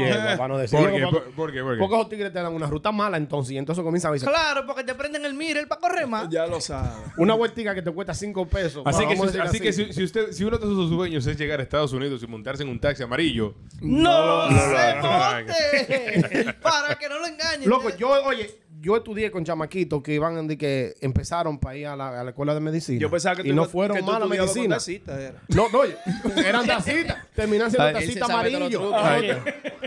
Decir. 0.58 0.78
¿Por 0.78 0.92
qué? 0.92 1.06
¿Por, 1.06 1.22
por 1.34 1.52
qué? 1.52 1.62
¿Por 1.62 1.74
qué? 1.74 1.78
Porque 1.78 1.94
esos 1.94 2.08
tigres 2.08 2.32
te 2.32 2.40
dan 2.42 2.52
una 2.52 2.66
ruta 2.66 2.90
mala 2.90 3.16
entonces 3.16 3.52
y 3.52 3.58
entonces 3.58 3.82
comienzan 3.84 4.10
a 4.10 4.14
decir 4.14 4.28
Claro, 4.28 4.66
porque 4.66 4.82
te 4.82 4.94
prenden 4.94 5.24
el 5.24 5.34
mirer 5.34 5.68
para 5.68 5.80
correr 5.80 6.06
más. 6.06 6.28
ya 6.28 6.46
lo 6.46 6.60
sabes. 6.60 6.90
una 7.16 7.34
vueltica 7.34 7.74
que 7.74 7.82
te 7.82 7.90
cuesta 7.92 8.12
5 8.12 8.46
pesos. 8.48 8.82
Así 8.84 9.04
Bueno, 9.04 9.22
que, 9.22 9.28
si, 9.30 9.38
a 9.38 9.42
así 9.44 9.58
decir 9.60 9.62
que 9.62 9.72
si, 9.72 9.92
si 9.92 10.04
usted, 10.04 10.32
si 10.32 10.44
uno 10.44 10.58
de 10.58 10.64
sus 10.66 10.90
sueños 10.90 11.26
es 11.26 11.36
llegar 11.38 11.60
a 11.60 11.62
Estados 11.62 11.92
Unidos 11.92 12.22
y 12.22 12.26
montarse 12.26 12.64
en 12.64 12.68
un 12.70 12.80
taxi 12.80 13.02
amarillo, 13.04 13.54
No, 13.80 14.50
no, 14.50 14.58
se 14.58 14.94
no, 14.96 15.02
no. 15.02 15.34
monte. 15.36 16.54
para 16.62 16.96
que 16.98 17.08
no 17.08 17.18
lo 17.20 17.26
engañen. 17.26 17.68
Loco, 17.68 17.90
yo, 17.96 18.10
oye, 18.24 18.58
yo 18.86 18.96
estudié 18.96 19.32
con 19.32 19.44
chamaquitos 19.44 20.00
que 20.00 20.14
iban 20.14 20.46
de 20.46 20.56
que 20.56 20.94
empezaron 21.00 21.58
para 21.58 21.76
ir 21.76 21.88
a 21.88 21.96
la, 21.96 22.20
a 22.20 22.22
la 22.22 22.30
escuela 22.30 22.54
de 22.54 22.60
medicina. 22.60 23.00
Yo 23.00 23.10
pensaba 23.10 23.34
que 23.34 23.42
tú 23.42 23.48
y 23.48 23.52
no 23.52 23.64
fueron 23.64 23.96
que 23.96 24.00
tú 24.00 24.06
mal 24.06 24.22
a 24.22 24.26
estudiabas 24.26 24.50
con 24.52 24.60
medicina. 24.60 24.76
tacita, 24.76 25.20
era. 25.20 25.42
No, 25.48 25.68
no, 25.70 25.80
oye, 25.80 25.96
eran 26.46 26.64
tacitas. 26.64 27.16
Terminan 27.34 27.68
siendo 27.68 27.92
tacitas 27.92 28.28
trucos. 28.28 28.92
Oye, 29.18 29.36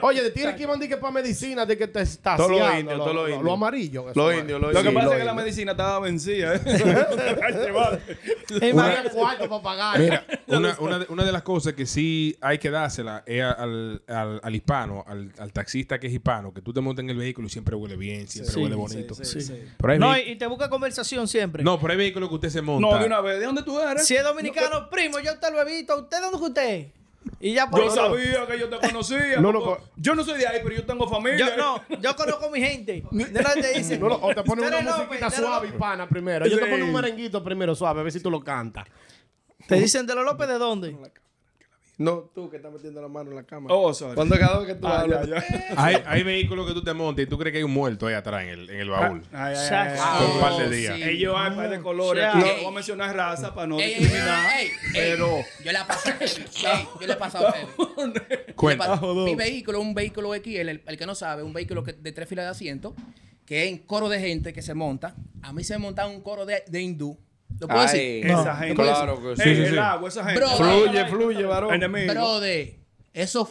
Oye, 0.01 0.23
de 0.23 0.31
tienes 0.31 0.55
que 0.55 0.63
iban 0.63 0.79
de 0.79 0.89
que 0.89 0.97
para 0.97 1.13
medicina, 1.13 1.65
de 1.65 1.77
que 1.77 1.87
te 1.87 2.01
estás 2.01 2.37
Todos 2.37 2.51
los 2.51 2.59
indios, 2.77 2.97
todos 2.97 3.15
los 3.15 3.29
indios. 3.29 3.43
Lo 3.43 3.53
amarillo. 3.53 4.05
Lo 4.13 4.83
que 4.83 4.91
pasa 4.91 5.13
es 5.13 5.19
que 5.19 5.25
la 5.25 5.33
medicina 5.33 5.71
estaba 5.71 5.99
vencida. 5.99 6.55
¿eh? 6.55 6.59
Cuarto 9.13 9.49
para 9.49 9.61
pagar. 9.61 9.99
Mira, 9.99 10.25
una, 10.47 10.75
una, 10.79 10.99
de, 10.99 11.05
una 11.09 11.23
de 11.23 11.31
las 11.31 11.43
cosas 11.43 11.73
que 11.73 11.85
sí 11.85 12.35
hay 12.41 12.57
que 12.57 12.69
dársela 12.69 13.23
es 13.25 13.43
al, 13.43 14.01
al, 14.07 14.39
al 14.43 14.55
hispano, 14.55 15.03
al, 15.07 15.31
al 15.37 15.53
taxista 15.53 15.99
que 15.99 16.07
es 16.07 16.13
hispano, 16.13 16.53
que 16.53 16.61
tú 16.61 16.73
te 16.73 16.81
montas 16.81 17.03
en 17.03 17.09
el 17.09 17.17
vehículo 17.17 17.47
y 17.47 17.49
siempre 17.49 17.75
huele 17.75 17.95
bien, 17.95 18.27
siempre 18.27 18.53
Sí, 18.53 18.59
huele 18.59 18.75
bonito. 18.75 18.88
Sí. 18.89 19.63
Pero 19.77 19.93
hay 19.93 19.99
No, 19.99 20.17
y 20.17 20.21
y 20.31 20.35
te 20.35 20.47
busca 20.47 20.69
conversación 20.69 21.27
siempre. 21.27 21.63
no, 21.63 21.79
pero 21.79 21.91
hay 21.91 21.97
vehículos 21.97 22.29
que 22.29 22.35
usted 22.35 22.49
se 22.49 22.61
monta. 22.61 22.87
No, 22.89 22.97
de 22.99 23.05
una 23.05 23.21
vez. 23.21 23.39
¿De 23.39 23.45
dónde 23.45 23.63
tú 23.63 23.79
eres? 23.79 24.05
Si 24.05 24.15
es 24.15 24.23
dominicano, 24.23 24.89
primo, 24.89 25.19
yo 25.19 25.37
te 25.39 25.51
lo 25.51 25.61
he 25.61 25.65
visto. 25.65 25.97
¿Usted 25.99 26.19
dónde 26.21 26.37
que 26.37 26.43
usted 26.45 26.69
es? 26.75 26.87
Y 27.41 27.53
ya 27.53 27.69
por 27.69 27.81
Yo 27.81 27.87
eso- 27.87 27.95
sabía 27.95 28.47
que 28.47 28.57
yo 28.59 28.69
te 28.69 28.87
conocía. 28.87 29.39
No, 29.41 29.51
no, 29.51 29.77
yo 29.97 30.15
no 30.15 30.23
soy 30.23 30.39
de 30.39 30.47
ahí, 30.47 30.59
pero 30.63 30.73
yo 30.75 30.85
tengo 30.85 31.07
familia. 31.07 31.37
Yo, 31.37 31.57
no, 31.57 31.99
yo 32.01 32.15
conozco 32.15 32.45
a 32.47 32.49
mi 32.49 32.59
gente. 32.61 33.03
Te 33.61 33.73
dicen. 33.77 33.99
No, 33.99 34.09
no, 34.09 34.15
o 34.15 34.33
te 34.33 34.41
ponen 34.43 34.63
"Tú 34.65 34.77
una 34.77 34.81
musiquita 34.81 35.25
López, 35.25 35.33
suave, 35.39 35.55
López". 35.55 35.71
hispana, 35.71 36.07
primero. 36.09 36.47
Yo 36.47 36.57
te 36.59 36.65
pongo 36.65 36.85
un 36.85 36.93
merenguito 36.93 37.43
primero 37.43 37.75
suave, 37.75 37.99
a 37.99 38.03
ver 38.03 38.11
si 38.13 38.19
tú 38.21 38.31
lo 38.31 38.41
cantas. 38.41 38.87
Te 39.67 39.75
dicen 39.75 40.07
de 40.07 40.15
los 40.15 40.25
López 40.25 40.47
de 40.47 40.57
dónde. 40.57 40.97
No, 41.99 42.31
tú 42.33 42.49
que 42.49 42.55
estás 42.55 42.71
metiendo 42.71 43.01
la 43.01 43.09
mano 43.09 43.29
en 43.29 43.35
la 43.35 43.43
cámara. 43.43 43.75
Oh, 43.75 43.93
sorry. 43.93 44.15
Cuando 44.15 44.37
cada 44.39 44.59
vez 44.59 44.67
que 44.69 44.75
tú 44.75 44.87
Ah, 44.87 45.01
hablas. 45.01 45.27
ya, 45.27 45.35
ya. 45.45 45.65
Hay, 45.77 45.97
hay 46.07 46.23
vehículos 46.23 46.65
que 46.65 46.73
tú 46.73 46.81
te 46.81 46.93
montas 46.93 47.23
y 47.23 47.27
tú 47.27 47.37
crees 47.37 47.51
que 47.51 47.57
hay 47.57 47.63
un 47.65 47.71
muerto 47.73 48.07
ahí 48.07 48.13
atrás 48.13 48.43
en 48.43 48.49
el, 48.49 48.69
en 48.69 48.79
el 48.79 48.89
baúl. 48.89 49.21
Ay, 49.33 49.53
ay, 49.53 49.67
ay, 49.69 49.97
Ah, 49.99 50.17
ay. 50.17 50.25
Con 50.25 50.35
un 50.35 50.41
par 50.41 50.57
de 50.57 50.65
Oh, 50.65 50.69
días. 50.69 50.95
sí. 50.95 51.03
Ellos 51.03 51.35
hay 51.37 51.51
par 51.55 51.69
de 51.69 51.81
colores. 51.81 52.25
No 52.35 52.41
voy 52.41 52.65
a 52.65 52.71
mencionar 52.71 53.13
raza 53.15 53.53
para 53.53 53.67
no 53.67 53.77
discriminar. 53.77 54.49
pero. 54.93 55.27
yo 55.63 55.71
le 55.73 55.77
he 55.77 55.83
pasado. 55.85 56.15
yo 57.01 57.07
le 57.07 57.13
he 57.13 57.17
pasado. 57.17 57.53
Cuenta. 58.55 58.99
Mi 59.25 59.35
vehículo 59.35 59.79
es 59.79 59.85
un 59.85 59.93
vehículo 59.93 60.33
XL, 60.33 60.69
el, 60.69 60.83
el 60.87 60.97
que 60.97 61.05
no 61.05 61.15
sabe, 61.15 61.43
un 61.43 61.51
vehículo 61.53 61.83
que- 61.83 61.93
de 61.93 62.11
tres 62.13 62.27
filas 62.29 62.45
de 62.45 62.51
asiento, 62.51 62.95
que 63.45 63.63
es 63.65 63.69
en 63.69 63.77
coro 63.79 64.09
de 64.09 64.19
gente 64.19 64.53
que 64.53 64.61
se 64.61 64.73
monta. 64.73 65.15
A 65.41 65.51
mí 65.53 65.63
se 65.65 65.73
me 65.73 65.79
monta 65.79 66.07
un 66.07 66.21
coro 66.21 66.45
de, 66.45 66.63
de 66.67 66.81
hindú. 66.81 67.17
¿Lo 67.59 67.67
puedo 67.67 67.81
Ay, 67.81 67.87
decir? 67.87 68.27
Esa 68.27 68.55
gente. 68.55 68.75
Claro 68.75 69.21
que 69.21 69.35
sí. 69.35 69.43
Sí, 69.43 69.55
sí, 69.55 69.61
el 69.63 69.79
agua, 69.79 70.09
esa 70.09 70.23
gente. 70.23 70.39
Bro, 70.39 70.49
Fluye, 70.55 71.05
fluye, 71.05 71.43
varón. 71.43 71.73
Enemigo. 71.73 72.13
Brother, 72.13 72.75
eso. 73.13 73.49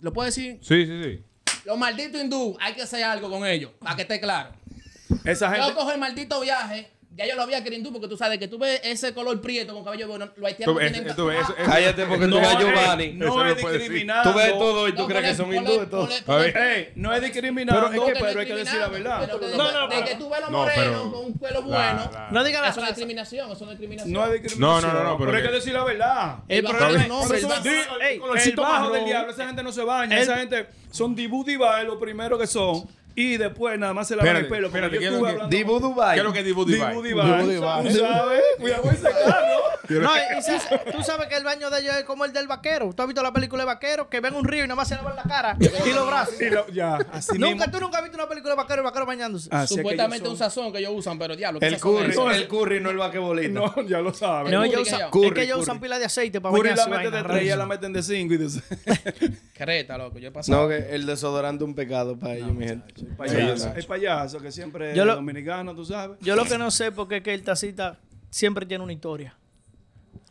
¿Lo 0.00 0.12
puedo 0.12 0.26
decir? 0.26 0.58
Sí, 0.62 0.86
sí, 0.86 1.02
sí. 1.02 1.24
Los 1.64 1.78
malditos 1.78 2.20
hindú, 2.20 2.56
hay 2.60 2.74
que 2.74 2.82
hacer 2.82 3.02
algo 3.02 3.30
con 3.30 3.46
ellos, 3.46 3.72
para 3.80 3.96
que 3.96 4.02
esté 4.02 4.20
claro. 4.20 4.50
Esa 5.24 5.50
gente. 5.50 5.66
Yo 5.66 5.74
cojo 5.74 5.90
el 5.92 5.98
maldito 5.98 6.40
viaje. 6.40 6.90
Ya 7.16 7.26
yo 7.26 7.34
lo 7.34 7.42
había 7.42 7.64
querido 7.64 7.90
porque 7.92 8.08
tú 8.08 8.16
sabes 8.16 8.38
que 8.38 8.46
tú 8.46 8.58
ves 8.58 8.78
ese 8.84 9.14
color 9.14 9.40
prieto 9.40 9.72
con 9.72 9.82
cabello 9.82 10.06
bueno. 10.06 10.28
Los 10.36 10.46
haitianos 10.46 10.74
Tú 10.74 10.80
tienen. 10.80 11.16
tú 11.16 11.26
ves, 11.26 11.40
eso- 11.40 11.56
eso- 11.56 11.70
Cállate 11.70 12.04
porque 12.04 12.24
tú 12.26 12.30
No, 12.30 12.40
ves 12.40 12.58
Giovanni. 12.58 13.12
no 13.14 13.46
es 13.46 13.56
discriminando. 13.56 14.30
Tú 14.32 14.38
ves 14.38 14.50
todo 14.58 14.88
y 14.88 14.92
tú 14.92 14.98
No, 15.02 15.06
crees 15.08 15.24
que 15.24 15.34
son 15.34 15.54
hindúes 15.54 15.88
todos. 15.88 16.10
no 16.94 17.14
es 17.14 17.22
discriminando, 17.22 17.80
Pero 17.90 18.04
es 18.04 18.12
que- 18.12 18.20
pero, 18.24 18.40
hay 18.40 18.46
que 18.46 18.54
decir 18.54 18.78
la 18.80 18.88
verdad. 18.88 19.20
Pero 19.24 19.40
que 19.40 19.46
de, 19.46 19.56
No, 19.56 19.72
no, 19.72 19.88
de 19.88 20.00
no. 20.00 20.04
que 20.06 20.14
tú 20.16 20.28
ves 20.28 20.40
los 20.42 20.50
No, 20.50 20.58
morenos 20.58 21.12
con 21.14 21.24
un 21.24 21.38
pelo 21.38 21.62
bueno. 21.62 22.10
No 22.30 22.44
diga 22.44 22.60
la 22.60 22.68
es 22.68 22.76
raza. 22.76 22.88
discriminación, 22.88 23.50
es 23.50 23.70
discriminación. 23.70 24.12
No 24.12 24.26
es 24.26 24.42
discriminación. 24.42 24.60
No, 24.60 24.80
no, 24.92 25.02
no, 25.02 25.10
no, 25.10 25.18
pero 25.18 25.36
hay 25.38 25.42
que- 25.42 25.52
decir 25.52 25.72
la 25.72 25.84
verdad. 25.84 26.36
El 26.48 26.64
problema 26.64 26.98
del 26.98 27.08
nombre, 27.08 27.38
el 28.10 28.20
colorcito 28.20 28.60
bajo 28.62 28.90
del 28.90 29.04
diablo, 29.06 29.32
esa 29.32 29.46
gente 29.46 29.62
no 29.62 29.72
se 29.72 29.82
baña. 29.82 30.18
Esa 30.20 30.36
gente 30.36 30.66
son 30.90 31.14
es 31.80 31.86
lo 31.86 31.98
primero 31.98 32.36
que 32.38 32.46
son. 32.46 32.86
Y 33.18 33.38
después 33.38 33.78
nada 33.78 33.94
más 33.94 34.06
se 34.08 34.14
lavan 34.14 34.36
el 34.36 34.46
pelo. 34.46 34.66
espérate, 34.66 34.94
yo 34.96 35.00
¿qué 35.00 35.06
es 35.06 35.10
lo 35.12 35.16
estuve 35.16 35.28
que- 35.28 35.32
hablando 35.42 35.56
Dibu 35.56 35.76
¿Qué 35.78 35.82
Dubai. 35.82 36.18
es 36.18 36.24
lo 36.24 36.32
que 36.34 36.38
es 36.40 36.44
Dibu? 36.44 36.64
Dibu. 36.66 36.86
Dibu 36.86 37.02
Diva. 37.02 37.82
¿Tú 37.82 37.90
sabes? 37.90 38.42
Cuidado 38.60 38.82
con 38.82 38.94
ese 38.94 39.02
carro. 39.02 39.56
No, 39.88 40.10
y, 40.16 40.18
y 40.18 40.92
tú 40.92 41.00
sabes 41.04 41.28
que 41.28 41.36
el 41.36 41.44
baño 41.44 41.70
de 41.70 41.78
ellos 41.80 41.94
es 41.94 42.02
como 42.02 42.24
el 42.24 42.32
del 42.32 42.48
vaquero. 42.48 42.92
¿Tú 42.92 43.02
has 43.02 43.06
visto 43.06 43.22
la 43.22 43.32
película 43.32 43.62
de 43.62 43.66
vaquero? 43.66 44.10
Que 44.10 44.18
ven 44.18 44.34
un 44.34 44.44
río 44.44 44.64
y 44.64 44.66
nada 44.66 44.74
más 44.74 44.88
se 44.88 44.96
lavan 44.96 45.14
la 45.14 45.22
cara 45.22 45.56
y 45.60 45.92
los 45.92 46.06
brazos. 46.08 46.40
Y 46.40 46.50
lo- 46.50 46.66
ya, 46.70 46.96
así 47.12 47.32
mismo. 47.38 47.50
Nunca, 47.50 47.70
tú 47.70 47.78
nunca 47.78 47.98
has 47.98 48.02
visto 48.02 48.18
una 48.18 48.28
película 48.28 48.54
de 48.54 48.56
vaquero, 48.56 48.80
el 48.80 48.84
vaquero 48.84 49.06
bañándose. 49.06 49.48
Supuestamente 49.68 50.28
un 50.28 50.36
sazón 50.36 50.72
que 50.72 50.80
ellos 50.80 50.90
usan, 50.92 51.16
pero 51.20 51.36
diablo. 51.36 51.60
¿qué 51.60 51.68
El 51.68 51.78
curry, 51.78 52.12
el 52.34 52.48
curry, 52.48 52.80
no 52.80 52.90
el 52.90 52.96
vaquebolito. 52.96 53.48
No, 53.60 53.82
ya 53.86 54.00
lo 54.00 54.12
saben. 54.12 54.50
No, 54.52 54.58
curry 54.62 54.70
ellos 54.70 54.82
usan, 54.88 55.00
es 55.02 55.06
Curry, 55.12 55.30
que 55.34 55.42
ellos 55.42 55.54
curry. 55.58 55.62
usan 55.62 55.80
pila 55.80 55.98
de 56.00 56.04
aceite 56.04 56.40
para 56.40 56.52
Curry 56.56 56.68
la 56.70 56.74
bañarse. 56.74 56.90
meten 56.90 57.04
de 57.04 57.10
vaina, 57.22 57.28
tres 57.28 57.42
y 57.42 57.46
ya 57.46 57.54
rarísimo. 57.54 57.56
la 57.56 57.66
meten 57.66 57.92
de 57.92 58.02
cinco 58.02 58.34
y 58.34 58.36
de 58.38 59.30
Creta, 59.54 59.98
loco. 59.98 60.18
Yo 60.18 60.28
he 60.28 60.32
pasado. 60.32 60.62
No, 60.62 60.68
que 60.68 60.94
el 60.96 61.06
desodorante 61.06 61.62
es 61.62 61.68
un 61.68 61.74
pecado 61.76 62.18
para 62.18 62.34
ellos, 62.34 62.52
mi 62.52 62.66
gente. 62.66 62.92
Payaso. 63.14 63.72
El 63.74 63.84
payaso 63.86 64.40
que 64.40 64.50
siempre 64.50 64.94
Yo 64.94 65.02
es 65.02 65.06
lo- 65.06 65.14
dominicano, 65.16 65.74
tú 65.74 65.84
sabes. 65.84 66.18
Yo 66.20 66.34
lo 66.36 66.44
que 66.44 66.58
no 66.58 66.70
sé 66.70 66.92
porque 66.92 67.18
es 67.18 67.22
que 67.22 67.34
el 67.34 67.42
tacita 67.42 67.98
siempre 68.30 68.66
tiene 68.66 68.82
una 68.84 68.92
historia. 68.92 69.36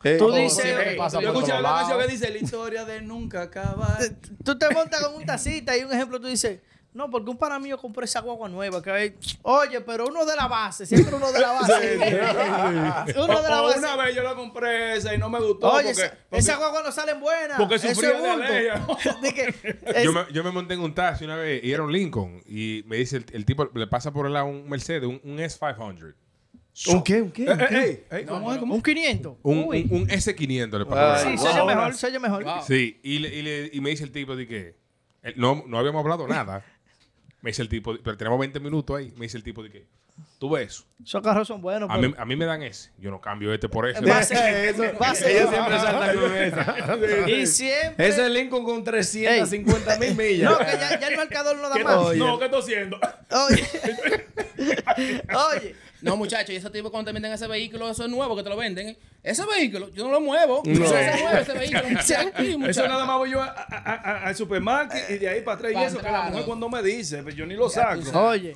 Eh, 0.04 0.18
Tú 0.20 0.26
oh, 0.28 0.36
dices- 0.36 0.96
pasa 0.98 1.20
Yo 1.20 1.30
escuché 1.30 1.60
la 1.60 1.78
canción 1.80 2.00
que 2.00 2.08
dice 2.08 2.30
la 2.30 2.38
historia 2.38 2.86
de 2.86 3.02
nunca 3.02 3.42
acabar. 3.44 3.98
Tú 4.44 4.58
te 4.58 4.70
montas 4.70 5.02
con 5.04 5.16
un 5.16 5.26
tacita 5.26 5.76
y 5.78 5.84
un 5.84 5.92
ejemplo 5.92 6.20
tú 6.20 6.28
dices, 6.28 6.60
no, 6.96 7.10
porque 7.10 7.30
un 7.30 7.38
pana 7.38 7.60
mío 7.60 7.78
compró 7.78 8.04
esa 8.04 8.22
guagua 8.22 8.50
nueva 8.50 8.82
que. 8.82 9.16
Oye, 9.44 9.82
pero 9.82 10.08
uno 10.08 10.26
de 10.26 10.36
la 10.36 10.48
base, 10.48 10.86
siempre 10.86 11.14
uno 11.16 11.32
de 11.32 11.40
la 11.40 11.52
base. 11.60 12.00
uno 13.18 13.42
de 13.42 13.50
la 13.50 13.62
base. 13.62 13.80
una 13.80 13.96
vez 13.98 14.16
yo 14.16 14.24
la 14.24 14.34
compré 14.36 14.96
esa 14.98 15.14
y 15.14 15.18
no 15.18 15.30
me 15.30 15.40
gustó. 15.40 15.70
Oye, 15.72 15.90
porque, 15.90 15.92
esa, 15.92 16.10
porque- 16.30 16.38
esa 16.40 16.56
guagua 16.58 16.82
no 16.84 16.92
salen 16.92 17.20
buenas. 17.20 17.58
porque 17.60 17.76
Eso 17.76 17.90
sufría 17.90 18.14
de 18.14 18.18
bulto. 18.20 18.44
alergia. 18.44 18.88
De 19.22 19.34
que 19.34 19.56
es- 19.84 20.04
Yo 20.04 20.14
me, 20.14 20.22
yo 20.32 20.44
me 20.44 20.52
monté 20.52 20.74
en 20.76 20.80
un 20.80 20.96
taxi 20.96 21.26
una 21.26 21.36
vez 21.36 21.64
y 21.64 21.72
era 21.72 21.84
un 21.84 21.92
Lincoln. 21.92 22.42
Y 22.48 22.84
me 22.88 22.98
dice 22.98 23.18
el, 23.18 23.26
el 23.34 23.46
tipo, 23.46 23.70
le 23.74 23.88
pasa 23.88 24.12
por 24.12 24.26
el 24.28 24.34
lado 24.34 24.46
un 24.48 24.68
Mercedes, 24.70 25.04
un, 25.04 25.20
un 25.24 25.38
S500. 25.38 26.14
¿Un 26.88 27.04
qué? 27.04 27.22
¿Un 27.22 27.32
qué? 27.32 27.44
Eh, 27.44 27.58
eh, 27.72 28.06
ey, 28.12 28.20
ey, 28.20 28.26
¿cómo 28.26 28.52
es? 28.52 28.60
¿Cómo 28.60 28.76
un 28.76 28.82
500. 28.82 29.38
Un, 29.44 29.64
Uy. 29.68 29.88
un, 29.92 30.02
un 30.02 30.08
S500 30.08 30.78
le 30.80 30.86
pasó. 30.86 31.28
El 31.30 31.38
sí, 31.38 31.44
lado. 31.44 31.48
se 31.48 31.48
oye 31.54 31.60
wow, 31.60 31.68
mejor, 31.68 31.94
se 31.94 32.08
oye 32.08 32.20
mejor. 32.20 32.44
Wow. 32.44 32.54
Sí, 32.68 33.00
y, 33.02 33.20
le- 33.20 33.34
y, 33.36 33.42
le- 33.42 33.70
y 33.72 33.80
me 33.82 33.90
dice 33.92 34.04
el 34.04 34.12
tipo 34.12 34.36
de 34.36 34.46
que 34.46 34.76
él- 35.24 35.36
no, 35.38 35.64
no 35.68 35.80
habíamos 35.80 36.02
hablado 36.02 36.28
nada. 36.28 36.66
Me 37.46 37.52
dice 37.52 37.62
el 37.62 37.70
tipo, 37.70 37.96
pero 38.04 38.18
tenemos 38.18 38.40
20 38.40 38.60
minutos 38.60 38.98
ahí. 38.98 39.14
Me 39.18 39.26
dice 39.28 39.38
el 39.38 39.44
tipo 39.44 39.62
de 39.62 39.70
que 39.70 39.86
tú 40.40 40.50
ves 40.50 40.68
eso. 40.70 40.84
Esos 41.06 41.22
carros 41.22 41.48
son 41.48 41.62
buenos. 41.62 41.88
A 41.92 41.96
pero- 41.96 42.10
mí, 42.10 42.16
a 42.18 42.26
mí 42.26 42.36
me 42.36 42.46
dan 42.46 42.64
ese. 42.64 42.90
Yo 42.98 43.12
no 43.12 43.22
cambio 43.22 43.54
este 43.54 43.70
por 43.70 43.88
ese. 43.88 44.04
Va 44.04 44.18
a 44.18 44.24
ser- 44.24 44.66
Eso, 44.66 44.82
va 45.00 45.10
a 45.12 45.14
ser- 45.16 45.30
ellos 45.38 45.50
siempre 45.52 45.80
saltan 45.80 46.16
con 46.18 46.36
esa. 46.36 47.30
Y 47.30 47.46
siempre. 47.46 48.08
Ese 48.08 48.28
Lincoln 48.32 48.64
con 48.64 48.84
350 48.84 50.00
mil 50.00 50.16
millas. 50.16 50.50
No, 50.54 50.58
que 50.58 50.66
ya, 50.66 51.00
ya 51.00 51.08
el 51.10 51.18
marcador 51.18 51.56
no 51.58 51.70
da 51.70 51.76
¿Qué 51.76 51.84
más. 51.84 52.16
No, 52.16 52.40
¿qué 52.40 52.46
estoy 52.46 52.62
haciendo? 52.62 53.00
Oye. 53.48 53.64
Oye. 55.58 55.76
No, 56.02 56.18
muchachos, 56.18 56.52
y 56.52 56.58
ese 56.58 56.70
tipo 56.70 56.92
cuando 56.92 57.10
te 57.10 57.14
venden 57.14 57.32
ese 57.32 57.48
vehículo, 57.48 57.90
eso 57.90 58.04
es 58.04 58.10
nuevo 58.10 58.36
que 58.36 58.44
te 58.44 58.50
lo 58.50 58.58
venden. 58.58 58.90
¿eh? 58.90 58.98
Ese 59.24 59.44
vehículo, 59.46 59.90
yo 59.92 60.04
no 60.06 60.12
lo 60.12 60.22
muevo. 60.22 60.62
No. 60.64 60.72
Eso 60.72 60.90
se 60.90 61.24
mueve 61.24 61.42
ese 61.42 61.54
vehículo. 61.54 62.68
Eso 62.70 62.88
nada 62.88 63.06
más 63.06 63.18
voy 63.18 63.32
yo 63.32 63.42
al 63.42 64.36
supermarket 64.36 65.10
y 65.10 65.18
de 65.18 65.30
ahí 65.30 65.42
para 65.42 65.58
atrás. 65.58 65.72
Y 65.74 65.84
eso 65.84 65.98
que 65.98 66.12
la 66.12 66.24
mujer 66.24 66.42
¿no? 66.42 66.46
cuando 66.46 66.70
me 66.70 66.84
dice, 66.84 67.24
pues 67.24 67.36
yo 67.36 67.46
ni 67.46 67.56
lo 67.56 67.70
saco. 67.70 68.02
Oye, 68.20 68.56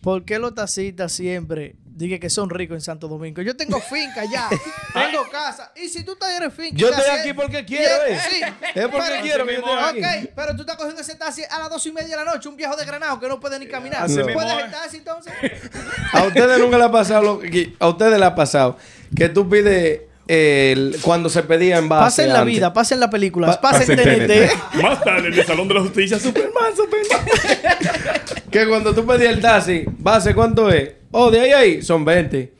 ¿por 0.00 0.24
qué 0.24 0.38
los 0.38 0.54
tacitas 0.54 1.12
siempre 1.12 1.74
dije 1.96 2.20
que 2.20 2.28
son 2.30 2.50
ricos 2.50 2.74
en 2.76 2.80
Santo 2.80 3.08
Domingo? 3.08 3.40
Yo 3.42 3.56
tengo 3.56 3.80
finca 3.80 4.24
ya, 4.30 4.48
tengo 4.92 5.28
casa. 5.30 5.72
Y 5.76 5.88
si 5.88 6.04
tú 6.04 6.16
eres 6.36 6.52
finca, 6.52 6.76
Yo 6.76 6.90
estoy 6.90 7.10
aquí 7.18 7.32
porque 7.32 7.64
quiero, 7.64 8.04
es- 8.04 8.18
eh. 8.18 8.28
Sí, 8.30 8.40
Es 8.74 8.86
porque 8.88 9.08
pero- 9.08 9.22
quiero 9.22 9.46
que 9.46 9.52
yo 9.54 9.58
estoy 9.60 10.02
aquí. 10.04 10.24
Ok, 10.26 10.32
pero 10.36 10.54
tú 10.54 10.62
estás 10.62 10.76
cogiendo 10.76 11.00
ese 11.00 11.14
taxi 11.14 11.42
a 11.48 11.58
las 11.58 11.70
dos 11.70 11.84
y 11.86 11.92
media 11.92 12.16
de 12.16 12.24
la 12.24 12.32
noche, 12.32 12.48
un 12.48 12.56
viejo 12.56 12.76
de 12.76 12.84
Granado 12.84 13.18
que 13.18 13.28
no 13.28 13.40
puede 13.40 13.58
ni 13.58 13.66
caminar. 13.66 14.08
Mismo 14.08 14.24
¿Puedes 14.32 14.52
es. 14.58 14.64
el 14.64 14.70
taxi 14.70 14.96
entonces? 14.98 15.32
A 16.12 16.22
ustedes 16.24 16.58
nunca 16.58 16.78
le 16.78 16.84
ha 16.84 16.90
pasado 16.90 17.22
lo 17.22 17.38
que 17.40 17.74
a 17.78 17.88
ustedes 17.88 18.18
le 18.18 18.24
ha 18.24 18.34
pasado 18.34 18.76
que 19.16 19.28
tú 19.28 19.48
pides 19.48 20.02
el- 20.28 20.96
cuando 21.02 21.28
se 21.28 21.42
pedía 21.42 21.78
en 21.78 21.88
base. 21.88 22.04
Pasen 22.04 22.32
la 22.32 22.40
antes. 22.40 22.54
vida, 22.54 22.72
pasen 22.72 23.00
las 23.00 23.08
películas, 23.10 23.56
Pa- 23.58 23.70
pasen 23.72 23.96
pasen 23.96 24.26
TNT. 24.26 24.82
Más 24.82 25.02
tarde 25.04 25.28
en 25.28 25.34
el 25.34 25.46
Salón 25.46 25.68
de 25.68 25.74
la 25.74 25.80
Justicia, 25.82 26.18
Superman, 26.18 26.74
Superman. 26.76 27.26
Que 28.50 28.66
cuando 28.66 28.94
tú 28.94 29.04
pedías 29.04 29.32
el 29.34 29.40
taxi, 29.40 29.84
base, 29.98 30.34
¿cuánto 30.34 30.70
es? 30.70 30.92
Oh, 31.10 31.30
de 31.30 31.40
ahí 31.40 31.50
a 31.50 31.58
ahí 31.58 31.82
son 31.82 32.04
20. 32.04 32.52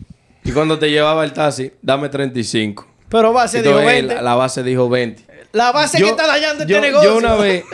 Y 0.44 0.50
cuando 0.52 0.78
te 0.78 0.90
llevaba 0.90 1.24
el 1.24 1.32
taxi, 1.32 1.72
dame 1.80 2.08
35. 2.08 2.86
Pero 3.08 3.32
base 3.32 3.58
dijo 3.62 3.78
Entonces, 3.78 3.94
20. 4.02 4.14
la, 4.16 4.22
la 4.22 4.34
base 4.34 4.62
dijo 4.62 4.88
20. 4.88 5.24
La 5.52 5.72
base 5.72 5.98
que 5.98 6.08
está 6.08 6.26
dañando 6.26 6.64
este 6.64 6.72
yo, 6.74 6.80
negocio. 6.80 7.10
Yo 7.12 7.16
una 7.16 7.34
vez. 7.36 7.64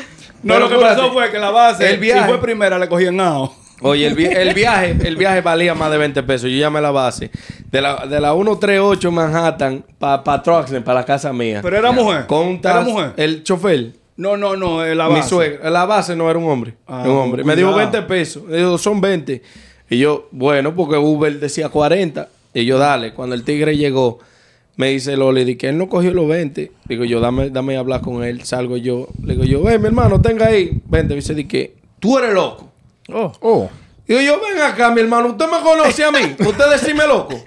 No, 0.42 0.58
lo 0.60 0.68
que 0.68 0.76
pasó 0.76 1.12
fue 1.12 1.30
que 1.30 1.38
la 1.38 1.50
base, 1.50 1.88
El 1.90 1.98
viaje. 1.98 2.20
si 2.22 2.28
fue 2.28 2.40
primera, 2.40 2.78
le 2.78 2.88
cogían 2.88 3.18
AO. 3.20 3.54
Oye, 3.82 4.06
el, 4.06 4.14
vi- 4.14 4.24
el 4.26 4.54
viaje, 4.54 4.96
el 5.04 5.16
viaje 5.16 5.40
valía 5.40 5.74
más 5.74 5.90
de 5.90 5.98
20 5.98 6.22
pesos. 6.22 6.50
Yo 6.50 6.56
llamé 6.56 6.78
a 6.78 6.82
la 6.82 6.90
base. 6.90 7.30
De 7.70 7.80
la, 7.80 8.06
de 8.06 8.20
la 8.20 8.32
138 8.34 9.10
Manhattan 9.10 9.84
para 9.98 10.22
pa 10.22 10.42
Troxen, 10.42 10.82
para 10.82 11.00
la 11.00 11.06
casa 11.06 11.32
mía. 11.32 11.60
Pero 11.62 11.76
era 11.76 11.90
mujer. 11.92 12.26
con 12.26 12.60
Era 12.62 12.80
mujer. 12.82 13.12
El 13.16 13.42
chofer. 13.42 13.92
No, 14.16 14.36
no, 14.36 14.56
no, 14.56 14.84
eh, 14.84 14.94
la 14.94 15.08
Mi 15.08 15.14
base. 15.16 15.28
suegra. 15.30 15.70
La 15.70 15.84
base 15.86 16.14
no 16.14 16.28
era 16.30 16.38
un 16.38 16.48
hombre. 16.48 16.74
Ah, 16.86 17.02
un 17.06 17.10
hombre. 17.16 17.44
Me 17.44 17.56
dijo 17.56 17.72
cuidado. 17.72 17.90
20 17.92 18.08
pesos. 18.08 18.42
Dijo, 18.48 18.76
son 18.78 19.00
20. 19.00 19.42
Y 19.90 19.98
yo, 19.98 20.28
bueno, 20.32 20.74
porque 20.74 20.96
Uber 20.96 21.40
decía 21.40 21.68
40. 21.68 22.28
Y 22.54 22.64
yo, 22.64 22.78
dale. 22.78 23.14
Cuando 23.14 23.34
el 23.34 23.42
tigre 23.42 23.76
llegó, 23.76 24.18
me 24.76 24.88
dice 24.90 25.16
Loli, 25.16 25.44
di 25.44 25.56
que 25.56 25.70
él 25.70 25.78
no 25.78 25.88
cogió 25.88 26.12
los 26.12 26.28
20. 26.28 26.70
Digo 26.84 27.04
yo, 27.04 27.20
dame, 27.20 27.50
dame 27.50 27.76
a 27.76 27.80
hablar 27.80 28.00
con 28.02 28.22
él. 28.22 28.42
Salgo 28.44 28.76
yo. 28.76 29.08
Le 29.24 29.32
digo 29.34 29.44
yo, 29.44 29.62
ven, 29.62 29.80
mi 29.80 29.88
hermano, 29.88 30.20
tenga 30.20 30.46
ahí. 30.46 30.80
20. 30.86 31.08
Me 31.08 31.16
dice, 31.16 31.34
di 31.34 31.44
que 31.46 31.74
tú 31.98 32.18
eres 32.18 32.32
loco. 32.34 32.70
Oh. 33.08 33.32
Oh. 33.40 33.70
Digo 34.06 34.20
yo, 34.20 34.40
ven 34.40 34.60
acá, 34.62 34.90
mi 34.90 35.00
hermano, 35.00 35.28
¿usted 35.28 35.46
me 35.46 35.60
conoce 35.60 36.04
a 36.04 36.10
mí? 36.10 36.36
¿Usted 36.38 36.70
decime 36.70 37.06
loco? 37.06 37.40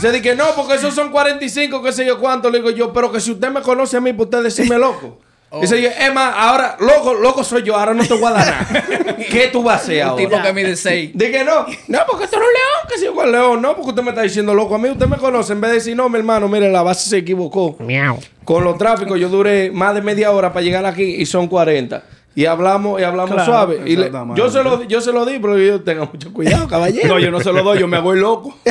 Se 0.00 0.10
dice 0.10 0.22
que 0.22 0.34
no, 0.34 0.44
porque 0.54 0.74
esos 0.74 0.94
son 0.94 1.10
45, 1.10 1.82
qué 1.82 1.92
sé 1.92 2.04
yo 2.06 2.18
cuánto. 2.20 2.50
Le 2.50 2.58
digo 2.58 2.70
yo, 2.70 2.92
pero 2.92 3.10
que 3.10 3.20
si 3.20 3.32
usted 3.32 3.50
me 3.50 3.62
conoce 3.62 3.96
a 3.96 4.00
mí, 4.00 4.12
pues 4.12 4.26
usted 4.26 4.42
decime 4.42 4.78
loco. 4.78 5.18
Dice 5.60 5.80
yo, 5.80 5.88
es 5.88 6.12
más, 6.12 6.34
ahora, 6.36 6.76
loco, 6.80 7.14
loco 7.14 7.44
soy 7.44 7.62
yo, 7.62 7.76
ahora 7.76 7.94
no 7.94 8.04
te 8.04 8.14
voy 8.14 8.24
a 8.24 8.30
dar 8.32 8.46
nada. 8.68 9.16
¿Qué 9.30 9.50
tú 9.52 9.62
vas 9.62 9.80
a 9.80 9.84
hacer 9.84 10.02
Un 10.02 10.10
ahora? 10.10 10.24
tipo 10.24 10.42
que 10.42 10.52
mide 10.52 10.74
6. 10.74 11.12
Dije, 11.14 11.44
no, 11.44 11.64
no, 11.86 11.98
porque 12.10 12.26
tú 12.26 12.34
eres 12.36 12.48
un 12.48 12.54
león, 12.54 12.88
que 12.88 12.98
si 12.98 13.04
yo 13.04 13.14
cuál 13.14 13.30
león. 13.30 13.62
No, 13.62 13.76
porque 13.76 13.90
usted 13.90 14.02
me 14.02 14.10
está 14.10 14.22
diciendo 14.22 14.52
loco 14.52 14.74
a 14.74 14.78
mí, 14.78 14.88
usted 14.88 15.06
me 15.06 15.16
conoce. 15.16 15.52
En 15.52 15.60
vez 15.60 15.70
de 15.70 15.74
decir, 15.76 15.96
no, 15.96 16.08
mi 16.08 16.18
hermano, 16.18 16.48
mire, 16.48 16.72
la 16.72 16.82
base 16.82 17.08
se 17.08 17.18
equivocó. 17.18 17.76
Miau. 17.78 18.18
Con 18.44 18.64
los 18.64 18.76
tráficos, 18.78 19.16
yo 19.20 19.28
duré 19.28 19.70
más 19.70 19.94
de 19.94 20.02
media 20.02 20.32
hora 20.32 20.52
para 20.52 20.64
llegar 20.64 20.84
aquí 20.86 21.04
y 21.04 21.24
son 21.24 21.46
40. 21.46 22.02
Y 22.36 22.46
hablamos, 22.46 23.00
y 23.00 23.04
hablamos 23.04 23.30
Claro, 23.34 23.44
suave. 23.44 23.82
Y 23.86 23.94
le- 23.96 24.10
yo, 24.34 24.50
se 24.50 24.64
lo, 24.64 24.82
yo 24.82 25.00
se 25.00 25.12
lo 25.12 25.24
di, 25.24 25.38
pero 25.38 25.56
yo 25.56 25.80
tenga 25.82 26.04
mucho 26.12 26.32
cuidado, 26.32 26.66
caballero. 26.66 27.08
No, 27.08 27.18
yo 27.20 27.30
no 27.30 27.38
se 27.40 27.52
lo 27.52 27.62
doy, 27.62 27.78
yo 27.78 27.86
me 27.86 27.98
el 27.98 28.20
loco. 28.20 28.56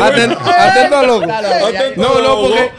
Aten- 0.00 0.36
atento 0.38 0.96
a 0.96 1.02
loco. 1.02 1.24
Claro, 1.24 1.48
No, 1.96 2.22
no, 2.22 2.36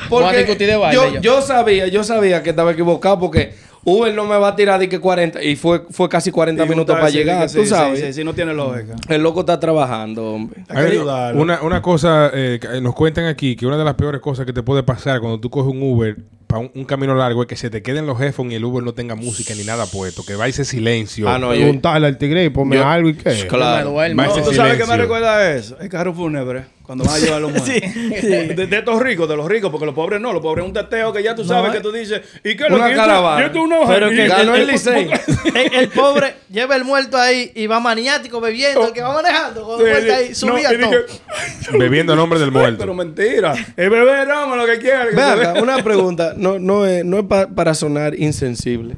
porque, 0.09 0.55
de 0.65 0.75
baile 0.75 0.95
yo, 1.13 1.21
yo 1.21 1.41
sabía, 1.41 1.87
yo 1.87 2.03
sabía 2.03 2.41
que 2.43 2.49
estaba 2.51 2.71
equivocado 2.71 3.19
porque 3.19 3.53
Uber 3.83 4.13
no 4.13 4.25
me 4.25 4.37
va 4.37 4.49
a 4.49 4.55
tirar 4.55 4.79
de 4.79 4.87
que 4.89 4.99
40 4.99 5.43
y 5.43 5.55
fue, 5.55 5.83
fue 5.89 6.07
casi 6.09 6.31
40 6.31 6.65
minutos 6.65 6.95
para 6.95 7.09
llegar, 7.09 7.49
Sí, 7.49 7.57
tú 7.57 7.63
sí, 7.63 7.69
sabes. 7.69 7.99
Sí, 7.99 8.13
sí, 8.13 8.23
no 8.23 8.33
tiene 8.33 8.53
lógica. 8.53 8.95
El 9.09 9.21
loco 9.23 9.41
está 9.41 9.59
trabajando, 9.59 10.33
hombre. 10.33 10.63
Hay 10.69 10.85
que 10.85 10.91
ayudarlo. 10.93 11.41
una, 11.41 11.61
una 11.61 11.81
cosa, 11.81 12.29
eh, 12.33 12.59
nos 12.81 12.93
cuentan 12.95 13.25
aquí, 13.25 13.55
que 13.55 13.65
una 13.65 13.77
de 13.77 13.83
las 13.85 13.95
peores 13.95 14.21
cosas 14.21 14.45
que 14.45 14.53
te 14.53 14.61
puede 14.63 14.83
pasar 14.83 15.19
cuando 15.19 15.39
tú 15.39 15.49
coges 15.49 15.71
un 15.73 15.81
Uber 15.81 16.17
para 16.51 16.59
un, 16.63 16.71
un 16.75 16.83
camino 16.85 17.15
largo 17.15 17.41
es 17.43 17.47
que 17.47 17.55
se 17.55 17.69
te 17.69 17.81
queden 17.81 18.05
los 18.05 18.19
headphones 18.19 18.51
y 18.53 18.55
el 18.57 18.65
Uber 18.65 18.83
no 18.83 18.93
tenga 18.93 19.15
música 19.15 19.55
ni 19.55 19.63
nada 19.63 19.85
puesto, 19.85 20.25
que 20.25 20.35
va 20.35 20.47
ese 20.47 20.65
silencio. 20.65 21.29
Ah, 21.29 21.39
no, 21.39 21.53
yo, 21.53 21.61
Preguntarle 21.61 22.07
al 22.07 22.17
tigre 22.17 22.43
y 22.43 22.49
ponme 22.49 22.75
Yo- 22.75 22.85
algo 22.85 23.07
y 23.09 23.13
qué. 23.15 23.29
Me 23.29 23.47
claro. 23.47 23.93
Va 23.93 24.09
No, 24.09 24.23
ese 24.23 24.41
¿Tú 24.41 24.53
sabes 24.53 24.77
qué 24.77 24.85
me 24.85 24.97
recuerda 24.97 25.53
eso? 25.55 25.77
El 25.79 25.87
carro 25.89 26.13
fúnebre. 26.13 26.65
Cuando 26.83 27.05
van 27.05 27.15
a 27.15 27.19
llevar 27.19 27.37
a 27.37 27.39
los 27.39 27.51
muertos. 27.55 27.67
De, 27.69 28.67
de 28.67 28.77
estos 28.77 29.01
ricos, 29.01 29.29
de 29.29 29.37
los 29.37 29.47
ricos, 29.47 29.71
porque 29.71 29.85
los 29.85 29.95
pobres 29.95 30.19
no. 30.19 30.33
Los 30.33 30.41
pobres 30.41 30.63
es 30.65 30.67
un 30.67 30.73
teteo 30.73 31.13
que 31.13 31.23
ya 31.23 31.33
tú 31.35 31.45
sabes 31.45 31.71
que 31.71 31.79
tú 31.79 31.89
dices. 31.89 32.19
¿Y 32.43 32.57
qué 32.57 32.65
es 32.65 32.69
lo 32.69 32.75
Una 32.75 32.89
que 32.89 32.95
caravana. 32.95 33.41
y 33.41 33.45
esto 33.45 33.59
es 33.59 33.63
una 33.65 33.87
Pero 33.87 34.09
que 34.09 34.27
ganó 34.27 34.55
el. 34.55 34.69
El, 34.69 35.73
el 35.73 35.87
pobre 35.89 36.33
lleva 36.49 36.75
el 36.75 36.83
muerto 36.83 37.17
ahí 37.17 37.49
y 37.55 37.67
va 37.67 37.79
maniático 37.79 38.41
bebiendo. 38.41 38.87
El 38.87 38.93
que 38.93 39.01
va 39.01 39.13
manejando 39.13 39.63
con 39.63 39.79
el 39.79 39.85
Sí, 39.85 39.91
muerto 39.91 40.13
ahí, 40.13 40.29
no, 40.29 40.35
subía 40.35 40.73
y 40.73 40.77
todo. 40.79 40.89
dije, 40.91 41.77
Bebiendo 41.77 42.13
el 42.13 42.19
nombre 42.19 42.39
del 42.39 42.51
Pero 42.51 42.61
muerto. 42.61 42.93
mentira. 42.93 43.53
Es 43.53 43.89
beber 43.89 44.27
ramo 44.27 44.55
lo 44.57 44.65
que 44.65 44.77
quiera. 44.79 45.05
que 45.07 45.15
Ve 45.15 45.21
se 45.21 45.29
acá, 45.29 45.53
vea. 45.53 45.63
una 45.63 45.81
pregunta. 45.83 46.33
No, 46.41 46.59
no 46.59 46.85
es, 46.85 47.05
no 47.05 47.19
es 47.19 47.25
pa- 47.25 47.47
para 47.47 47.73
sonar 47.73 48.15
insensible. 48.19 48.95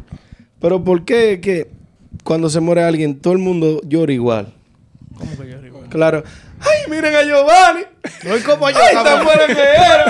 Pero 0.62 0.84
¿por 0.84 1.04
qué 1.06 1.40
que 1.42 1.70
cuando 2.24 2.50
se 2.50 2.60
muere 2.62 2.84
alguien 2.84 3.20
todo 3.20 3.34
el 3.34 3.40
mundo 3.40 3.82
llora 3.84 4.14
igual? 4.14 4.54
¿Cómo 5.18 5.30
que 5.38 5.50
yo 5.50 5.58
arriba? 5.58 5.80
Claro. 5.90 6.24
¡Ay, 6.60 6.90
miren 6.90 7.14
a 7.14 7.24
Giovanni! 7.24 7.82
No 8.24 8.36
es 8.36 8.44
como 8.46 8.70
yo. 8.70 8.78
¡Ay, 8.78 8.96
tan 9.04 9.26
que 9.48 9.52
era! 9.62 10.06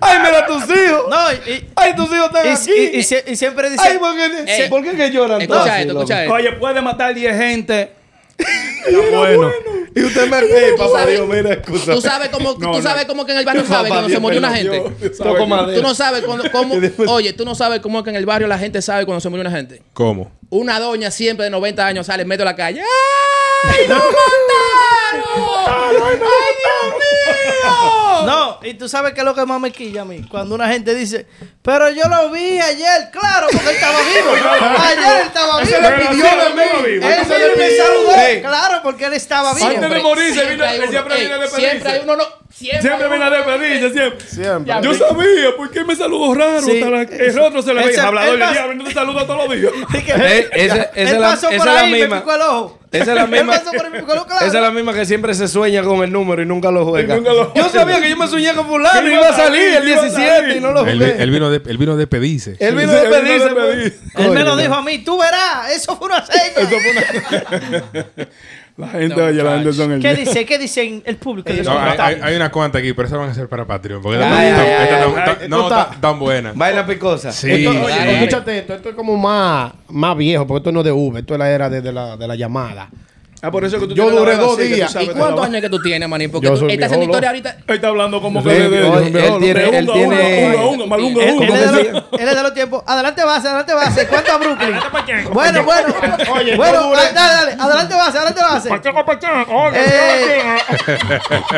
¡Ay, 0.00 0.18
mira 0.24 0.38
a 0.38 0.46
tus 0.46 0.62
hijos! 0.64 1.04
No, 1.10 1.32
y, 1.52 1.64
¡Ay, 1.76 1.94
tus 1.94 2.06
hijos 2.06 2.26
están 2.34 2.46
y, 2.46 2.50
aquí! 2.50 2.72
y- 2.94 2.96
y 2.96 3.32
y 3.32 3.36
siempre 3.36 3.68
dice. 3.70 3.82
¡Ay, 3.86 3.98
¿por 3.98 4.16
qué, 4.16 4.54
Ey, 4.62 4.70
¿por 4.70 4.82
qué 4.82 4.92
que 4.96 5.10
lloran 5.10 5.42
Escucha 5.42 5.60
todos? 5.60 5.76
esto, 5.76 5.92
escucha 5.92 6.22
esto. 6.22 6.34
Oye, 6.34 6.52
puede 6.52 6.80
matar 6.80 7.14
10 7.14 7.36
gente. 7.36 7.92
bueno. 9.12 9.50
Y 9.94 10.02
usted 10.04 10.28
me 10.28 10.40
ríe, 10.40 10.74
papá 10.76 11.06
Dios, 11.06 11.28
mira, 11.28 11.52
excusa. 11.54 11.92
Tú 11.94 12.00
sabes 12.00 12.28
cómo, 12.28 12.50
No, 12.52 12.54
tú 12.56 12.60
no. 12.78 12.82
sabes 12.82 13.04
cómo 13.06 13.24
que 13.26 13.32
en 13.32 13.38
el 13.38 13.44
barrio 13.44 13.64
sabe 13.66 13.88
cuando 13.88 14.08
se 14.08 14.18
murió 14.18 14.38
una 14.38 14.52
gente. 14.54 14.82
yo- 15.00 15.14
¿Sabe 15.14 15.30
Toco 15.32 15.46
madera. 15.46 15.80
Tú 15.80 15.82
no 15.86 15.94
sabes 15.94 16.22
cuando, 16.24 16.50
cómo, 16.50 16.76
después- 16.80 17.08
oye, 17.10 17.32
tú 17.32 17.44
no 17.44 17.54
sabes 17.54 17.80
cómo 17.80 18.02
que 18.02 18.10
en 18.10 18.16
el 18.16 18.26
barrio 18.26 18.46
la 18.48 18.58
gente 18.58 18.80
sabe 18.82 19.04
cuando 19.06 19.20
se 19.20 19.28
murió 19.28 19.42
una 19.42 19.50
gente. 19.56 19.82
¿Cómo? 19.92 20.30
Una 20.50 20.78
doña 20.80 21.10
siempre 21.10 21.44
de 21.44 21.50
90 21.50 21.86
años 21.86 22.06
sale 22.06 22.22
en 22.22 22.28
medio 22.28 22.40
de 22.40 22.44
la 22.46 22.56
calle. 22.56 22.82
¡Ay, 23.64 23.88
no 23.88 23.96
mataron! 23.96 26.02
¡Ay, 26.02 26.16
Dios 26.16 26.94
mío! 26.94 28.22
No, 28.26 28.58
y 28.62 28.74
tú 28.74 28.88
sabes 28.88 29.12
qué 29.14 29.20
es 29.20 29.24
lo 29.24 29.34
que 29.34 29.44
más 29.46 29.60
me 29.60 29.70
quilla 29.70 30.02
a 30.02 30.04
mí. 30.04 30.24
Cuando 30.28 30.54
una 30.54 30.68
gente 30.68 30.94
dice, 30.94 31.26
pero 31.62 31.88
yo 31.90 32.04
lo 32.08 32.30
vi 32.30 32.58
ayer, 32.58 33.10
claro, 33.10 33.46
porque 33.50 33.70
él 33.70 33.76
estaba 33.76 33.98
vivo. 34.00 34.32
ayer 34.80 35.20
él 35.20 35.26
estaba 35.26 35.60
vivo. 35.60 35.76
Ese 35.76 35.80
le 35.80 35.90
pidió 35.90 36.24
de 36.24 36.54
mí. 36.54 36.62
Él 37.06 37.52
me 37.56 37.70
saludó. 37.76 38.12
Claro, 38.42 38.80
porque 38.82 39.04
él 39.06 39.14
estaba 39.14 39.54
vivo. 39.54 39.66
Antes 39.66 39.90
de 39.90 40.00
morirse, 40.00 40.44
siempre 40.46 40.66
a 40.66 40.72
despedirse. 40.72 41.56
Siempre 41.56 41.92
hay 41.92 42.00
uno, 42.02 42.16
no. 42.16 42.24
Siempre, 42.58 42.82
Siempre 42.82 43.08
viene 43.08 43.30
despedirse, 43.30 43.90
siempre. 43.92 44.26
Siempre. 44.28 44.74
Yo 44.82 44.92
sabía, 44.94 45.56
¿por 45.56 45.70
qué 45.70 45.84
me 45.84 45.94
saludó 45.94 46.34
raro? 46.34 46.60
Sí. 46.60 46.80
El 46.82 47.34
rostro 47.36 47.62
se 47.62 47.72
le 47.72 47.82
Ese- 47.82 47.90
ve. 47.92 48.00
Hablador 48.00 48.34
él 48.34 48.40
del 48.40 48.50
diablo, 48.52 48.74
no 48.74 48.84
te 48.84 48.92
saluda 48.92 49.26
todos 49.28 49.48
los 49.48 49.56
días. 49.56 49.72
Esa 50.52 50.82
es 50.94 51.12
la, 51.12 51.28
pasó 51.30 51.50
esa 51.50 51.58
por 51.58 51.68
es 51.68 51.74
la 51.74 51.80
ahí 51.80 51.88
y 51.88 51.92
me 51.92 51.98
misma. 52.00 52.18
picó 52.20 52.34
el 52.34 52.40
ojo. 52.42 52.78
Esa 52.90 53.02
es 53.04 53.14
la 53.14 53.26
misma. 53.28 53.54
Esa 53.54 54.46
es 54.46 54.52
la 54.54 54.70
misma 54.72 54.92
que 54.92 55.06
siempre 55.06 55.34
se 55.34 55.46
sueña 55.46 55.84
con 55.84 56.02
el 56.02 56.10
número 56.10 56.42
y 56.42 56.46
nunca 56.46 56.72
lo 56.72 56.84
juega. 56.84 57.14
Y 57.14 57.18
nunca 57.18 57.32
lo 57.32 57.54
yo 57.54 57.68
sabía 57.68 58.00
que 58.00 58.10
yo 58.10 58.16
me 58.16 58.26
soñé 58.26 58.52
con 58.54 58.66
fulano 58.66 59.08
y 59.08 59.12
iba 59.12 59.28
a 59.28 59.32
salir 59.36 59.76
el 59.76 59.88
iba 59.88 59.98
a 60.00 60.02
17 60.02 60.28
salir. 60.40 60.56
y 60.56 60.60
no 60.60 60.72
lo 60.72 60.80
jugué. 60.80 61.22
él 61.22 61.30
vino 61.30 61.50
de, 61.50 61.62
él 61.64 61.78
vino 61.78 61.96
de 61.96 62.06
pedirse. 62.08 62.56
Él 62.58 62.74
vino 62.74 62.90
de 62.92 63.02
de 63.02 63.08
pedirse. 63.08 63.48
pues. 63.50 63.92
Él 64.16 64.30
me 64.32 64.42
lo 64.42 64.56
dijo 64.56 64.74
a 64.74 64.82
mí, 64.82 64.98
tú 64.98 65.16
verás, 65.16 65.70
eso 65.76 65.96
fue 65.96 66.08
una 66.08 66.26
seña. 66.26 66.42
La 66.56 66.68
gente, 66.68 67.94
oye, 68.16 68.28
la 68.78 68.88
gente 68.88 69.14
son 69.72 69.92
el 69.92 70.00
¿Qué 70.00 70.08
diablo. 70.14 70.24
dice? 70.32 70.46
¿Qué 70.46 70.58
dice 70.58 71.02
el 71.04 71.16
público? 71.16 71.52
de 71.52 71.62
No, 71.62 71.72
hay, 71.72 71.76
hay, 71.76 71.82
comentarios? 71.82 72.22
hay 72.24 72.36
una 72.36 72.50
cuanta 72.50 72.78
aquí, 72.78 72.92
pero 72.94 73.08
esas 73.08 73.18
van 73.18 73.28
a 73.30 73.34
ser 73.34 73.48
para 73.48 73.66
Patreon. 73.66 74.00
Porque 74.00 74.18
Ay, 74.22 74.22
estas 74.22 74.38
ay, 74.38 74.50
tan- 74.50 74.60
ay, 74.66 74.72
estas 74.84 74.98
ay, 75.06 75.12
tan- 75.14 75.18
ay, 75.28 75.36
tan- 75.40 75.50
no 75.50 75.68
tan- 75.68 76.00
tan 76.00 76.18
buenas. 76.18 76.56
Vaina 76.56 76.86
picosa. 76.86 77.32
Sí. 77.32 77.50
Esto- 77.50 77.70
oye, 77.84 78.12
escúchate 78.14 78.58
esto, 78.58 78.74
esto 78.74 78.88
es 78.90 78.94
como 78.94 79.16
más, 79.16 79.72
más 79.88 80.16
viejo, 80.16 80.46
porque 80.46 80.58
esto 80.58 80.72
no 80.72 80.80
es 80.80 80.84
de 80.86 80.92
Uber, 80.92 81.20
esto 81.20 81.34
es 81.34 81.38
la 81.38 81.50
era 81.50 81.68
de, 81.68 81.80
de 81.82 81.92
la, 81.92 82.16
de 82.16 82.26
la 82.28 82.36
llamada. 82.36 82.88
Ah, 83.40 83.50
por 83.52 83.64
eso 83.64 83.78
que 83.78 83.86
tú 83.86 83.94
Yo 83.94 84.10
duré 84.10 84.36
dos 84.36 84.58
así, 84.58 84.68
días. 84.68 84.94
¿Y 85.00 85.06
de 85.06 85.12
cuántos 85.14 85.44
años 85.46 85.60
que 85.60 85.68
tú 85.70 85.80
tienes, 85.80 86.08
manín? 86.08 86.30
Porque 86.30 86.48
tú 86.48 86.66
estás 86.74 86.90
la 86.98 87.04
historia 87.04 87.28
ahorita. 87.28 87.56
Él 87.68 87.74
está 87.76 87.88
hablando 87.88 88.20
como 88.20 88.42
que 88.42 88.48
de- 88.48 88.68
de- 88.68 88.68
de- 88.68 88.86
él 89.06 89.12
de- 89.12 89.20
tiene- 89.38 89.60
de- 89.70 89.78
él 89.78 89.86
tiene- 89.92 90.54
Él, 91.20 91.34
es 91.42 91.48
de 91.48 92.24
los, 92.24 92.34
de 92.36 92.42
los 92.42 92.54
tiempos. 92.54 92.82
Adelante 92.86 93.24
base, 93.24 93.46
adelante 93.48 93.74
base. 93.74 94.06
¿Cuánto 94.08 94.32
a 94.32 94.38
Brooklyn? 94.38 94.76
Bueno, 95.32 95.64
bueno. 95.64 95.94
Oye, 96.32 96.56
bueno, 96.56 96.92
ah, 96.96 97.00
dale, 97.14 97.34
dale. 97.34 97.62
Adelante 97.62 97.94
base, 97.94 98.18
adelante 98.18 98.40
base. 98.40 98.68
Eh, 99.74 100.42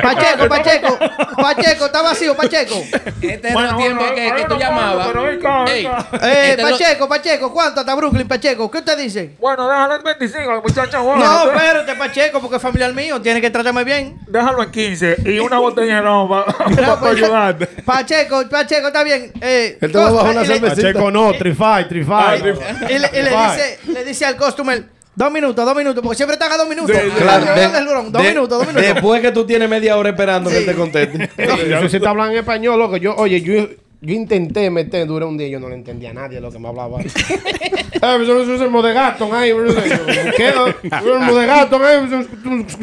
Pacheco, 0.03 0.49
Pacheco. 0.49 0.99
Pacheco, 1.37 1.87
está 1.87 2.03
vacío, 2.03 2.37
Pacheco. 2.37 2.75
Este 3.23 3.49
es 3.49 3.55
el 3.55 3.77
tiempo 3.77 4.05
que, 4.15 4.33
que 4.37 4.45
tú 4.49 4.57
llamabas. 4.59 5.07
Eh, 5.71 6.51
este 6.51 6.53
es 6.53 6.59
lo- 6.59 6.71
Pacheco, 6.79 7.09
Pacheco, 7.09 7.53
¿cuánto 7.53 7.81
hasta 7.81 7.95
Brooklyn, 7.95 8.29
Pacheco? 8.29 8.71
¿Qué 8.71 8.79
usted 8.79 8.99
dice? 8.99 9.31
Bueno, 9.39 9.69
déjalo 9.69 9.97
en 9.97 10.03
25, 10.03 10.63
muchacha. 10.63 10.99
No, 10.99 11.51
espérate, 11.71 11.95
Pacheco, 11.99 12.41
porque 12.41 12.57
es 12.57 12.63
familiar 12.63 12.93
mío. 12.95 13.21
Tiene 13.21 13.41
que 13.41 13.51
tratarme 13.51 13.85
bien. 13.85 14.19
Déjalo 14.27 14.63
en 14.63 14.71
15 14.71 15.17
y 15.27 15.39
una 15.39 15.59
botella 15.59 15.97
de 15.97 16.01
ron 16.03 16.29
No, 16.29 16.45
para 16.77 17.01
pues, 17.01 17.15
ayudarte. 17.17 17.67
Pacheco, 17.85 18.49
Pacheco, 18.49 18.87
está 18.89 19.03
bien. 19.05 19.33
Eh, 19.41 19.79
Él 19.81 19.93
te 19.93 19.99
va 19.99 20.09
a 20.09 20.11
bajar 20.13 20.27
Costa, 20.35 20.41
una 20.41 20.45
cervecita. 20.47 20.83
Pacheco 20.83 21.11
no, 21.11 21.33
Trify, 21.33 21.89
Trify. 21.89 22.39
Y 22.89 22.99
le, 22.99 23.09
y 23.13 23.23
le 23.23 23.31
dice, 23.31 23.79
le 23.89 24.05
dice 24.05 24.25
al 24.27 24.37
customer, 24.37 24.85
dos 25.15 25.31
minutos, 25.33 25.65
dos 25.65 25.77
minutos, 25.77 26.03
porque 26.03 26.17
siempre 26.17 26.35
están 26.35 26.53
a 26.53 26.57
dos 26.57 26.69
minutos. 26.69 26.97
Sí, 26.97 27.11
Claro, 27.19 27.47
Yo 27.47 27.55
de- 27.55 27.61
dos 28.11 28.23
de- 28.23 28.29
minutos, 28.29 28.49
dos 28.59 28.67
minutos. 28.67 28.95
Después 28.95 29.21
que 29.23 29.33
tú 29.33 29.47
tienes 29.47 29.69
media 29.69 29.97
hora 29.97 30.11
esperando 30.11 30.51
que 30.51 30.57
Sí. 30.57 30.63
él 30.63 30.67
te 30.71 30.75
conteste. 30.75 31.31
Eso 31.37 31.89
sí 31.89 32.01
te 32.01 32.09
hablan 32.09 32.31
en 32.33 32.39
español, 32.39 32.79
loco. 32.79 32.97
Yo, 32.97 33.15
oye, 33.17 33.41
yo, 33.41 33.69
yo 34.03 34.15
intenté 34.15 34.71
meter, 34.71 35.07
duré 35.07 35.25
un 35.27 35.37
día 35.37 35.47
y 35.49 35.51
yo 35.51 35.61
no 35.61 35.69
le 35.69 35.75
entendía 35.75 36.11
a 36.11 36.15
nadie 36.15 36.41
lo 36.41 36.51
que 36.51 36.59
me 36.59 36.69
hablaba. 36.69 37.01
eh, 37.03 37.09
eso 38.01 38.43
eso 38.43 38.55
es 38.55 38.61
el 38.61 38.71
modegato, 38.71 39.29
ay, 39.33 39.53
¿qué? 40.37 40.49
El 40.83 41.21
modegato, 41.21 41.79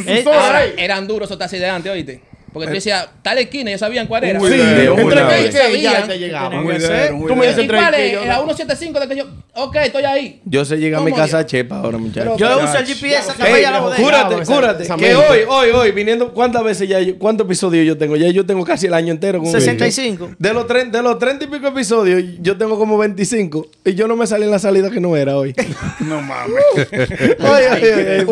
Eh, 0.06 0.24
Ahora, 0.26 0.60
ay. 0.60 0.74
eran 0.78 1.08
duros 1.08 1.28
esos 1.28 1.38
taxis 1.40 1.60
de 1.60 1.70
antes, 1.70 1.92
oíste. 1.92 2.22
Porque 2.58 2.68
tú 2.68 2.74
decías, 2.76 3.08
tal 3.22 3.38
esquina, 3.38 3.72
ya 3.72 3.78
sabían 3.78 4.08
cuál 4.08 4.24
era. 4.24 4.40
Un 4.40 4.48
Sí, 4.48 4.54
entre 4.60 5.52
Sabían. 5.52 6.08
que 6.08 7.28
Tú 7.28 7.36
me 7.36 7.48
dices 7.48 7.64
¿Y 7.64 7.68
cuál 7.68 7.94
es? 7.96 8.14
Era 8.14 8.36
175 8.36 9.00
de 9.00 9.08
que 9.08 9.16
yo. 9.16 9.26
Ok, 9.56 9.76
estoy 9.78 10.04
ahí. 10.04 10.42
Yo 10.46 10.66
sé 10.66 10.78
llegar 10.78 11.02
a 11.02 11.04
mi 11.04 11.12
¿Cómo 11.12 11.22
casa 11.24 11.40
a 11.40 11.46
Chepa 11.46 11.78
ahora, 11.80 11.98
muchachos. 11.98 12.38
Yo 12.38 12.64
uso 12.64 12.78
el 12.78 12.86
GPS 12.86 13.32
acá 13.32 13.48
Ey, 13.50 13.64
a 13.64 13.72
la 13.72 13.80
bodega. 13.80 14.04
cúrate, 14.04 14.46
cúrate. 14.46 14.88
que 14.98 15.16
hoy, 15.16 15.40
hoy, 15.48 15.70
hoy, 15.72 15.92
viniendo, 15.92 16.34
¿cuántas 16.34 16.64
veces 16.64 16.88
ya, 16.88 17.00
yo- 17.00 17.18
cuántos 17.18 17.46
episodios 17.46 17.86
yo 17.86 17.98
tengo? 17.98 18.16
Ya 18.16 18.28
yo 18.30 18.46
tengo 18.46 18.64
casi 18.66 18.88
el 18.88 18.94
año 18.94 19.12
entero 19.12 19.40
con 19.42 19.52
65. 19.52 20.32
De 20.38 20.54
los, 20.54 20.68
tre- 20.68 20.90
de 20.92 21.02
los 21.02 21.18
30 21.20 21.46
y 21.46 21.48
pico 21.48 21.68
episodios, 21.68 22.24
yo 22.40 22.58
tengo 22.58 22.78
como 22.78 22.98
25. 22.98 23.68
Y 23.86 23.96
yo 23.96 24.08
no 24.08 24.16
me 24.16 24.28
salí 24.28 24.44
en 24.44 24.52
la 24.52 24.60
salida 24.60 24.90
que 24.92 25.00
no 25.00 25.16
era 25.16 25.38
hoy. 25.38 25.54
No 26.00 26.22
mames. 26.22 26.64
Oye. 27.40 28.26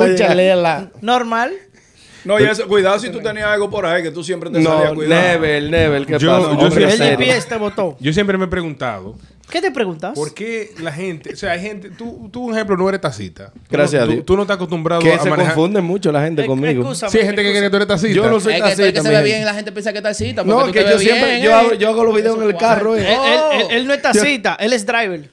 Normal. 1.01 1.51
No, 2.25 2.39
y 2.39 2.43
eso, 2.43 2.67
cuidado 2.67 2.99
si 2.99 3.09
tú 3.09 3.19
tenías 3.21 3.47
algo 3.47 3.69
por 3.69 3.85
ahí 3.85 4.01
que 4.03 4.11
tú 4.11 4.23
siempre 4.23 4.49
te 4.49 4.61
salías 4.63 4.89
No, 4.89 4.95
cuidado. 4.95 5.21
never, 5.21 5.63
never. 5.69 6.05
¿Qué 6.05 6.17
Yo- 6.17 6.29
pasa? 6.31 6.51
yo 6.59 6.59
Hombre 6.67 6.83
El. 6.85 6.91
GPS 7.17 7.47
te 7.47 7.55
votó. 7.57 7.95
Yo 7.99 8.11
siempre 8.13 8.37
me 8.37 8.45
he 8.45 8.47
preguntado, 8.47 9.15
¿Qué 9.49 9.61
te 9.61 9.69
preguntas? 9.69 10.13
¿por 10.15 10.33
qué 10.33 10.71
la 10.79 10.91
gente, 10.91 11.33
o 11.33 11.35
sea, 11.35 11.51
hay 11.51 11.61
gente, 11.61 11.91
tú, 11.91 12.27
tú, 12.33 12.45
un 12.45 12.55
ejemplo, 12.55 12.75
no 12.75 12.89
eres 12.89 12.99
tacita. 12.99 13.53
Gracias 13.69 13.99
no- 13.99 14.03
a 14.03 14.07
tú- 14.07 14.11
Dios. 14.13 14.25
Tú, 14.25 14.35
no 14.35 14.41
estás 14.41 14.55
acostumbrado 14.55 15.03
Que 15.03 15.13
a 15.13 15.19
se 15.19 15.29
manejar. 15.29 15.53
confunde 15.53 15.81
mucho 15.81 16.11
la 16.11 16.23
gente 16.23 16.47
conmigo. 16.47 16.95
Sí, 16.95 17.05
hay 17.19 17.25
gente 17.25 17.43
que 17.43 17.51
cree 17.51 17.61
que 17.61 17.69
tú 17.69 17.75
eres 17.75 17.87
tacita. 17.87 18.11
Yo 18.15 18.27
no 18.27 18.39
soy 18.39 18.53
Es 18.55 18.63
que, 18.63 18.69
es 18.69 18.75
que 18.75 18.81
tacita, 18.91 19.01
se 19.03 19.09
ve 19.09 19.23
bien, 19.23 19.45
la 19.45 19.53
gente 19.53 19.71
piensa 19.71 19.93
que 19.93 20.01
tal 20.01 20.15
cita. 20.15 20.43
No, 20.43 20.65
tú 20.65 20.71
que 20.71 20.79
te 20.79 20.85
yo 20.89 20.95
ves 20.95 21.01
siempre, 21.03 21.29
bien, 21.33 21.43
yo, 21.43 21.55
hago, 21.55 21.73
yo 21.75 21.89
hago 21.89 22.03
los 22.05 22.15
videos 22.15 22.37
en 22.41 22.43
el 22.49 22.57
carro. 22.57 22.95
Él, 22.95 23.03
eh. 23.05 23.13
él- 23.13 23.61
él- 23.61 23.67
él 23.77 23.87
no 23.87 23.93
es 23.93 24.01
tacita, 24.01 24.55
él 24.59 24.73
es 24.73 24.83
driver. 24.83 25.29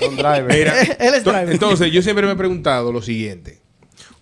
Con 0.00 0.16
driver. 0.16 0.46
Mira, 0.52 0.74
Él 0.98 1.14
es 1.14 1.22
driver. 1.24 1.50
entonces 1.52 1.92
yo 1.92 2.02
siempre 2.02 2.26
me 2.26 2.32
he 2.32 2.36
preguntado 2.36 2.90
lo 2.92 3.00
siguiente. 3.02 3.60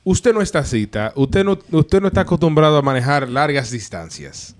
Usted 0.04 0.32
no 0.34 0.40
está 0.42 0.64
cita, 0.64 1.12
usted 1.16 1.44
no, 1.44 1.58
usted 1.70 2.00
no 2.00 2.08
está 2.08 2.22
acostumbrado 2.22 2.76
a 2.78 2.82
manejar 2.82 3.28
largas 3.28 3.70
distancias. 3.70 4.56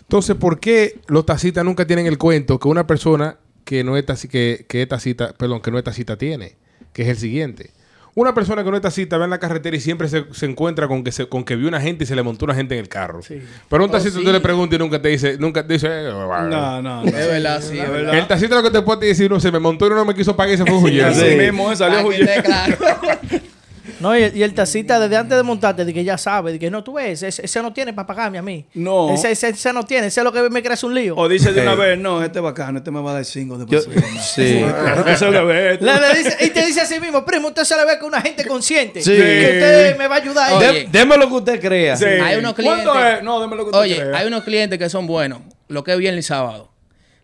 Entonces, 0.00 0.36
¿por 0.36 0.58
qué 0.60 1.00
los 1.08 1.26
tacitas 1.26 1.64
nunca 1.64 1.86
tienen 1.86 2.06
el 2.06 2.16
cuento 2.18 2.58
que 2.58 2.68
una 2.68 2.86
persona 2.86 3.36
que 3.64 3.84
no 3.84 3.96
es 3.96 4.06
taci- 4.06 4.28
que, 4.28 4.64
que 4.68 4.82
es 4.82 4.88
tacita, 4.88 5.34
perdón, 5.34 5.60
que 5.60 5.70
no 5.70 5.78
es 5.78 5.84
tacita 5.84 6.16
tiene? 6.16 6.56
Que 6.92 7.02
es 7.02 7.08
el 7.08 7.16
siguiente. 7.18 7.72
Una 8.14 8.34
persona 8.34 8.64
que 8.64 8.70
no 8.70 8.76
es 8.76 8.82
tacita 8.82 9.16
va 9.18 9.24
en 9.24 9.30
la 9.30 9.38
carretera 9.38 9.76
y 9.76 9.80
siempre 9.80 10.08
se, 10.08 10.24
se 10.32 10.46
encuentra 10.46 10.88
con 10.88 11.04
que 11.04 11.12
se, 11.12 11.28
con 11.28 11.44
que 11.44 11.54
vio 11.54 11.68
una 11.68 11.80
gente 11.80 12.02
y 12.02 12.06
se 12.06 12.16
le 12.16 12.22
montó 12.22 12.46
una 12.46 12.54
gente 12.54 12.74
en 12.74 12.80
el 12.80 12.88
carro. 12.88 13.20
Pero 13.68 13.84
un 13.84 13.90
tacita 13.90 14.18
sí. 14.18 14.24
tú 14.24 14.32
le 14.32 14.40
preguntas 14.40 14.76
y 14.76 14.78
nunca 14.78 15.00
te 15.00 15.08
dice, 15.10 15.36
nunca 15.38 15.64
te 15.64 15.74
dice, 15.74 15.86
eh, 15.88 16.08
No, 16.10 16.48
no, 16.48 16.82
no. 16.82 17.04
Es 17.04 17.12
verdad, 17.12 17.62
sí. 17.62 17.78
es 17.78 17.88
verdad. 17.90 18.14
el 18.18 18.26
tacita 18.26 18.56
lo 18.56 18.62
que 18.62 18.70
te 18.70 18.82
puede 18.82 19.06
decir, 19.06 19.30
no 19.30 19.38
se 19.38 19.52
me 19.52 19.58
montó 19.60 19.86
y 19.86 19.90
no 19.90 20.04
me 20.06 20.14
quiso 20.14 20.34
pagar 20.34 20.54
y 20.54 20.56
se 20.56 20.64
fue 20.64 20.78
huyendo. 20.78 21.10
Así 21.10 21.36
mismo, 21.36 21.70
eh, 21.70 21.76
salió 21.76 22.08
huyendo. 22.08 22.32
No, 24.00 24.16
y, 24.16 24.30
y 24.34 24.42
el 24.42 24.54
tacita 24.54 25.00
desde 25.00 25.16
antes 25.16 25.36
de 25.36 25.42
montarte, 25.42 25.84
de 25.84 25.92
que 25.92 26.04
ya 26.04 26.16
sabe, 26.16 26.52
de 26.52 26.58
que 26.58 26.70
no, 26.70 26.84
tú 26.84 26.94
ves, 26.94 27.22
ese, 27.22 27.44
ese 27.44 27.62
no 27.62 27.72
tiene 27.72 27.92
para 27.92 28.06
pagarme 28.06 28.38
a 28.38 28.42
mí. 28.42 28.64
No. 28.74 29.12
Ese, 29.12 29.30
ese, 29.32 29.48
ese 29.48 29.72
no 29.72 29.84
tiene, 29.84 30.06
ese 30.06 30.20
es 30.20 30.24
lo 30.24 30.32
que 30.32 30.48
me 30.50 30.62
creas 30.62 30.84
un 30.84 30.94
lío. 30.94 31.16
O 31.16 31.28
dice 31.28 31.52
de 31.52 31.62
una 31.62 31.72
Sí. 31.72 31.78
vez, 31.78 31.98
no, 31.98 32.22
este 32.22 32.40
bacano, 32.40 32.78
este 32.78 32.90
me 32.90 33.00
va 33.00 33.10
a 33.10 33.14
dar 33.14 33.24
cinco 33.24 33.58
de 33.58 33.66
Yo- 33.66 33.80
sí. 34.20 34.64
Eso 35.06 35.30
le. 35.30 35.44
Le- 35.44 35.78
le 35.80 36.14
dice- 36.16 36.36
y 36.44 36.50
te 36.50 36.64
dice 36.66 36.80
así 36.82 37.00
mismo, 37.00 37.24
primo, 37.24 37.48
usted 37.48 37.64
se 37.64 37.76
le 37.76 37.84
ve 37.84 37.98
con 37.98 38.08
una 38.08 38.20
gente 38.20 38.46
consciente. 38.46 39.02
Sí. 39.02 39.10
Que 39.12 39.50
usted 39.54 39.98
me 39.98 40.06
va 40.08 40.16
a 40.16 40.18
ayudar. 40.18 40.52
Oye. 40.52 40.88
Deme 40.90 41.16
lo 41.16 41.28
que 41.28 41.34
usted 41.34 41.60
crea. 41.60 41.96
Sí. 41.96 42.04
Hay 42.04 42.36
unos 42.36 42.54
¿Cuánto 42.54 42.92
clientes- 42.92 43.18
es? 43.18 43.22
No, 43.24 43.40
déme 43.40 43.56
lo 43.56 43.62
que 43.64 43.70
usted 43.70 43.78
Oye, 43.80 43.96
crea. 43.96 44.16
hay 44.18 44.26
unos 44.26 44.44
clientes 44.44 44.78
que 44.78 44.88
son 44.88 45.06
buenos. 45.06 45.40
Lo 45.68 45.84
que 45.84 45.92
es 45.92 45.98
viernes 45.98 46.24
y 46.24 46.28
sábado. 46.28 46.70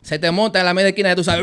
Se 0.05 0.19
te 0.19 0.31
monta 0.31 0.59
en 0.61 0.67
la 0.67 0.75
media 0.75 0.91
esquina 0.91 1.11
y 1.13 1.15
tú 1.17 1.25
sabes. 1.25 1.43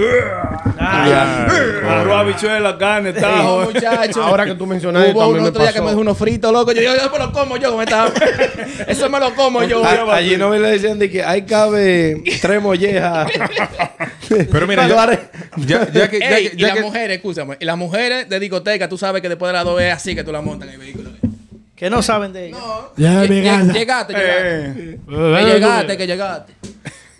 Arroz, 0.79 2.15
habichuela, 2.15 2.77
carne, 2.77 3.11
No, 3.11 3.19
tajo. 3.19 3.61
muchacho. 3.61 4.23
Ahora 4.23 4.45
que 4.45 4.53
tú 4.53 4.67
mencionas 4.67 5.03
esto, 5.07 5.17
Hubo 5.17 5.29
un 5.29 5.41
me 5.41 5.49
otro 5.49 5.63
día 5.63 5.73
que 5.73 5.81
me 5.81 5.87
dejó 5.89 5.99
unos 6.01 6.15
fritos, 6.17 6.53
loco. 6.53 6.71
Yo, 6.71 6.81
yo, 6.81 6.95
yo 6.95 7.09
me 7.09 7.17
lo 7.17 7.31
como 7.31 7.57
yo. 7.57 7.75
Me 7.75 7.85
estaba... 7.85 8.11
Eso 8.87 9.09
me 9.09 9.19
lo 9.19 9.33
como 9.33 9.63
yo. 9.63 9.83
A- 9.83 10.15
allí 10.15 10.37
no 10.37 10.49
me 10.49 10.59
le 10.59 10.71
decían 10.73 10.99
de 10.99 11.09
que 11.09 11.23
ahí 11.23 11.41
cabe 11.41 12.21
tres 12.39 12.61
mollejas. 12.61 13.31
Pero 14.51 14.67
mira, 14.67 14.87
Lo 14.87 14.95
ya, 14.95 15.19
ya, 15.57 15.91
ya 15.91 16.07
que... 16.09 16.19
ya 16.19 16.37
Ey, 16.37 16.49
que- 16.49 16.55
y 16.55 16.59
ya 16.59 16.67
las 16.67 16.75
que- 16.77 16.81
mujeres, 16.83 17.17
escúchame. 17.17 17.57
Y 17.59 17.65
las 17.65 17.77
mujeres 17.77 18.29
de 18.29 18.39
discoteca, 18.39 18.87
tú 18.87 18.97
sabes 18.97 19.23
que 19.23 19.29
después 19.29 19.49
de 19.49 19.53
las 19.53 19.65
dos 19.65 19.81
es 19.81 19.91
así 19.91 20.13
que 20.15 20.23
tú 20.23 20.31
la 20.31 20.41
montas 20.41 20.67
en 20.69 20.75
el 20.75 20.79
vehículo. 20.79 21.09
Que 21.75 21.89
no 21.89 22.03
saben 22.03 22.31
de 22.31 22.49
ella. 22.49 22.57
Ya, 22.95 23.23
Lle- 23.23 23.29
mi 23.29 23.35
lle- 23.41 23.43
gana. 23.43 23.73
Llegaste, 23.73 24.13
llegaste. 24.13 24.79
Eh, 24.79 24.99
Que 25.07 25.45
llegaste, 25.51 25.97
que 25.97 26.05
llegaste. 26.07 26.53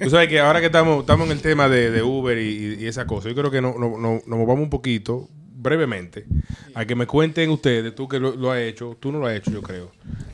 Tú 0.02 0.10
sabes 0.10 0.28
que 0.30 0.40
ahora 0.40 0.60
que 0.60 0.66
estamos, 0.68 1.02
estamos 1.02 1.28
en 1.28 1.34
el 1.34 1.42
tema 1.42 1.70
de, 1.70 1.92
de 1.92 2.02
Uber 2.02 2.38
y, 2.38 2.76
y 2.80 2.88
esa 2.88 3.06
cosa, 3.06 3.30
yo 3.30 3.36
creo 3.36 3.52
que 3.52 3.62
no- 3.62 3.76
no- 3.78 3.98
no- 3.98 4.22
nos 4.26 4.40
movamos 4.40 4.64
un 4.64 4.70
poquito, 4.70 5.30
brevemente, 5.56 6.26
a 6.74 6.86
que 6.86 6.96
me 6.96 7.06
cuenten 7.06 7.50
ustedes, 7.52 7.94
tú 7.94 8.08
que 8.08 8.20
lo, 8.20 8.36
lo 8.36 8.52
has 8.52 8.60
hecho, 8.60 8.98
tú 9.00 9.12
no 9.12 9.20
lo 9.20 9.28
has 9.28 9.36
hecho, 9.36 9.52
yo 9.52 9.62
creo. 9.62 9.92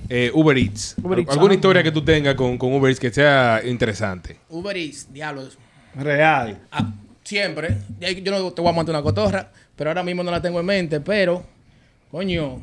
Eh, 0.10 0.32
Uber 0.34 0.58
Eats. 0.58 0.96
Uber 1.04 1.20
Eats, 1.20 1.32
¿Alguna 1.32 1.48
ajá. 1.52 1.56
historia 1.56 1.84
que 1.84 1.92
tú 1.92 2.02
tengas 2.04 2.36
con, 2.36 2.58
con 2.58 2.74
Uber 2.74 2.90
Eats 2.90 3.00
que 3.00 3.12
sea 3.12 3.62
interesante? 3.66 4.38
Uber 4.50 4.78
Eats, 4.78 5.12
diablos. 5.12 5.58
Real. 5.96 6.60
Ah, 6.72 6.94
siempre. 7.24 7.78
Yo 8.00 8.32
no 8.32 8.52
te 8.54 8.62
voy 8.62 8.70
a 8.70 8.74
montar 8.74 8.96
una 8.96 9.02
cotorra, 9.04 9.52
pero 9.76 9.90
ahora 9.90 10.04
mismo 10.04 10.24
no 10.24 10.32
la 10.32 10.42
tengo 10.42 10.60
en 10.62 10.66
mente. 10.66 11.02
Pero, 11.02 11.44
coño. 12.10 12.62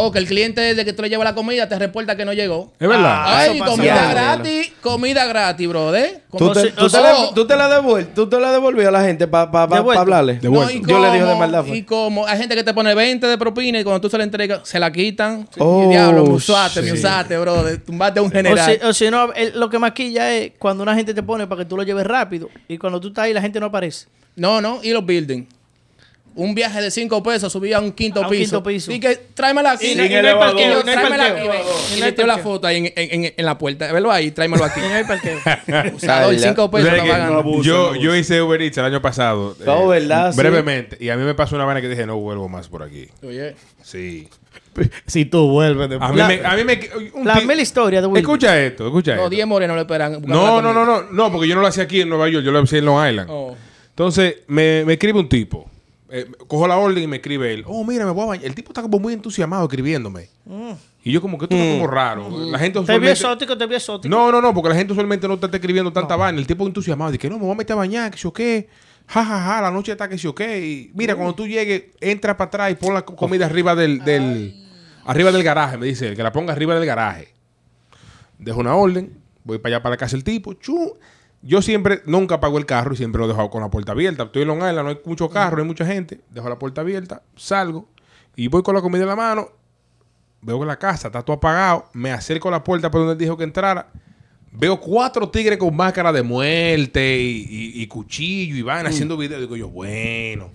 O 0.00 0.12
que 0.12 0.18
el 0.20 0.26
cliente 0.26 0.74
de 0.76 0.84
que 0.84 0.92
tú 0.92 1.02
le 1.02 1.08
llevas 1.08 1.24
la 1.24 1.34
comida 1.34 1.68
te 1.68 1.76
reporta 1.76 2.16
que 2.16 2.24
no 2.24 2.32
llegó. 2.32 2.72
¿Es 2.78 2.86
verdad? 2.88 3.04
Ah, 3.26 3.38
Ay, 3.40 3.58
comida 3.58 3.94
Ya, 3.96 4.10
gratis, 4.10 4.72
comida 4.80 5.26
gratis, 5.26 5.68
brother. 5.68 6.22
¿Tú 6.36 6.52
te, 6.52 6.70
tú 6.70 6.84
Oh, 6.86 7.00
la, 7.00 7.34
tú 7.34 7.46
te 7.46 7.56
la 7.56 7.68
devuel- 7.80 8.06
tú 8.14 8.28
te 8.28 8.38
la 8.38 8.52
devolvió 8.52 8.88
a 8.88 8.92
la 8.92 9.02
gente 9.02 9.26
para 9.26 9.50
pa, 9.50 9.66
pa- 9.68 9.84
pa 9.84 10.00
hablarle? 10.00 10.38
No, 10.42 10.70
y 10.70 10.80
Yo 10.86 11.00
le 11.00 11.10
dije 11.12 11.24
de 11.24 11.34
maldad, 11.34 11.64
fue. 11.64 11.78
Y 11.78 11.82
como 11.82 12.26
hay 12.26 12.38
gente 12.38 12.54
que 12.54 12.62
te 12.62 12.72
pone 12.72 12.94
20 12.94 13.26
de 13.26 13.36
propina 13.38 13.80
y 13.80 13.82
cuando 13.84 14.00
tú 14.00 14.08
se 14.08 14.18
la 14.18 14.24
entregas, 14.24 14.60
se 14.62 14.78
la 14.78 14.92
quitan. 14.92 15.48
Oh, 15.58 15.82
y 15.84 15.88
diablo, 15.88 16.24
me 16.26 16.34
usaste, 16.34 16.80
me 16.82 16.90
sí. 16.90 16.94
usaste, 16.94 17.36
bro. 17.36 17.64
Tumbaste 17.84 18.20
a 18.20 18.22
un 18.22 18.28
O 18.28 18.32
general. 18.32 18.78
si, 18.80 18.86
o 18.86 18.92
si 18.92 19.10
no, 19.10 19.32
el- 19.32 19.58
lo 19.58 19.68
que 19.68 19.78
maquilla 19.80 20.32
es 20.32 20.52
cuando 20.60 20.84
una 20.84 20.94
gente 20.94 21.12
te 21.12 21.22
pone 21.24 21.46
para 21.48 21.62
que 21.62 21.68
tú 21.68 21.76
lo 21.76 21.82
lleves 21.82 22.06
rápido 22.06 22.48
y 22.68 22.78
cuando 22.78 23.00
tú 23.00 23.08
estás 23.08 23.24
ahí 23.24 23.32
la 23.32 23.40
gente 23.40 23.58
no 23.58 23.66
aparece. 23.66 24.06
No, 24.36 24.60
no, 24.60 24.78
y 24.82 24.92
los 24.92 25.04
buildings. 25.04 25.46
Un 26.38 26.54
viaje 26.54 26.80
de 26.80 26.90
5 26.90 27.20
pesos 27.22 27.52
subía 27.52 27.78
a 27.78 27.80
un 27.80 27.90
quinto 27.92 28.20
A 28.20 28.24
un 28.24 28.30
piso. 28.30 28.42
quinto 28.58 28.62
piso. 28.62 28.92
Y 28.92 29.00
que 29.00 29.16
tráemela 29.34 29.72
aquí. 29.72 29.88
Y 29.92 29.94
no- 29.96 30.04
no 30.04 30.08
elevador. 30.08 30.46
parqueo, 30.54 30.74
no 30.76 30.82
tráemela 30.82 31.24
parqueo. 31.34 31.52
no 32.00 32.14
tiro 32.14 32.26
la 32.28 32.38
foto 32.38 32.66
ahí 32.68 32.76
en, 32.76 32.92
en, 32.94 33.34
en 33.36 33.44
la 33.44 33.58
puerta. 33.58 33.92
Velo 33.92 34.12
ahí, 34.12 34.30
tráemelo 34.30 34.64
aquí. 34.64 34.78
Y 34.84 34.88
no 34.88 34.94
hay 34.94 35.04
parqueo. 35.04 35.38
Usador, 35.96 36.30
Ay, 36.32 36.38
ya. 36.38 36.48
5 36.50 36.70
pesos 36.70 36.90
abuso, 36.90 37.62
yo, 37.62 37.90
no 37.94 38.00
yo 38.00 38.14
hice 38.14 38.40
Uber 38.40 38.62
Eats 38.62 38.78
el 38.78 38.84
año 38.84 39.02
pasado. 39.02 39.56
eh, 39.60 39.64
Oh, 39.66 39.88
¿verdad? 39.88 40.30
Sí. 40.30 40.38
Brevemente. 40.38 40.96
Y 41.00 41.08
a 41.08 41.16
mí 41.16 41.24
me 41.24 41.34
pasó 41.34 41.56
una 41.56 41.64
vaina 41.64 41.80
que 41.80 41.88
dije, 41.88 42.06
no 42.06 42.16
vuelvo 42.18 42.48
más 42.48 42.68
por 42.68 42.82
aquí. 42.84 43.08
Oye, 43.22 43.56
Sí. 43.82 44.28
Si 45.06 45.24
tú 45.24 45.48
vuelves 45.50 45.88
después. 45.90 46.08
A 46.08 46.12
mí 46.12 46.18
La- 46.18 46.28
me... 46.28 46.40
A 46.44 46.54
mí 46.54 46.62
me 46.62 46.78
un 47.14 47.26
La 47.26 47.40
mil 47.40 47.58
historia 47.58 48.00
de 48.00 48.06
Will. 48.06 48.20
Escucha 48.20 48.60
esto, 48.60 48.86
escucha 48.86 49.14
esto. 49.14 49.28
10 49.28 49.44
morenos 49.48 49.74
le 49.74 49.80
esperan. 49.82 50.22
No, 50.24 50.62
no, 50.62 50.72
no, 50.72 50.84
no, 50.86 51.02
no, 51.10 51.32
porque 51.32 51.48
yo 51.48 51.56
no 51.56 51.62
lo 51.62 51.66
hacía 51.66 51.82
aquí 51.82 52.02
en 52.02 52.08
Nueva 52.08 52.28
York, 52.28 52.44
yo 52.44 52.52
lo 52.52 52.60
hacía 52.60 52.78
en 52.78 52.84
Long 52.84 53.08
Island. 53.08 53.28
Oh. 53.28 53.56
Entonces, 53.90 54.36
me, 54.46 54.84
me 54.84 54.92
escribe 54.92 55.18
un 55.18 55.28
tipo. 55.28 55.68
Eh, 56.10 56.26
cojo 56.46 56.66
la 56.66 56.76
orden 56.78 57.02
y 57.02 57.06
me 57.06 57.16
escribe 57.16 57.52
él. 57.52 57.64
Oh, 57.66 57.84
mira, 57.84 58.04
me 58.06 58.12
voy 58.12 58.22
a 58.24 58.26
bañar. 58.26 58.46
El 58.46 58.54
tipo 58.54 58.70
está 58.70 58.80
como 58.82 58.98
muy 58.98 59.12
entusiasmado 59.12 59.64
escribiéndome. 59.64 60.28
Y 61.04 61.12
yo 61.12 61.20
como 61.20 61.36
que 61.38 61.44
esto 61.44 61.54
está 61.56 61.70
como 61.72 61.86
raro. 61.86 62.28
La 62.50 62.58
gente 62.58 62.80
Te 62.80 62.98
vio 62.98 63.10
exótico, 63.10 63.56
te 63.58 63.66
vio 63.66 63.76
exótico. 63.76 64.08
No, 64.14 64.32
no, 64.32 64.40
no, 64.40 64.52
porque 64.54 64.70
la 64.70 64.74
gente 64.74 64.92
usualmente 64.92 65.28
no 65.28 65.34
está 65.34 65.48
escribiendo 65.52 65.92
tanta 65.92 66.16
vaina. 66.16 66.38
El 66.38 66.46
tipo 66.46 66.66
entusiasmado. 66.66 67.10
Dice 67.10 67.20
que 67.20 67.28
no, 67.30 67.36
me 67.38 67.44
voy 67.44 67.52
a 67.52 67.56
meter 67.56 67.74
a 67.74 67.76
bañar, 67.76 68.10
que 68.10 68.18
si 68.18 68.26
o 68.26 68.32
qué. 68.32 68.68
Ja, 69.06 69.24
ja, 69.24 69.40
ja, 69.40 69.60
la 69.62 69.70
noche 69.70 69.92
está 69.92 70.08
que 70.08 70.18
si 70.18 70.26
o 70.26 70.34
qué. 70.34 70.60
Y 70.66 70.90
mira, 70.94 71.14
cuando 71.14 71.34
tú 71.34 71.46
llegues, 71.46 71.84
entra 72.00 72.36
para 72.36 72.48
atrás 72.48 72.72
y 72.72 72.74
pon 72.74 72.92
la 72.94 73.02
co- 73.02 73.16
comida 73.16 73.46
arriba 73.46 73.74
del, 73.74 74.04
del 74.04 74.54
arriba 75.06 75.32
del 75.32 75.42
garaje, 75.42 75.78
me 75.78 75.86
dice 75.86 76.08
él, 76.08 76.16
que 76.16 76.22
la 76.22 76.32
ponga 76.32 76.52
arriba 76.52 76.74
del 76.74 76.84
garaje. 76.84 77.28
Dejo 78.38 78.60
una 78.60 78.74
orden, 78.74 79.12
voy 79.44 79.58
para 79.58 79.76
allá 79.76 79.82
para 79.82 79.92
la 79.94 79.96
casa 79.96 80.16
del 80.16 80.24
tipo, 80.24 80.52
chu. 80.54 80.94
Yo 81.42 81.62
siempre, 81.62 82.02
nunca 82.04 82.36
apago 82.36 82.58
el 82.58 82.66
carro 82.66 82.94
y 82.94 82.96
siempre 82.96 83.18
lo 83.20 83.26
he 83.26 83.28
dejado 83.28 83.48
con 83.50 83.62
la 83.62 83.70
puerta 83.70 83.92
abierta. 83.92 84.24
Estoy 84.24 84.42
en 84.42 84.48
Long 84.48 84.58
Island, 84.58 84.82
no 84.82 84.88
hay 84.88 84.98
mucho 85.04 85.30
carro, 85.30 85.56
no 85.56 85.62
hay 85.62 85.68
mucha 85.68 85.86
gente. 85.86 86.20
Dejo 86.30 86.48
la 86.48 86.58
puerta 86.58 86.80
abierta, 86.80 87.22
salgo 87.36 87.88
y 88.34 88.48
voy 88.48 88.62
con 88.62 88.74
la 88.74 88.80
comida 88.82 89.02
en 89.02 89.08
la 89.08 89.16
mano. 89.16 89.48
Veo 90.40 90.58
que 90.60 90.66
la 90.66 90.78
casa 90.78 91.08
está 91.08 91.22
todo 91.22 91.36
apagado. 91.36 91.88
Me 91.92 92.10
acerco 92.12 92.48
a 92.48 92.52
la 92.52 92.62
puerta 92.64 92.90
por 92.90 93.00
donde 93.00 93.12
él 93.12 93.18
dijo 93.18 93.36
que 93.36 93.44
entrara. 93.44 93.88
Veo 94.52 94.80
cuatro 94.80 95.28
tigres 95.28 95.58
con 95.58 95.74
máscara 95.76 96.12
de 96.12 96.22
muerte 96.22 97.18
y, 97.20 97.46
y- 97.48 97.82
y 97.82 97.86
cuchillo 97.86 98.56
y 98.56 98.62
van 98.62 98.86
haciendo 98.86 99.16
videos. 99.16 99.40
Digo 99.40 99.56
yo, 99.56 99.68
bueno. 99.68 100.50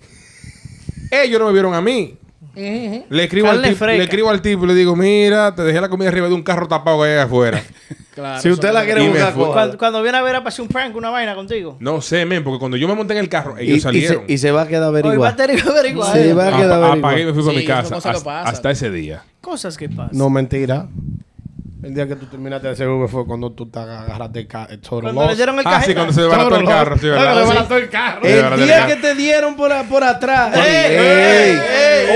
Ellos 1.10 1.38
no 1.40 1.46
me 1.46 1.52
vieron 1.52 1.74
a 1.74 1.80
mí. 1.80 2.18
Le 2.54 3.24
escribo, 3.24 3.48
al 3.50 3.62
tipo, 3.62 3.86
le 3.86 4.02
escribo 4.02 4.30
al 4.30 4.40
tipo 4.42 4.64
y 4.64 4.68
le 4.68 4.74
digo, 4.74 4.94
mira, 4.96 5.54
te 5.54 5.62
dejé 5.62 5.80
la 5.80 5.88
comida 5.88 6.08
arriba 6.08 6.28
de 6.28 6.34
un 6.34 6.42
carro 6.42 6.68
tapado 6.68 7.02
que 7.02 7.08
hay 7.10 7.18
afuera. 7.18 7.62
Claro, 8.14 8.40
Si 8.40 8.48
usted 8.48 8.72
la 8.72 8.84
quiere 8.84 9.08
buscar. 9.08 9.34
Cuando, 9.34 9.76
cuando 9.76 10.00
viene 10.00 10.16
a 10.18 10.22
ver 10.22 10.36
a 10.36 10.44
pasar 10.44 10.60
un 10.62 10.68
prank, 10.68 10.94
una 10.94 11.10
vaina 11.10 11.34
contigo. 11.34 11.76
No 11.80 12.00
sé, 12.00 12.24
men, 12.24 12.44
porque 12.44 12.60
cuando 12.60 12.76
yo 12.76 12.86
me 12.86 12.94
monté 12.94 13.14
en 13.14 13.18
el 13.18 13.28
carro, 13.28 13.56
Y, 13.60 13.64
ellos 13.64 13.78
y 13.78 13.80
se, 13.80 13.82
salieron. 13.82 14.24
y 14.28 14.38
se 14.38 14.52
va 14.52 14.62
a 14.62 14.68
quedar 14.68 14.82
Hoy 14.90 14.92
va 14.92 14.98
a 14.98 15.00
averiguar. 15.00 15.36
tener 15.36 15.60
que 15.60 15.68
averiguar. 15.68 16.12
Se 16.12 16.32
va 16.32 16.44
a 16.46 16.56
quedar 16.56 16.72
averiguar. 16.84 16.98
apagué 16.98 17.22
y 17.22 17.24
me 17.26 17.34
fui 17.34 17.42
para 17.42 17.58
mi 17.58 17.64
casa. 17.64 17.96
hasta 18.44 18.70
ese 18.70 18.92
día. 18.92 19.24
Cosas 19.40 19.76
que 19.76 19.88
pasan. 19.88 20.16
No, 20.16 20.30
mentira. 20.30 20.86
El 21.84 21.94
día 21.94 22.08
que 22.08 22.16
tú 22.16 22.26
terminaste 22.26 22.66
de 22.68 22.72
hacer 22.72 22.88
Uber 22.88 23.08
fue 23.08 23.26
cuando 23.26 23.52
tú 23.52 23.66
te 23.68 23.78
agarraste 23.78 24.40
el, 24.40 24.46
ca- 24.46 24.66
el 24.70 24.80
Cuando 24.80 25.12
loss. 25.12 25.30
le 25.30 25.36
dieron 25.36 25.58
el 25.58 25.66
Ah, 25.66 25.82
sí, 25.84 25.94
cuando 25.94 26.12
se 26.12 26.22
desbarató 26.22 26.56
el 26.56 26.66
carro, 26.66 26.96
sí, 26.98 27.06
Cuando 27.08 27.20
¿verdad? 27.20 27.34
le 27.34 27.40
Sí. 27.40 27.46
desbarató 27.48 27.76
el 27.76 27.88
carro. 27.90 28.20
El 28.24 28.64
día 28.66 28.86
que 28.86 28.96
te 28.96 29.14
dieron 29.14 29.54
por, 29.56 29.72
a- 29.72 29.82
por 29.84 30.02
atrás. 30.04 30.56
¡Ey! 30.56 30.62
¡Ey! 30.96 31.58
¡Ey! 31.60 32.06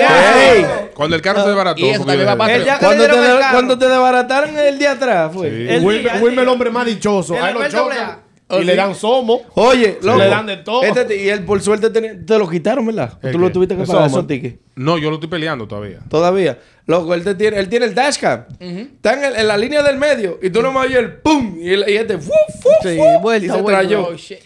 ¡Ey! 0.59 0.66
Cuando 0.94 1.16
el 1.16 1.22
carro 1.22 1.42
se 1.42 1.48
desbarató. 1.48 1.81
Y 1.81 1.88
eso 1.90 2.04
también 2.04 2.28
va 2.40 2.52
El 2.52 2.64
día 2.64 2.78
que 2.78 2.85
Cuando 2.87 3.04
te, 3.07 3.11
el 3.11 3.38
carro. 3.40 3.52
cuando 3.52 3.76
desbarataron 3.76 4.59
el 4.59 4.78
día 4.78 4.92
atrás, 4.92 5.31
fue. 5.33 5.50
Sí. 5.50 5.66
El 5.68 5.85
Wilmer, 5.85 6.02
día, 6.20 6.28
el 6.33 6.38
el 6.38 6.48
hombre 6.48 6.70
más 6.70 6.87
dichoso. 6.87 7.37
El 7.37 7.42
Ahí 7.44 7.54
lo 7.54 7.68
chocan. 7.68 8.27
Y 8.50 8.64
le 8.64 8.74
dan 8.76 8.94
somo. 8.94 9.42
Oye, 9.54 9.98
loco, 10.02 10.18
le 10.18 10.28
dan 10.28 10.46
de 10.46 10.56
todo. 10.58 10.82
este- 10.82 11.22
y 11.22 11.28
él 11.28 11.44
por 11.44 11.61
suerte 11.61 11.90
te 11.90 12.38
lo 12.38 12.48
quitaron, 12.48 12.87
¿verdad? 12.87 13.18
¿El 13.22 13.32
Tú 13.32 13.38
lo 13.38 13.52
tuviste 13.52 13.74
que 13.76 13.82
pagar 13.84 14.04
Somo. 14.04 14.06
esos 14.18 14.26
tickets. 14.26 14.56
No, 14.76 14.96
yo 14.98 15.11
lo 15.11 15.16
estoy 15.16 15.28
peleando 15.28 15.66
todavía. 15.68 15.98
Todavía. 16.08 16.58
Loco, 16.87 17.12
él, 17.14 17.24
te 17.24 17.34
tiene, 17.34 17.58
él 17.58 17.68
tiene 17.68 17.87
el 17.87 17.94
dashcam. 17.94 18.44
Está 18.58 19.14
en, 19.14 19.24
el- 19.24 19.37
en 19.40 19.46
la 19.48 19.56
línea 19.58 19.82
del 19.82 19.98
medio. 19.98 20.38
Y 20.42 20.50
tú 20.50 20.62
nomás 20.62 20.87
oyes 20.87 20.98
el 20.98 21.12
pum. 21.16 21.56
Y, 21.61 21.68
el- 21.70 21.84
y 21.88 21.96
este 21.96 22.16
fu, 22.18 22.32
fu, 22.62 22.68
Sí, 22.82 22.96
fu, 22.96 23.20
vuelta, 23.20 23.46
y 23.46 23.50
se 23.50 23.61
vuelta. 23.61 23.80
trayó. 23.82 24.06
Oh, 24.08 24.14
shit. 24.16 24.38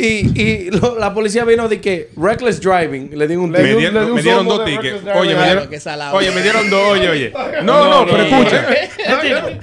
Y, 0.00 0.40
y 0.40 0.70
lo- 0.70 0.98
la 0.98 1.12
policía 1.12 1.44
vino 1.44 1.68
de 1.68 1.80
que 1.80 2.08
reckless 2.16 2.60
driving. 2.60 3.10
Le 3.18 3.28
di 3.28 3.36
un 3.36 3.52
Le 3.52 3.58
Me 3.62 3.68
dio- 3.68 3.78
dieron, 3.78 3.94
le 3.94 4.00
dio 4.00 4.08
un 4.10 4.14
me 4.16 4.22
dieron 4.22 4.48
dos 4.48 4.64
tickets. 4.64 5.02
Oye, 5.14 5.34
me 5.34 5.44
dieron, 5.44 5.68
oye, 6.14 6.30
me 6.30 6.42
dieron 6.42 6.70
dos, 6.70 6.92
oye, 6.92 7.08
oye. 7.08 7.32
No, 7.62 7.88
no, 7.90 8.06
pero 8.10 8.22
escucha. 8.22 8.66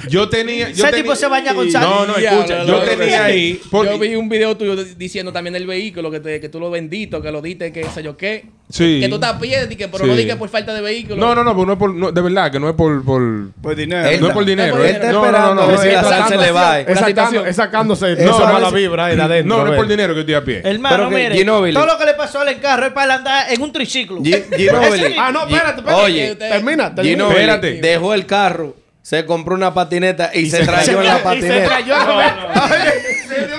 Yo 0.10 0.30
tenía. 0.30 0.70
Yo 0.72 0.86
Ese 0.86 0.96
tipo 0.98 1.16
se 1.16 1.28
baña 1.28 1.54
con 1.54 1.70
sal. 1.72 1.82
No, 1.84 2.06
no, 2.06 2.16
escucha. 2.18 2.60
no, 2.60 2.66
Yo 2.66 2.74
no, 2.74 2.80
tenía 2.82 3.18
no. 3.20 3.24
ahí. 3.26 3.60
porque- 3.72 3.92
Yo 3.92 4.00
vi 4.00 4.16
un 4.16 4.30
video 4.30 4.56
tuyo 4.58 4.76
diciendo 4.76 5.32
también 5.32 5.54
del 5.54 5.66
vehículo, 5.66 6.12
que, 6.12 6.20
te- 6.20 6.40
que 6.40 6.50
tú 6.50 6.60
lo 6.60 6.70
bendito, 6.70 7.22
que 7.22 7.32
lo 7.32 7.42
diste, 7.42 7.72
que 7.72 7.84
sé 7.86 8.04
yo 8.04 8.16
qué. 8.18 8.46
Sí. 8.70 9.00
Que 9.02 9.08
tú 9.08 9.16
estás 9.16 9.40
que, 9.40 9.88
pero 9.88 10.04
Sí. 10.04 10.10
no 10.10 10.16
digas 10.16 10.38
por 10.38 10.50
falta 10.50 10.74
de 10.74 10.82
vehículo. 10.82 11.16
No, 11.16 11.34
no, 11.34 11.42
no, 11.44 11.56
porque 11.56 11.68
no 11.68 11.74
es 11.74 11.80
por. 11.80 11.94
no, 11.94 12.12
de 12.12 12.22
verdad, 12.22 12.52
que 12.52 12.60
no 12.60 12.68
es 12.70 12.76
por. 12.76 13.04
por 13.04 13.22
Pues 13.62 13.78
dinero. 13.78 14.08
Él- 14.10 14.20
no 14.20 14.28
es 14.28 14.34
por 14.34 14.46
dinero. 14.46 14.76
no 14.76 14.84
es 14.84 14.92
eh. 14.92 14.94
por 14.96 15.00
Él 15.00 15.08
está 15.08 15.12
No, 15.14 15.20
no, 15.22 15.26
esperando 15.26 15.56
no, 15.56 15.72
no, 15.72 15.78
si 15.82 15.88
es 15.88 15.94
la 15.94 16.04
sal 16.04 16.12
se 16.12 16.18
tratando- 16.18 16.44
le 16.46 16.52
va. 16.52 16.80
Es, 16.82 17.00
situación. 17.00 17.48
es 17.48 17.56
sacándose 17.56 18.06
No, 18.16 18.32
esa 18.32 18.46
no, 18.46 18.54
mala 18.54 18.68
es- 18.68 18.74
vibra 18.74 19.06
ahí 19.06 19.16
de 19.16 19.22
adentro. 19.22 19.58
No, 19.58 19.64
no 19.64 19.72
es 19.72 19.78
por 19.78 19.88
dinero 19.88 20.14
estoy 20.32 20.34
a 20.36 20.44
pie. 20.44 20.62
Hermano, 20.64 20.96
Pero 20.98 21.10
que 21.10 21.16
mire, 21.16 21.36
Ginóbili- 21.46 21.74
todo 21.74 21.86
lo 21.86 21.98
que 21.98 22.06
le 22.06 22.14
pasó 22.14 22.42
al 22.42 22.60
carro 22.60 22.86
es 22.88 22.94
para 22.94 23.16
andar 23.16 23.52
en 23.52 23.62
un 23.62 23.72
triciclo. 23.72 24.22
Gi- 24.22 24.32
Ginóbili- 24.52 25.16
Ah, 25.18 25.32
no, 25.32 25.42
espérate, 25.48 25.80
espérate. 25.80 26.04
Oye, 26.04 26.36
termina, 26.36 26.94
termina. 26.94 27.16
Ginóbili 27.16 27.40
Espérate. 27.40 27.74
dejó 27.82 28.14
el 28.14 28.26
carro, 28.26 28.76
se 29.08 29.26
compró 29.26 29.56
una 29.56 29.74
patineta 29.74 30.32
y, 30.34 30.50
se 30.50 30.58
se- 30.58 30.66
trayó 30.66 31.00
en 31.02 31.08
la 31.08 31.14
y 31.14 31.18
se 31.18 31.24
patineta. 31.24 31.66
trayó 31.66 31.96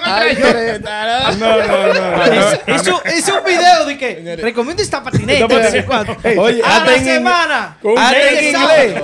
Ay, 0.05 0.37
treta, 0.37 1.33
No, 1.39 1.57
no, 1.57 1.95
no. 1.95 2.35
Hizo, 2.35 2.61
hizo- 2.67 3.03
hizo 3.17 3.39
un 3.39 3.45
video 3.47 3.87
de 3.87 3.97
que 3.97 4.37
recomiendo 4.43 4.83
esta 4.83 5.03
patineta. 5.03 5.49
no. 5.49 6.43
Oye, 6.43 6.61
a 6.63 6.77
hasta 6.77 6.91
la 6.91 6.97
en, 6.99 7.05
semana. 7.05 7.79
hasta 7.97 8.31
en 8.31 8.45
inglés. 8.45 9.03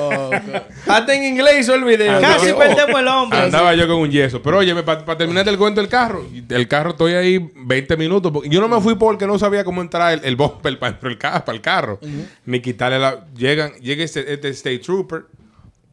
Hasta 0.86 1.14
en 1.14 1.24
inglés 1.24 1.60
hizo 1.60 1.74
el 1.74 1.84
video. 1.84 2.20
Casi 2.20 2.52
perdemos 2.52 3.00
el 3.00 3.08
hombre. 3.08 3.38
Andaba 3.38 3.74
yo 3.74 3.86
con 3.86 3.96
un 3.96 4.10
yeso. 4.10 4.42
Pero 4.42 4.58
oye, 4.58 4.74
para 4.82 5.16
terminar 5.16 5.48
el 5.48 5.56
cuento 5.56 5.80
del 5.80 5.88
carro, 5.88 6.26
el 6.50 6.68
carro 6.68 6.90
estoy 6.90 7.14
ahí 7.14 7.50
20 7.54 7.96
minutos. 7.96 8.30
Yo 8.50 8.60
no 8.60 8.68
me 8.68 8.82
fui 8.82 8.96
porque 8.96 9.26
no 9.26 9.38
sabía 9.38 9.64
cómo 9.64 9.80
entrar 9.80 10.20
el, 10.22 10.36
bumper 10.36 10.78
para 10.78 10.94
el, 11.02 11.16
carro, 11.16 11.42
para 11.46 11.56
el 11.56 11.62
carro. 11.62 12.00
Ni 12.44 12.60
quitarle 12.60 12.98
la. 12.98 13.24
Llegan, 13.34 13.72
llega 13.76 14.04
este, 14.04 14.30
este 14.30 14.50
State 14.50 14.80
Trooper. 14.80 15.22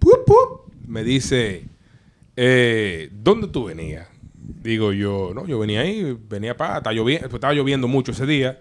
Pup, 0.01 0.25
pup, 0.25 0.73
me 0.87 1.03
dice: 1.03 1.63
eh, 2.35 3.09
¿Dónde 3.13 3.47
tú 3.47 3.65
venías? 3.65 4.07
Digo 4.63 4.91
yo, 4.91 5.31
no, 5.33 5.45
yo 5.47 5.57
venía 5.59 5.81
ahí, 5.81 6.17
venía 6.27 6.57
para, 6.57 6.77
estaba 6.77 6.93
lloviendo, 6.93 7.27
estaba 7.33 7.53
lloviendo 7.53 7.87
mucho 7.87 8.11
ese 8.11 8.25
día. 8.25 8.59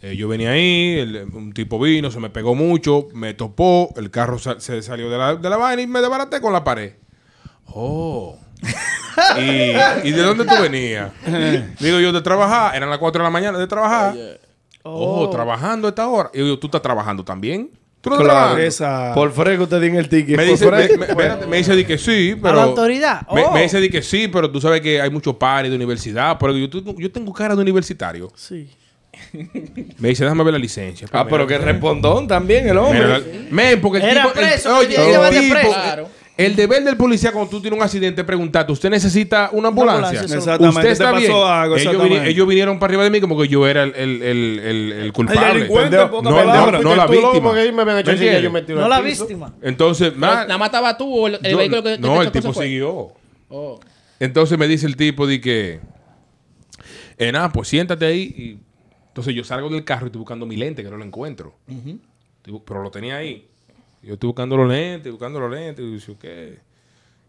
Eh, 0.00 0.16
yo 0.16 0.28
venía 0.28 0.50
ahí, 0.52 0.98
el- 0.98 1.28
un 1.32 1.52
tipo 1.52 1.78
vino, 1.78 2.10
se 2.10 2.20
me 2.20 2.30
pegó 2.30 2.54
mucho, 2.54 3.08
me 3.12 3.34
topó, 3.34 3.92
el 3.96 4.10
carro 4.10 4.38
sa- 4.38 4.60
se 4.60 4.80
salió 4.82 5.10
de 5.10 5.18
la, 5.18 5.36
de 5.36 5.50
la 5.50 5.56
vaina 5.56 5.82
y 5.82 5.86
me 5.86 6.00
desbaraté 6.00 6.40
con 6.40 6.52
la 6.52 6.64
pared. 6.64 6.94
Oh. 7.66 8.38
¿Y, 9.38 10.08
¿y 10.08 10.12
de 10.12 10.22
dónde 10.22 10.44
tú 10.44 10.54
venías? 10.60 11.12
Digo 11.80 12.00
yo, 12.00 12.12
de 12.12 12.22
trabajar, 12.22 12.74
eran 12.76 12.88
las 12.90 12.98
4 12.98 13.20
de 13.20 13.24
la 13.24 13.30
mañana 13.30 13.58
de 13.58 13.66
trabajar. 13.66 14.14
Oh, 14.82 15.28
trabajando 15.30 15.88
a 15.88 15.90
esta 15.90 16.06
hora. 16.08 16.30
Y 16.32 16.38
yo, 16.38 16.58
¿tú 16.58 16.68
estás 16.68 16.82
trabajando 16.82 17.24
también? 17.24 17.70
¿Tú 18.06 18.10
no 18.10 18.18
Claro. 18.18 18.56
Esa. 18.58 19.12
Por 19.14 19.32
frego 19.32 19.66
te 19.66 19.80
di 19.80 19.88
en 19.88 19.96
el 19.96 20.08
ticket. 20.08 20.36
Me 20.36 20.44
dice, 20.44 20.64
me, 20.70 20.76
me- 20.96 21.04
espérate, 21.06 21.46
me 21.46 21.56
dice 21.56 21.74
di 21.74 21.84
que 21.84 21.98
sí, 21.98 22.36
pero. 22.40 22.54
la 22.54 22.62
autoridad. 22.62 23.26
Me, 23.32 23.42
Oh. 23.44 23.52
me 23.52 23.62
dice 23.62 23.80
di 23.80 23.88
que 23.90 24.00
sí, 24.02 24.28
pero 24.28 24.50
tú 24.50 24.60
sabes 24.60 24.80
que 24.80 25.00
hay 25.00 25.10
muchos 25.10 25.34
pares 25.36 25.70
de 25.70 25.76
universidad. 25.76 26.36
Pero 26.38 26.56
yo, 26.56 26.70
tengo- 26.70 26.94
yo 26.98 27.10
tengo 27.10 27.32
cara 27.32 27.56
de 27.56 27.62
universitario. 27.62 28.30
Sí. 28.36 28.68
Me 29.98 30.08
dice, 30.10 30.24
déjame 30.24 30.44
ver 30.44 30.52
la 30.52 30.58
licencia. 30.58 31.08
Ah, 31.12 31.26
pero 31.28 31.46
que 31.46 31.56
respondón 31.58 32.28
también 32.28 32.68
el 32.68 32.76
hombre. 32.78 33.46
Men, 33.50 33.80
porque 33.80 33.98
el 33.98 34.04
Era 34.10 34.26
tipo. 34.26 34.38
el- 34.38 34.46
preso, 34.48 34.76
oye, 34.78 34.94
el 34.96 35.06
llevar 35.10 35.32
de 35.32 35.40
tipo- 35.40 35.54
preso. 35.54 35.72
Claro. 35.72 36.08
El 36.36 36.54
deber 36.54 36.84
del 36.84 36.98
policía 36.98 37.32
cuando 37.32 37.48
tú 37.50 37.62
tienes 37.62 37.78
un 37.78 37.82
accidente 37.82 38.20
es 38.20 38.26
preguntarte, 38.26 38.70
¿usted 38.70 38.90
necesita 38.90 39.48
una 39.52 39.68
ambulancia? 39.68 40.20
ambulancia, 40.20 40.36
Exactamente. 40.36 40.68
¿Usted 40.78 40.82
¿Te 40.88 40.92
está 40.92 41.10
pasó 41.12 41.18
bien? 41.20 41.32
algo? 41.32 41.76
ellos, 42.26 42.46
vinieron 42.46 42.78
para 42.78 42.90
arriba 42.90 43.04
de 43.04 43.10
mí 43.10 43.20
como 43.22 43.40
que 43.40 43.48
yo 43.48 43.66
era 43.66 43.84
el, 43.84 43.94
el, 43.94 44.22
el, 44.22 44.58
el, 44.58 44.92
el 44.92 45.12
culpable. 45.14 45.66
no, 45.66 45.80
el- 45.80 46.46
palabras. 46.46 46.82
no 46.82 46.94
la 46.94 47.06
víctima. 47.06 47.54
No 48.68 48.88
la 48.88 49.00
víctima. 49.00 49.54
Entonces, 49.62 50.14
ma- 50.14 50.44
Nada 50.44 50.58
más 50.58 50.66
estaba 50.68 50.96
tú 50.98 51.10
o 51.10 51.26
el, 51.26 51.38
el 51.42 51.52
yo- 51.52 51.56
vehículo 51.56 51.82
que 51.82 51.98
no, 51.98 52.20
el 52.20 52.30
tipo 52.30 52.52
fue? 52.52 52.66
siguió. 52.66 53.12
Oh. 53.48 53.80
Entonces 54.20 54.58
me 54.58 54.68
dice 54.68 54.86
el 54.86 54.96
tipo 54.96 55.26
de 55.26 55.40
que, 55.40 55.80
eh, 57.18 57.32
nada, 57.32 57.50
pues 57.50 57.68
siéntate 57.68 58.04
ahí. 58.04 58.34
Y, 58.36 58.58
entonces 59.08 59.34
yo 59.34 59.42
salgo 59.44 59.70
del 59.70 59.84
carro 59.84 60.04
y 60.04 60.08
estoy 60.08 60.18
buscando 60.18 60.44
mi 60.44 60.56
lente, 60.56 60.82
que 60.82 60.90
no 60.90 60.98
lo 60.98 61.04
encuentro. 61.04 61.54
Pero 62.66 62.82
lo 62.82 62.90
tenía 62.90 63.16
ahí. 63.16 63.46
Yo 64.06 64.14
estoy 64.14 64.28
buscando 64.28 64.56
los 64.56 64.68
lentes, 64.68 65.10
buscando 65.10 65.40
los 65.40 65.50
lentes. 65.50 65.84
Y 65.84 65.92
dice, 65.94 66.16
¿qué? 66.20 66.58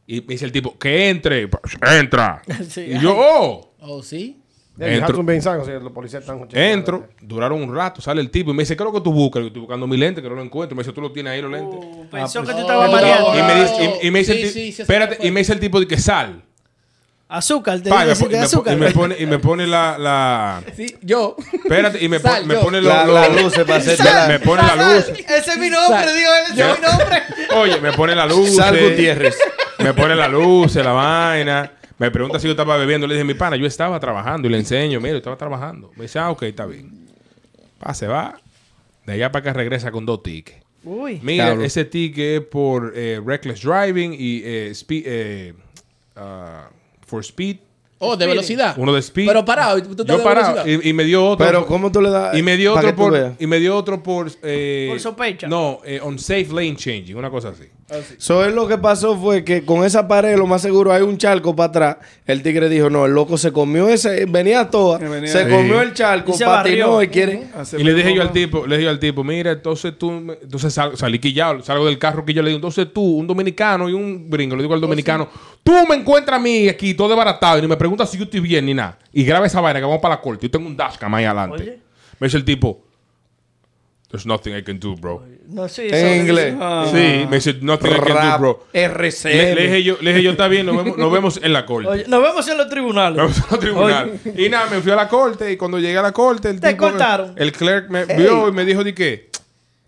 Y 0.05 0.21
me 0.21 0.27
dice 0.27 0.45
el 0.45 0.51
tipo, 0.51 0.77
que 0.77 1.09
entre. 1.09 1.47
Pues, 1.47 1.77
Entra. 1.99 2.41
Sí. 2.69 2.81
Y 2.81 2.99
yo, 2.99 3.15
oh. 3.17 3.73
Oh, 3.79 4.03
sí. 4.03 4.41
Entro. 4.79 5.23
Los 5.23 5.91
policías 5.91 6.21
están 6.21 6.47
Entro, 6.53 7.07
duraron 7.19 7.63
un 7.63 7.73
rato, 7.75 7.99
sale 7.99 8.21
el 8.21 8.29
tipo 8.29 8.51
y 8.51 8.53
me 8.53 8.61
dice, 8.61 8.77
¿qué 8.77 8.83
es 8.83 8.85
lo 8.85 8.93
que 8.93 9.01
tú 9.01 9.11
buscas? 9.11 9.41
Yo 9.41 9.47
estoy 9.47 9.61
buscando 9.61 9.87
mi 9.87 9.97
lente, 9.97 10.21
que 10.21 10.29
no 10.29 10.35
lo 10.35 10.43
encuentro. 10.43 10.75
Me 10.75 10.83
dice, 10.83 10.93
tú 10.93 11.01
lo 11.01 11.11
tienes 11.11 11.33
ahí 11.33 11.41
los 11.41 11.51
lentes. 11.51 11.79
Pensó 12.11 12.41
que 12.43 12.51
tú 12.51 12.57
Oh. 12.57 12.61
estabas 12.61 12.89
Y 12.89 12.93
mareando. 12.93 13.39
Y 13.39 13.41
me 13.41 13.61
dice, 13.61 13.99
y, 14.03 14.07
y 14.07 14.11
me 14.11 14.19
dice 14.19 14.33
Sí, 14.33 14.37
el 14.39 14.43
tipo, 14.47 14.53
sí, 14.53 14.71
sí, 14.71 14.81
espérate, 14.83 15.27
y 15.27 15.31
me 15.31 15.39
dice 15.39 15.53
el 15.53 15.59
tipo 15.59 15.79
de 15.79 15.87
que 15.87 15.97
sal. 15.97 16.43
Azúcar, 17.29 17.81
te 17.81 17.89
Pa, 17.89 18.03
y, 18.03 18.07
me, 18.07 18.09
dice 18.13 18.23
po- 18.23 18.29
que 18.29 18.35
y 18.35 18.39
me 18.39 18.45
azúcar. 18.45 18.73
y 18.73 18.77
me 18.77 18.91
pone, 18.91 19.15
y 19.19 19.25
me 19.25 19.39
pone 19.39 19.67
la, 19.67 19.97
la- 19.97 20.63
Sí, 20.75 20.95
yo. 21.01 21.35
Espérate, 21.51 22.01
y 22.03 22.07
me, 22.07 22.21
po- 22.21 22.29
me 22.45 22.55
pone 22.55 22.81
La, 22.81 23.05
la 23.05 23.27
luz 23.27 23.53
para 23.53 23.75
hacerte 23.75 24.03
la... 24.05 24.27
me 24.29 24.39
pone 24.39 24.63
la 24.63 24.75
luz. 24.75 25.09
Ese 25.09 25.51
es 25.51 25.57
mi 25.57 25.69
nombre, 25.69 26.13
digo, 26.13 26.29
ese 26.51 26.61
es 26.71 26.79
mi 26.79 26.87
nombre. 26.87 27.23
Oye, 27.57 27.81
me 27.81 27.91
pone 27.91 28.15
la 28.15 28.25
luz. 28.25 28.55
Sal 28.55 28.77
Gutiérrez. 28.79 29.37
Me 29.79 29.93
pone 29.93 30.15
la 30.15 30.27
luz, 30.29 30.75
la 30.75 30.91
vaina. 30.93 31.73
Me 31.97 32.11
pregunta 32.11 32.39
si 32.39 32.45
yo 32.47 32.51
estaba 32.51 32.77
bebiendo. 32.77 33.07
Le 33.07 33.15
dije, 33.15 33.25
mi 33.25 33.33
pana, 33.33 33.57
yo 33.57 33.65
estaba 33.67 33.99
trabajando. 33.99 34.47
Y 34.47 34.51
le 34.51 34.57
enseño, 34.59 34.99
mira, 35.01 35.11
yo 35.13 35.17
estaba 35.17 35.35
trabajando. 35.37 35.91
Me 35.97 36.03
dice, 36.03 36.19
ah, 36.19 36.29
ok, 36.29 36.43
está 36.43 36.65
bien. 36.65 37.07
Pa, 37.79 37.93
se 37.93 38.07
va. 38.07 38.39
De 39.05 39.13
allá 39.13 39.31
para 39.33 39.41
acá 39.41 39.53
regresa 39.53 39.91
con 39.91 40.05
dos 40.05 40.23
tickets. 40.23 40.59
Uy. 40.83 41.19
Mira, 41.21 41.53
ese 41.61 41.83
ticket 41.83 42.41
es 42.41 42.47
por 42.47 42.93
eh, 42.95 43.19
reckless 43.25 43.61
driving 43.61 44.13
y 44.17 44.41
eh, 44.45 44.69
speed, 44.71 45.03
eh, 45.05 45.53
ah, 46.15 46.69
for 47.07 47.23
speed. 47.25 47.57
Oh, 47.99 48.15
de 48.15 48.27
velocidad. 48.27 48.75
Uno 48.77 48.93
de 48.93 48.99
speed. 49.01 49.25
Pero 49.27 49.43
parado. 49.43 49.81
¿tú 49.81 49.89
estás 49.89 50.05
Yo 50.05 50.17
de 50.19 50.23
parado. 50.23 50.53
velocidad? 50.63 50.83
Y, 50.85 50.89
y 50.89 50.93
me 50.93 51.03
dio 51.03 51.25
otro. 51.29 51.43
Pero 51.43 51.65
¿cómo 51.65 51.91
tú 51.91 51.99
le 51.99 52.11
das? 52.11 52.37
y 52.37 52.43
me 52.43 52.55
dio 52.55 52.73
otro 52.73 52.85
que 52.85 52.93
tú 52.93 52.97
por. 53.01 53.11
veas? 53.13 53.33
Y 53.39 53.47
me 53.47 53.59
dio 53.59 53.75
otro 53.75 54.03
por. 54.03 54.31
eh, 54.43 54.85
Por 54.91 54.99
sospecha. 54.99 55.47
No, 55.47 55.79
eh, 55.83 55.99
unsafe 56.03 56.49
lane 56.51 56.75
changing, 56.75 57.15
una 57.17 57.31
cosa 57.31 57.49
así. 57.49 57.63
So, 58.17 58.43
él 58.43 58.54
lo 58.54 58.67
que 58.67 58.78
pasó 58.78 59.17
fue 59.17 59.45
que 59.45 59.63
con 59.63 59.86
esa 59.86 60.10
pared, 60.10 60.36
lo 60.38 60.45
más 60.45 60.62
seguro, 60.62 60.91
hay 60.91 61.04
un 61.04 61.17
charco 61.17 61.56
para 61.56 61.67
atrás. 61.69 61.97
El 62.26 62.43
tigre 62.43 62.67
dijo, 62.67 62.89
no, 62.89 63.06
el 63.06 63.13
loco 63.13 63.38
se 63.38 63.54
comió 63.54 63.88
ese, 63.88 64.26
venía 64.26 64.69
toda, 64.69 64.97
venía- 64.97 65.32
se 65.32 65.45
Sí. 65.45 65.50
comió 65.50 65.82
el 65.82 65.93
charco, 65.93 66.32
Y 66.32 66.34
se 66.34 66.43
patinó 66.45 67.02
y 67.02 67.08
quiere... 67.08 67.47
Y 67.78 67.84
le 67.84 67.93
dije 67.93 68.13
yo 68.13 68.21
al 68.21 68.34
tipo, 68.34 68.67
le 68.67 68.78
dije 68.78 68.89
al 68.89 69.00
tipo, 69.00 69.23
mira, 69.23 69.52
entonces 69.54 69.97
tú, 69.97 70.12
me- 70.12 70.34
entonces 70.34 70.73
sal- 70.73 70.97
salí 70.97 71.17
quillado, 71.19 71.62
salgo 71.63 71.86
del 71.86 71.97
carro 71.97 72.26
que 72.26 72.34
yo 72.34 72.41
le 72.41 72.50
digo, 72.50 72.58
entonces 72.58 72.91
tú, 72.93 73.02
un 73.02 73.26
dominicano 73.26 73.88
y 73.88 73.93
un 73.93 74.30
gringo, 74.30 74.58
le 74.58 74.63
digo 74.63 74.73
al 74.73 74.82
dominicano, 74.82 75.30
tú 75.63 75.71
me 75.88 75.95
encuentras 75.95 76.39
a 76.41 76.43
mí 76.43 76.67
aquí 76.67 76.93
todo 76.93 77.08
desbaratado 77.08 77.60
y 77.60 77.62
ni 77.62 77.67
me 77.69 77.78
preguntas 77.78 78.10
si 78.12 78.17
yo 78.17 78.26
estoy 78.26 78.41
bien 78.41 78.65
ni 78.65 78.73
nada. 78.73 78.97
Y 79.13 79.23
graba 79.23 79.45
esa 79.45 79.62
vaina 79.62 79.80
que 79.80 79.86
vamos 79.86 80.02
para 80.02 80.15
la 80.15 80.21
corte. 80.21 80.47
Yo 80.47 80.52
tengo 80.52 80.67
un 80.67 80.76
dashcam 80.76 81.13
ahí 81.15 81.23
adelante. 81.23 81.63
Oye. 81.63 81.80
Me 82.19 82.28
dice 82.28 82.36
el 82.38 82.43
tipo, 82.43 82.84
there's 84.09 84.25
nothing 84.25 84.55
I 84.55 84.63
can 84.63 84.79
do, 84.79 84.95
bro. 84.95 85.23
No, 85.47 85.67
sí, 85.69 85.83
En 85.87 85.93
eso- 85.93 86.15
inglés. 86.15 86.55
Ah. 86.59 86.85
Sí, 86.91 87.25
me 87.29 87.35
dice, 87.37 87.55
nothing 87.61 87.91
I 87.91 87.99
can 88.05 88.31
do, 88.31 88.37
bro. 88.39 88.63
RCM. 88.73 89.29
Le, 89.35 89.55
le 89.55 89.61
dije 89.63 89.83
yo, 89.83 89.97
le 90.01 90.11
dije 90.11 90.23
yo, 90.23 90.31
está 90.31 90.47
bien, 90.47 90.65
nos 90.65 90.77
vemos, 90.77 90.97
nos 90.97 91.11
vemos 91.11 91.39
en 91.41 91.53
la 91.53 91.65
corte. 91.65 91.87
Oye, 91.89 92.05
nos 92.07 92.21
vemos 92.21 92.47
en 92.47 92.57
los 92.57 92.69
tribunales. 92.69 93.17
Vamos 93.17 93.43
al 93.51 93.59
tribunal. 93.59 94.19
Y 94.37 94.49
nada, 94.49 94.69
me 94.69 94.81
fui 94.81 94.91
a 94.91 94.95
la 94.95 95.07
corte 95.07 95.51
y 95.51 95.57
cuando 95.57 95.79
llegué 95.79 95.97
a 95.97 96.01
la 96.01 96.11
corte, 96.11 96.49
el 96.49 96.59
Te 96.59 96.69
tipo, 96.69 96.83
cortaron. 96.89 97.33
el 97.37 97.51
clerk 97.51 97.89
me 97.89 98.05
vio 98.05 98.47
y 98.49 98.51
me 98.51 98.65
dijo 98.65 98.83
de 98.83 98.93
qué. 98.93 99.29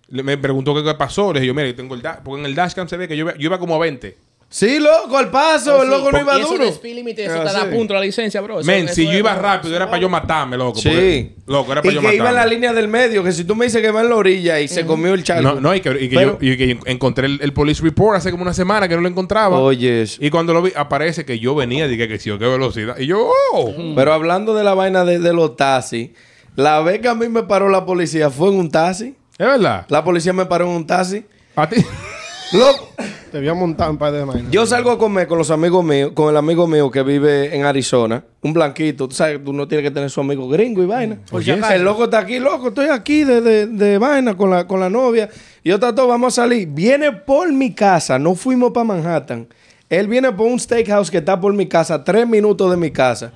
Le- 0.09 0.23
Me 0.23 0.37
preguntó 0.37 0.73
qué, 0.73 0.93
pasó. 0.95 1.31
Le 1.33 1.39
dije 1.39 1.47
yo, 1.47 1.53
mira, 1.53 1.67
yo 1.67 1.75
tengo 1.75 1.93
el 1.95 2.01
dash, 2.01 2.19
porque 2.23 2.39
en 2.39 2.45
el 2.45 2.55
dashcam 2.55 2.87
se 2.87 2.97
ve 2.97 3.07
que 3.07 3.15
yo, 3.15 3.25
iba- 3.25 3.35
yo 3.35 3.43
iba 3.45 3.59
como 3.59 3.75
a 3.75 3.79
20. 3.79 4.17
Sí, 4.51 4.79
loco, 4.79 5.15
al 5.15 5.29
paso, 5.29 5.83
el 5.83 5.91
loco 5.91 6.11
no 6.11 6.21
iba 6.21 6.35
y 6.35 6.41
eso 6.41 6.49
duro. 6.53 6.63
de 6.63 6.71
speed 6.71 6.95
limit, 6.95 7.19
eso 7.19 7.35
Ah, 7.39 7.45
te 7.45 7.53
da 7.53 7.65
sí. 7.65 7.75
punto 7.75 7.93
la 7.93 7.99
licencia, 7.99 8.41
bro. 8.41 8.61
Eso- 8.61 8.65
Men, 8.65 8.85
eso 8.85 8.95
si 8.95 9.05
yo 9.05 9.13
iba 9.13 9.35
rápido, 9.35 9.75
era 9.75 9.85
para 9.85 10.01
yo 10.01 10.09
matarme, 10.09 10.57
loco. 10.57 10.73
porque- 10.81 11.35
Sí. 11.35 11.43
Loco, 11.45 11.71
era 11.71 11.83
para 11.83 11.91
Y 11.91 11.95
yo 11.95 12.01
que 12.01 12.15
iba 12.15 12.29
en 12.29 12.33
la 12.33 12.39
matarme. 12.41 12.55
línea 12.55 12.73
del 12.73 12.87
medio, 12.87 13.23
que 13.23 13.31
si 13.31 13.43
tú 13.43 13.55
me 13.55 13.65
dices 13.65 13.79
que 13.79 13.91
va 13.91 14.01
en 14.01 14.09
la 14.09 14.15
orilla 14.15 14.59
y 14.59 14.67
se 14.67 14.87
comió 14.87 15.13
el 15.13 15.23
charco. 15.23 15.43
No, 15.43 15.61
no, 15.61 15.75
y 15.75 15.81
que, 15.81 15.91
y 16.03 16.09
que 16.09 16.15
Pero- 16.15 16.39
yo, 16.41 16.51
y 16.51 16.57
que 16.57 16.79
encontré 16.85 17.27
el, 17.27 17.39
el 17.43 17.53
police 17.53 17.83
report 17.83 18.17
hace 18.17 18.31
como 18.31 18.41
una 18.41 18.53
semana 18.55 18.87
que 18.87 18.95
no 18.95 19.01
lo 19.01 19.07
encontraba. 19.07 19.55
Oye, 19.59 20.01
eso. 20.01 20.17
Y 20.19 20.31
cuando 20.31 20.51
lo 20.55 20.63
vi, 20.63 20.71
aparece 20.75 21.25
que 21.25 21.37
yo 21.37 21.53
venía, 21.53 21.87
dije 21.87 22.07
que 22.07 22.17
sí, 22.17 22.31
qué 22.31 22.47
velocidad. 22.47 22.97
Y 22.97 23.05
yo, 23.05 23.29
oh. 23.53 23.73
Pero 23.95 24.13
hablando 24.13 24.55
de 24.55 24.63
la 24.63 24.73
vaina 24.73 25.05
de, 25.05 25.19
de 25.19 25.31
los 25.31 25.57
taxis, 25.57 26.09
la 26.55 26.79
vez 26.81 27.01
que 27.01 27.07
a 27.07 27.13
mí 27.13 27.29
me 27.29 27.43
paró 27.43 27.69
la 27.69 27.85
policía 27.85 28.31
fue 28.31 28.49
en 28.49 28.55
un 28.55 28.71
taxi. 28.71 29.13
¿Es 29.37 29.45
verdad? 29.45 29.85
La 29.89 30.03
policía 30.03 30.33
me 30.33 30.47
paró 30.47 30.65
en 30.65 30.71
un 30.71 30.87
taxi. 30.87 31.23
A 31.55 31.69
ti. 31.69 31.75
Loco, 32.51 32.89
Te 33.31 33.37
había 33.37 33.53
montado 33.53 33.91
un 33.91 33.97
par 33.99 34.11
de 34.11 34.23
vainas. 34.25 34.51
yo 34.51 34.65
salgo 34.65 34.89
a 34.89 34.97
comer 34.97 35.27
con 35.27 35.37
los 35.37 35.51
amigos 35.51 35.83
míos, 35.85 36.11
con 36.15 36.29
el 36.31 36.37
amigo 36.37 36.65
mío 36.65 36.89
que 36.89 37.03
vive 37.03 37.55
en 37.55 37.63
Arizona, 37.63 38.23
un 38.41 38.53
blanquito. 38.53 39.07
Tú 39.07 39.13
sabes, 39.15 39.43
tú 39.43 39.53
no 39.53 39.67
tienes 39.67 39.85
que 39.85 39.91
tener 39.91 40.09
su 40.09 40.19
amigo 40.21 40.49
gringo 40.49 40.81
y 40.81 40.87
vaina. 40.87 41.19
Acaso. 41.59 41.73
el 41.75 41.83
loco 41.83 42.05
está 42.05 42.19
aquí, 42.19 42.39
loco, 42.39 42.69
estoy 42.69 42.87
aquí 42.87 43.23
de, 43.23 43.41
de- 43.41 43.67
de 43.67 43.97
vaina 43.99 44.35
con 44.35 44.49
la, 44.49 44.65
con 44.65 44.79
la 44.79 44.89
novia. 44.89 45.29
Y 45.63 45.69
yo 45.69 45.79
tato, 45.79 46.07
vamos 46.07 46.37
a 46.39 46.41
salir. 46.41 46.67
Viene 46.69 47.11
por 47.11 47.53
mi 47.53 47.71
casa, 47.73 48.17
no 48.17 48.33
fuimos 48.33 48.71
para 48.71 48.83
Manhattan. 48.85 49.47
Él 49.87 50.07
viene 50.07 50.31
por 50.31 50.47
un 50.47 50.59
steakhouse 50.59 51.11
que 51.11 51.17
está 51.19 51.39
por 51.39 51.53
mi 51.53 51.67
casa, 51.67 52.03
tres 52.03 52.27
minutos 52.27 52.69
de 52.71 52.77
mi 52.77 52.89
casa. 52.91 53.31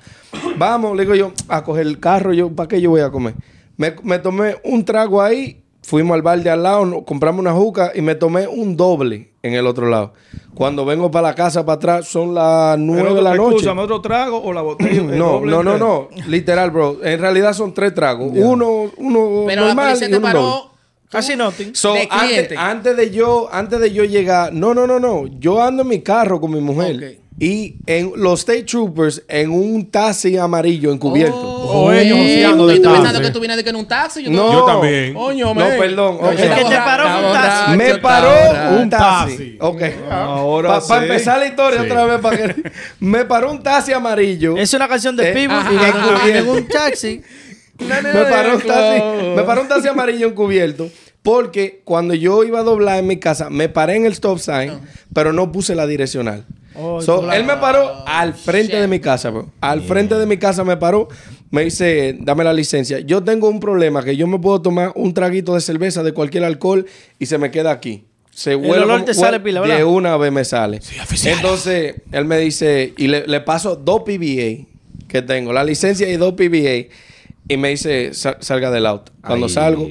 Vamos, 0.58 0.96
le 0.96 1.02
digo 1.04 1.14
yo, 1.14 1.32
a 1.48 1.62
coger 1.62 1.86
el 1.86 2.00
carro, 2.00 2.32
yo, 2.32 2.50
¿para 2.50 2.68
qué 2.68 2.80
yo 2.80 2.90
voy 2.90 3.00
a 3.00 3.10
comer? 3.10 3.34
Me, 3.76 3.94
me 4.02 4.18
tomé 4.20 4.56
un 4.64 4.84
trago 4.84 5.20
ahí, 5.22 5.63
fuimos 5.84 6.14
al 6.14 6.22
bar 6.22 6.40
de 6.42 6.50
al 6.50 6.62
lado, 6.62 6.84
no- 6.86 7.04
compramos 7.04 7.40
una 7.40 7.52
juca 7.52 7.92
y 7.94 8.00
me 8.00 8.14
tomé 8.14 8.48
un 8.48 8.76
doble. 8.76 9.30
en 9.44 9.52
el 9.52 9.66
otro 9.66 9.86
lado. 9.90 10.14
Cuando 10.54 10.86
vengo 10.86 11.10
para 11.10 11.28
la 11.28 11.34
casa, 11.34 11.66
para 11.66 11.76
atrás, 11.76 12.08
son 12.08 12.32
las 12.34 12.78
nueve 12.78 13.12
de 13.12 13.20
la 13.20 13.34
noche. 13.34 13.56
Escúchame, 13.56 13.82
otro 13.82 14.00
trago 14.00 14.42
o 14.42 14.54
la 14.54 14.62
botella. 14.62 15.02
el 15.12 15.18
No, 15.18 15.40
no, 15.44 15.62
no, 15.62 15.76
no. 15.76 16.08
Literal, 16.28 16.70
bro. 16.70 17.04
En 17.04 17.20
realidad 17.20 17.52
son 17.52 17.74
tres 17.74 17.92
tragos. 17.94 18.32
Uno, 18.34 18.90
uno 18.96 19.44
Pero 19.46 19.60
la 19.62 19.66
normal 19.74 19.86
policía 19.88 20.08
y 20.08 20.10
te 20.12 20.16
uno 20.16 20.26
doble. 20.28 20.40
paró. 20.40 20.70
Casi 21.10 21.36
nothing. 21.36 21.74
So, 21.74 21.92
de 21.92 22.08
antes, 22.10 22.28
cliente. 22.28 22.56
antes 22.56 22.96
de 22.96 23.10
yo, 23.10 23.48
antes 23.52 23.78
de 23.80 23.92
yo 23.92 24.04
llegar, 24.04 24.52
no, 24.54 24.72
no, 24.72 24.86
no, 24.86 24.98
no. 24.98 25.26
Yo 25.38 25.62
ando 25.62 25.82
en 25.82 25.88
mi 25.88 26.00
carro 26.00 26.40
con 26.40 26.50
mi 26.50 26.60
mujer. 26.60 26.96
Ok. 26.96 27.23
Y 27.38 27.76
en 27.86 28.12
los 28.14 28.40
State 28.40 28.62
Troopers 28.62 29.24
en 29.26 29.50
un 29.50 29.90
taxi 29.90 30.36
amarillo 30.36 30.92
encubierto. 30.92 31.36
O 31.36 31.90
ellos 31.90 32.16
Eh, 32.16 32.44
Estoy 32.44 32.74
de 32.74 32.80
pensando 32.80 33.02
taxi. 33.02 33.22
que 33.22 33.30
tú 33.32 33.40
vienes 33.40 33.56
de 33.56 33.64
que 33.64 33.70
en 33.70 33.76
un 33.76 33.86
taxi. 33.88 34.22
Yo 34.22 34.30
No. 34.30 34.52
Yo 34.52 34.64
también. 34.64 35.14
Coño, 35.14 35.52
No, 35.52 35.60
perdón. 35.76 36.18
ok. 36.20 36.30
El 36.30 36.36
que 36.36 36.64
te 36.64 36.76
paró 36.76 37.04
un 37.26 37.32
taxi. 37.32 37.76
Me 37.76 37.94
paró 37.98 38.30
un 38.78 38.88
taxi. 38.90 39.56
Ok. 39.60 39.82
Ahora 40.10 40.80
Para 40.86 41.02
empezar 41.02 41.38
la 41.40 41.46
historia 41.46 41.80
Sí. 41.80 41.86
otra 41.90 42.04
vez. 42.06 42.20
pa' 42.20 42.30
que- 42.36 42.70
me 43.00 43.24
paró 43.24 43.50
un 43.50 43.62
taxi 43.62 43.92
amarillo. 43.92 44.56
Es 44.56 44.72
una 44.72 44.86
canción 44.86 45.16
de 45.16 45.30
Eh, 45.32 45.34
y 45.36 45.44
en- 45.44 45.50
encubierto. 45.50 46.26
en 46.38 46.48
un 46.48 46.68
taxi. 46.68 47.20
me 47.80 48.24
paró 48.30 48.54
un 48.54 48.62
taxi, 48.62 49.02
me 49.36 49.42
paró 49.42 49.62
un 49.62 49.68
taxi 49.68 49.88
amarillo 49.88 50.28
encubierto 50.28 50.88
porque 51.24 51.80
cuando 51.84 52.14
yo 52.14 52.44
iba 52.44 52.60
a 52.60 52.62
doblar 52.62 52.98
en 53.00 53.08
mi 53.08 53.16
casa 53.18 53.50
me 53.50 53.68
paré 53.68 53.96
en 53.96 54.06
el 54.06 54.12
stop 54.12 54.38
sign, 54.38 54.78
pero 55.12 55.32
no 55.32 55.50
puse 55.50 55.74
la 55.74 55.88
direccional. 55.88 56.44
Oh, 56.76 57.00
So, 57.00 57.20
claro. 57.20 57.38
él 57.40 57.44
me 57.46 57.56
paró 57.56 58.04
al 58.06 58.34
frente 58.34 58.76
de 58.80 58.88
mi 58.88 59.00
casa, 59.00 59.30
bro. 59.30 59.50
Al 59.60 59.82
frente 59.82 60.14
de 60.16 60.26
mi 60.26 60.36
casa 60.38 60.64
me 60.64 60.76
paró. 60.76 61.08
Me 61.50 61.62
dice, 61.64 62.16
dame 62.20 62.42
la 62.42 62.52
licencia. 62.52 62.98
Yo 63.00 63.22
tengo 63.22 63.48
un 63.48 63.60
problema 63.60 64.02
que 64.02 64.16
yo 64.16 64.26
me 64.26 64.38
puedo 64.40 64.60
tomar 64.60 64.92
un 64.96 65.14
traguito 65.14 65.54
de 65.54 65.60
cerveza 65.60 66.02
de 66.02 66.12
cualquier 66.12 66.42
alcohol 66.44 66.86
y 67.18 67.26
se 67.26 67.38
me 67.38 67.50
queda 67.52 67.70
aquí. 67.70 68.04
Se 68.32 68.56
huele 68.56 68.82
olor 68.82 68.88
como- 68.94 69.04
te 69.04 69.14
sale 69.14 69.38
pila, 69.38 69.60
De 69.60 69.68
¿verdad? 69.68 69.84
una 69.86 70.16
vez 70.16 70.32
me 70.32 70.44
sale. 70.44 70.80
Entonces, 71.24 71.94
él 72.10 72.24
me 72.24 72.38
dice, 72.38 72.92
y 72.96 73.06
le, 73.06 73.26
le 73.28 73.40
paso 73.40 73.76
dos 73.76 74.02
PBA 74.04 74.66
que 75.06 75.22
tengo, 75.22 75.52
la 75.52 75.62
licencia 75.62 76.08
y 76.10 76.16
dos 76.16 76.34
PBA. 76.34 76.88
Y 77.46 77.56
me 77.56 77.68
dice, 77.68 78.14
"Sa- 78.14 78.38
salga 78.40 78.70
del 78.72 78.86
auto. 78.86 79.12
Cuando 79.24 79.48
salgo, 79.48 79.86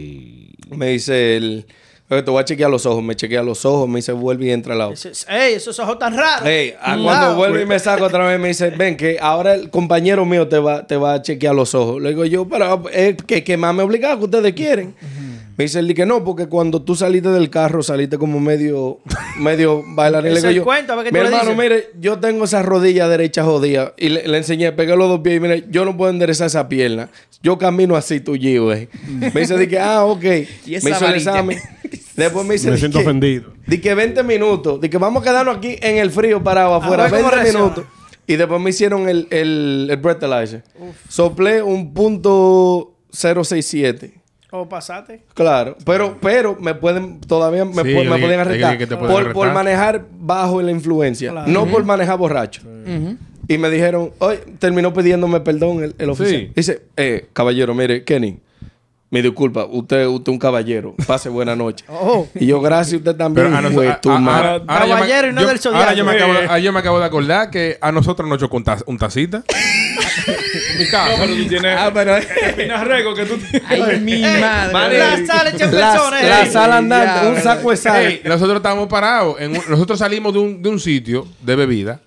me 0.75 0.87
dice 0.89 1.37
el, 1.37 1.65
"Oye, 1.65 1.73
te 2.21 2.29
voy 2.29 2.41
a 2.41 2.45
chequear 2.45 2.69
los 2.69 2.85
ojos. 2.85 3.01
Me 3.03 3.15
chequea 3.15 3.41
los 3.41 3.65
ojos, 3.65 3.87
me 3.89 3.95
dice, 3.97 4.11
vuelve 4.11 4.45
y 4.45 4.51
entra 4.51 4.73
al. 4.75 4.93
Ese- 4.93 5.11
Ey, 5.27 5.55
esos 5.55 5.79
ojos 5.79 5.97
tan 5.97 6.15
raros. 6.15 6.45
Ey, 6.47 6.73
a 6.79 6.93
Cuidado. 6.95 7.03
cuando 7.03 7.35
vuelve 7.35 7.61
y 7.63 7.65
me 7.65 7.79
saco 7.79 8.05
otra 8.05 8.27
vez, 8.27 8.39
me 8.39 8.49
dice, 8.49 8.69
ven, 8.69 8.95
que 8.97 9.17
ahora 9.21 9.55
el 9.55 9.69
compañero 9.69 10.25
mío 10.25 10.47
te 10.47 10.59
va, 10.59 10.85
te 10.85 10.97
va 10.97 11.15
a 11.15 11.21
chequear 11.21 11.55
los 11.55 11.73
ojos. 11.73 12.01
Le 12.01 12.09
digo 12.09 12.25
yo, 12.25 12.47
pero 12.47 12.83
es 12.91 13.15
que, 13.25 13.43
que 13.43 13.57
más 13.57 13.73
me 13.73 13.81
obligado 13.83 14.19
que 14.19 14.25
ustedes 14.25 14.53
quieren. 14.53 14.93
Me 15.55 15.65
dice 15.65 15.77
él 15.77 15.93
que 15.93 16.03
no, 16.07 16.23
porque 16.23 16.47
cuando 16.47 16.81
tú 16.81 16.95
saliste 16.95 17.29
del 17.29 17.51
carro, 17.51 17.83
saliste 17.83 18.17
como 18.17 18.39
medio, 18.39 18.97
medio 19.37 19.83
bailarín. 19.85 20.33
Le 20.33 20.39
digo 20.39 20.49
yo, 20.51 20.61
el 20.61 20.63
cuento, 20.63 20.93
a 20.93 20.95
ver 20.95 21.05
qué 21.05 21.11
mi 21.11 21.19
hermano, 21.19 21.41
dices". 21.43 21.57
mire, 21.57 21.89
yo 21.99 22.17
tengo 22.19 22.45
esa 22.45 22.63
rodilla 22.63 23.07
derecha 23.07 23.43
jodida. 23.43 23.93
Y 23.97 24.09
le, 24.09 24.27
le 24.27 24.37
enseñé, 24.39 24.71
pegué 24.71 24.95
los 24.95 25.07
dos 25.09 25.19
pies 25.19 25.37
y 25.37 25.39
mire, 25.39 25.65
yo 25.69 25.85
no 25.85 25.95
puedo 25.95 26.09
enderezar 26.09 26.47
esa 26.47 26.67
pierna. 26.67 27.09
Yo 27.43 27.59
camino 27.59 27.95
así, 27.95 28.19
tú, 28.19 28.31
güey. 28.31 28.87
Me 29.05 29.29
dice, 29.41 29.55
di 29.57 29.67
que, 29.67 29.77
ah, 29.77 30.05
ok. 30.05 30.23
Y 30.65 30.73
esa 30.75 30.89
Me 30.89 30.95
hizo 30.95 31.07
el 31.07 31.15
examen. 31.15 31.59
Después 32.15 32.45
me 32.45 32.53
dice, 32.53 32.69
Me 32.71 32.77
siento 32.77 32.99
que- 32.99 33.05
ofendido. 33.05 33.53
Di 33.67 33.79
que 33.79 33.93
20 33.95 34.23
minutos. 34.23 34.79
Di 34.79 34.89
que 34.89 34.97
vamos 34.97 35.21
a 35.23 35.25
quedarnos 35.25 35.57
aquí 35.57 35.77
en 35.81 35.97
el 35.97 36.11
frío 36.11 36.43
parado 36.43 36.75
afuera. 36.75 37.03
ver 37.03 37.11
cómo 37.11 37.21
20 37.23 37.35
reacciona. 37.35 37.63
minutos. 37.65 37.85
Y 38.27 38.35
después 38.35 38.61
me 38.61 38.69
hicieron 38.69 39.09
el, 39.09 39.27
el, 39.31 39.87
el 39.89 39.97
breathalyzer. 39.97 40.63
Soplé 41.09 41.61
un 41.61 41.93
punto 41.93 42.93
067. 43.11 44.13
O 44.51 44.69
pasaste. 44.69 45.23
Claro. 45.33 45.75
Pero, 45.83 46.17
pero 46.21 46.55
me 46.59 46.75
pueden, 46.75 47.19
todavía 47.21 47.65
me, 47.65 47.73
Sí, 47.73 47.79
pu- 47.89 48.07
me 48.07 48.13
hay- 48.15 48.21
pueden 48.21 48.39
arrestar. 48.39 48.77
que 48.77 48.85
te 48.85 48.95
pueden 48.95 49.33
por, 49.33 49.51
manejar 49.51 50.05
bajo 50.19 50.61
la 50.61 50.69
influencia. 50.71 51.31
Claro. 51.31 51.51
No 51.51 51.65
por 51.65 51.83
manejar 51.83 52.17
borracho. 52.19 52.61
Y 53.47 53.57
me 53.57 53.69
dijeron, 53.69 54.11
hoy 54.19 54.37
terminó 54.59 54.93
pidiéndome 54.93 55.39
perdón 55.41 55.83
el, 55.83 55.95
el 55.97 56.09
oficial. 56.09 56.41
Sí. 56.43 56.51
Dice, 56.55 56.83
eh, 56.95 57.27
caballero, 57.33 57.73
mire, 57.73 58.03
Kenny, 58.03 58.39
me 59.13 59.21
disculpa, 59.21 59.65
usted 59.65 60.07
usted 60.07 60.31
es 60.31 60.33
un 60.33 60.39
caballero. 60.39 60.95
Pase 61.05 61.29
buena 61.29 61.55
noche. 61.55 61.85
Oh. 62.05 62.27
Y 62.33 62.47
yo, 62.47 62.59
gracias, 62.59 62.99
usted 62.99 63.15
también. 63.15 63.45
Pero 63.47 63.57
a 63.57 63.61
fue 63.71 63.85
nosotros. 63.85 64.01
tu 64.01 64.11
a- 64.11 64.55
a- 64.55 64.87
Caballero 64.87 65.29
y 65.29 65.33
no 65.33 65.41
yo- 65.41 65.47
del 65.47 65.59
zodiaco. 65.59 65.83
Ahora 65.83 65.93
yo 65.95 66.03
me 66.03 66.11
acabo, 66.13 66.33
ahora 66.33 66.59
yo 66.59 66.73
me 66.73 66.79
acabo 66.79 66.99
de 66.99 67.05
acordar 67.05 67.49
que 67.51 67.77
a 67.79 67.91
nosotros 67.91 68.27
nos 68.27 68.39
chocó 68.39 68.57
un, 68.57 68.63
ta- 68.63 68.79
un 68.87 68.97
tacita. 68.97 69.43
mi 70.79 70.87
casa. 70.87 71.11
Pero 71.19 71.35
tú 71.35 71.47
tienes. 71.47 71.77
Ah, 71.77 71.91
pero. 71.93 72.15
Que 72.15 73.25
tú 73.25 73.37
tienes. 73.37 73.61
Ay, 73.69 73.99
mi 73.99 74.21
madre. 74.21 74.97
La 74.97 75.25
sala 75.25 75.49
hecha 75.51 75.65
La, 75.67 75.91
personas. 75.93 76.23
la 76.23 76.45
sala 76.47 76.77
andante, 76.77 77.27
un 77.27 77.37
saco 77.41 77.69
de 77.71 77.77
sal. 77.77 78.01
Ey, 78.05 78.21
nosotros 78.25 78.57
estábamos 78.57 78.87
parados. 78.87 79.39
en 79.39 79.51
un- 79.51 79.63
nosotros 79.69 79.99
salimos 79.99 80.33
de 80.33 80.39
un, 80.39 80.61
de 80.61 80.69
un 80.69 80.79
sitio 80.79 81.27
de 81.41 81.55
bebida. 81.55 81.99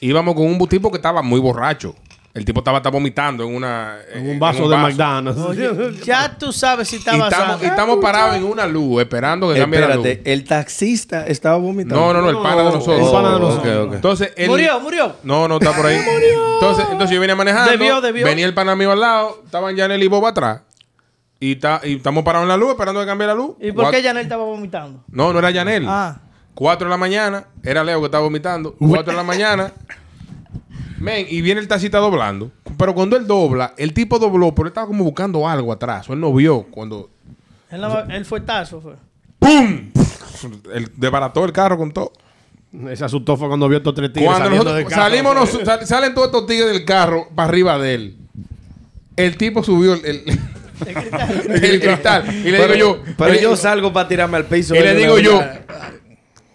Íbamos 0.00 0.34
con 0.34 0.46
un 0.46 0.68
tipo 0.68 0.90
que 0.90 0.96
estaba 0.96 1.20
muy 1.22 1.40
borracho. 1.40 1.94
El 2.38 2.44
tipo 2.44 2.60
estaba, 2.60 2.78
estaba 2.78 2.94
vomitando 2.94 3.44
en 3.44 3.54
una. 3.54 3.98
En 4.14 4.30
un 4.30 4.38
vaso 4.38 4.68
de 4.68 4.76
McDonald's. 4.76 5.40
Oye, 5.40 5.70
ya 6.04 6.36
tú 6.38 6.52
sabes 6.52 6.88
si 6.88 6.96
estaba 6.96 7.28
estamos, 7.28 7.62
y 7.62 7.66
estamos 7.66 7.98
parados 7.98 8.36
en 8.36 8.44
una 8.44 8.66
luz, 8.66 9.02
esperando 9.02 9.52
que 9.52 9.58
cambie 9.58 9.80
la 9.80 9.96
luz. 9.96 10.06
Espérate, 10.06 10.32
el 10.32 10.44
taxista 10.44 11.26
estaba 11.26 11.56
vomitando. 11.56 11.96
No, 12.00 12.12
no, 12.12 12.22
no, 12.22 12.30
el 12.30 12.36
pana 12.38 12.62
de 12.62 12.70
nosotros. 12.72 13.06
el 13.06 13.12
pana 13.12 13.32
de 13.34 13.40
nosotros. 13.40 13.94
Entonces, 13.94 14.32
él, 14.36 14.48
Murió, 14.48 14.80
murió. 14.80 15.16
No, 15.24 15.48
no 15.48 15.56
está 15.56 15.72
por 15.72 15.86
ahí. 15.86 15.98
Entonces, 16.60 16.86
entonces 16.90 17.14
yo 17.14 17.20
venía 17.20 17.36
manejando. 17.36 17.70
Debió, 17.70 18.00
debió. 18.00 18.24
Venía 18.24 18.46
el 18.46 18.54
pana 18.54 18.74
mío 18.74 18.90
al 18.92 18.98
lado. 19.00 19.42
Estaban 19.44 19.76
Janel 19.76 20.02
y 20.02 20.08
Bob 20.08 20.26
atrás. 20.26 20.62
Y, 21.40 21.54
ta- 21.56 21.80
y 21.84 21.96
estamos 21.96 22.24
parados 22.24 22.44
en 22.44 22.48
la 22.48 22.56
luz 22.56 22.70
esperando 22.70 23.00
que 23.00 23.06
cambie 23.06 23.26
la 23.28 23.34
luz. 23.34 23.52
¿Y 23.60 23.70
por 23.72 23.90
qué 23.92 24.02
Janel 24.02 24.24
estaba 24.24 24.44
vomitando? 24.44 25.04
No, 25.08 25.32
no 25.32 25.38
era 25.38 25.52
Janel. 25.52 25.84
Ah. 25.88 26.20
4 26.54 26.86
de 26.86 26.90
la 26.90 26.96
mañana. 26.96 27.44
Era 27.62 27.84
Leo 27.84 28.00
que 28.00 28.06
estaba 28.06 28.24
vomitando. 28.24 28.74
4 28.78 29.04
de 29.12 29.16
la 29.16 29.22
mañana. 29.22 29.72
Men, 31.00 31.26
y 31.28 31.40
viene 31.42 31.60
el 31.60 31.68
tacita 31.68 31.98
doblando. 31.98 32.50
Pero 32.76 32.94
cuando 32.94 33.16
él 33.16 33.26
dobla, 33.26 33.74
el 33.76 33.92
tipo 33.92 34.18
dobló, 34.18 34.54
pero 34.54 34.66
él 34.66 34.70
estaba 34.70 34.86
como 34.86 35.04
buscando 35.04 35.48
algo 35.48 35.72
atrás. 35.72 36.08
O 36.08 36.12
él 36.12 36.20
no 36.20 36.32
vio 36.34 36.62
cuando. 36.70 37.10
Él, 37.70 37.80
no- 37.80 38.00
él 38.00 38.24
fue 38.24 38.40
tazo, 38.40 38.80
fue. 38.80 38.94
¡Pum! 39.38 39.90
Él 40.74 40.90
desbarató 40.96 41.44
el 41.44 41.52
carro 41.52 41.76
con 41.76 41.92
todo. 41.92 42.12
Se 42.94 43.04
asustó 43.04 43.36
fue 43.36 43.48
cuando 43.48 43.68
vio 43.68 43.78
estos 43.78 43.94
tres 43.94 44.12
tigres 44.12 44.28
Cuando 44.28 44.44
saliendo 44.44 44.64
nosotros 44.64 44.84
del 44.84 44.94
carro. 44.94 45.02
salimos, 45.02 45.34
nos- 45.34 45.66
sal- 45.66 45.86
salen 45.86 46.14
todos 46.14 46.26
estos 46.28 46.46
tigres 46.46 46.68
del 46.72 46.84
carro 46.84 47.28
para 47.34 47.48
arriba 47.48 47.78
de 47.78 47.94
él. 47.94 48.16
El 49.16 49.36
tipo 49.36 49.62
subió 49.62 49.94
el, 49.94 50.04
el- 50.04 50.22
el 51.62 51.80
cristal. 51.80 52.24
Y 52.46 52.50
le 52.50 52.58
digo 52.68 52.74
yo, 52.74 53.02
Pero 53.16 53.34
yo 53.40 53.56
salgo 53.56 53.92
para 53.92 54.08
tirarme 54.08 54.36
al 54.36 54.44
piso. 54.44 54.74
y 54.74 54.80
le 54.80 54.94
digo 54.94 55.18
yo. 55.18 55.42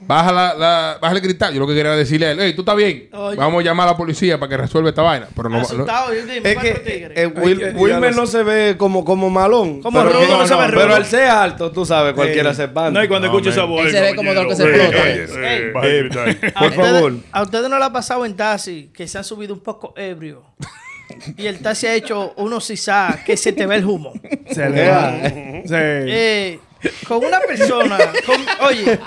Baja, 0.08 0.32
la, 0.32 0.54
la- 0.54 0.98
baja 1.02 1.16
el 1.16 1.22
cristal. 1.22 1.54
Yo 1.54 1.60
lo 1.60 1.68
que 1.68 1.76
quería 1.76 1.92
decirle 1.92 2.28
a 2.28 2.32
él, 2.32 2.38
hey, 2.42 2.54
tú 2.56 2.62
estás 2.62 2.76
bien. 2.76 3.10
Oye. 3.14 3.36
Vamos 3.38 3.62
a 3.62 3.64
llamar 3.64 3.88
a 3.88 3.92
la 3.92 3.98
policía 3.98 4.40
para 4.40 4.50
que 4.50 4.58
resuelva 4.58 4.90
esta 4.90 5.02
vaina. 5.02 5.28
Pero 5.36 5.50
no, 5.50 5.58
no- 5.58 5.62
Asustado. 5.64 6.14
yo 6.14 6.22
dime, 6.26 6.38
Es 6.50 6.54
¿cuántos 6.56 6.80
que 6.80 6.92
tigres? 6.92 7.12
eh, 7.18 7.28
Wil- 7.28 7.74
Wilmer 7.76 8.16
no 8.16 8.26
se 8.28 8.44
ve 8.44 8.76
como, 8.78 9.04
como 9.06 9.30
malón. 9.30 9.82
Como 9.82 10.04
pero, 10.04 10.20
rudo, 10.20 10.38
no 10.38 10.48
se 10.48 10.56
ve 10.56 10.68
rudo. 10.68 10.80
pero 10.82 10.96
al 10.96 11.06
ser 11.06 11.28
alto, 11.30 11.72
tú 11.72 11.86
sabes, 11.86 12.14
cualquiera 12.14 12.54
se 12.54 12.64
espanta. 12.66 12.92
No, 12.92 13.04
y 13.04 13.08
cuando 13.08 13.28
escucho 13.28 13.50
esa 13.50 13.64
voz. 13.66 13.86
Él 13.86 13.92
se 13.92 14.02
ve 14.02 14.16
como 14.16 14.34
de 14.34 14.44
lo 14.44 14.50
que 14.50 14.56
se 14.56 14.64
explota. 14.64 15.10
eh, 15.10 15.28
Ey. 15.66 15.72
baja 15.72 15.88
el 15.88 16.10
cristal. 16.10 16.52
¿A 16.56 16.60
por 16.60 16.74
favor. 16.74 17.14
¿A 17.32 17.42
ustedes 17.44 17.70
no 17.70 17.80
le 17.80 17.86
ha 17.86 17.92
pasado 17.94 18.26
en 18.26 18.36
taxi 18.36 18.90
que 18.94 19.08
se 19.08 19.18
han 19.18 19.24
subido 19.24 19.54
un 19.54 19.60
poco 19.62 19.94
ebrio? 19.98 20.44
y 21.38 21.46
el 21.46 21.60
taxi 21.60 21.86
ha 21.88 21.94
hecho 21.94 22.34
unos 22.38 22.66
sisá 22.66 23.20
que 23.26 23.38
se 23.38 23.52
te 23.54 23.66
ve 23.66 23.76
el 23.76 23.86
humo. 23.86 24.14
Se 24.52 24.70
le 24.70 24.90
va. 24.90 25.14
Sí. 25.24 25.74
Eh, 25.74 26.60
con 27.08 27.24
una 27.24 27.40
persona, 27.42 27.98
con- 28.26 28.46
oye, 28.68 29.00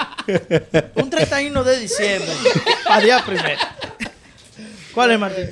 un 0.95 1.11
31 1.11 1.65
de 1.65 1.81
diciembre, 1.81 2.31
para 2.87 3.01
día 3.01 3.25
primero. 3.25 3.61
¿Cuál 4.95 5.11
es, 5.13 5.19
Martín? 5.19 5.47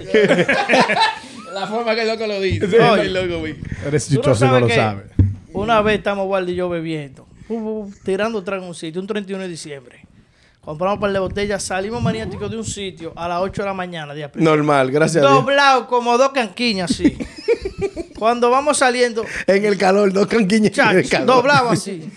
La 1.52 1.66
forma 1.66 1.94
que 1.94 2.02
el 2.02 2.08
loco 2.08 2.26
lo 2.26 2.40
dice. 2.40 2.80
Oye. 2.80 3.10
Loco, 3.10 3.40
güey. 3.40 3.56
Eres 3.86 4.08
Tú 4.08 4.14
no 4.14 4.20
chichoso 4.22 4.44
y 4.44 4.48
no 4.48 4.52
sabes 4.54 4.60
lo 4.62 4.66
que 4.66 4.74
sabes. 4.74 5.04
Una 5.52 5.82
vez 5.82 5.98
estamos 5.98 6.26
Waldo 6.26 6.50
y 6.50 6.56
yo 6.56 6.68
bebiendo, 6.68 7.28
uh, 7.48 7.54
uh, 7.54 7.92
tirando 8.04 8.42
trago 8.42 8.62
en 8.62 8.68
un 8.70 8.74
sitio, 8.74 9.00
un 9.00 9.06
31 9.06 9.42
de 9.42 9.48
diciembre. 9.48 10.00
Compramos 10.60 10.96
un 10.96 11.00
par 11.00 11.12
de 11.12 11.18
botellas, 11.18 11.62
salimos 11.62 12.02
maniáticos 12.02 12.50
de 12.50 12.56
un 12.56 12.64
sitio 12.64 13.12
a 13.14 13.28
las 13.28 13.40
8 13.40 13.62
de 13.62 13.68
la 13.68 13.74
mañana, 13.74 14.14
día 14.14 14.32
primero. 14.32 14.50
Normal, 14.56 14.90
gracias 14.90 15.22
a 15.22 15.28
Dios. 15.28 15.40
Doblado 15.44 15.86
como 15.86 16.16
dos 16.16 16.30
canquiñas 16.32 16.90
así. 16.90 17.16
Cuando 18.18 18.50
vamos 18.50 18.78
saliendo, 18.78 19.24
En 19.46 19.64
el 19.64 19.76
calor, 19.76 20.12
dos 20.12 20.26
canquiñas. 20.26 20.72
doblado 21.26 21.70
así. 21.70 22.10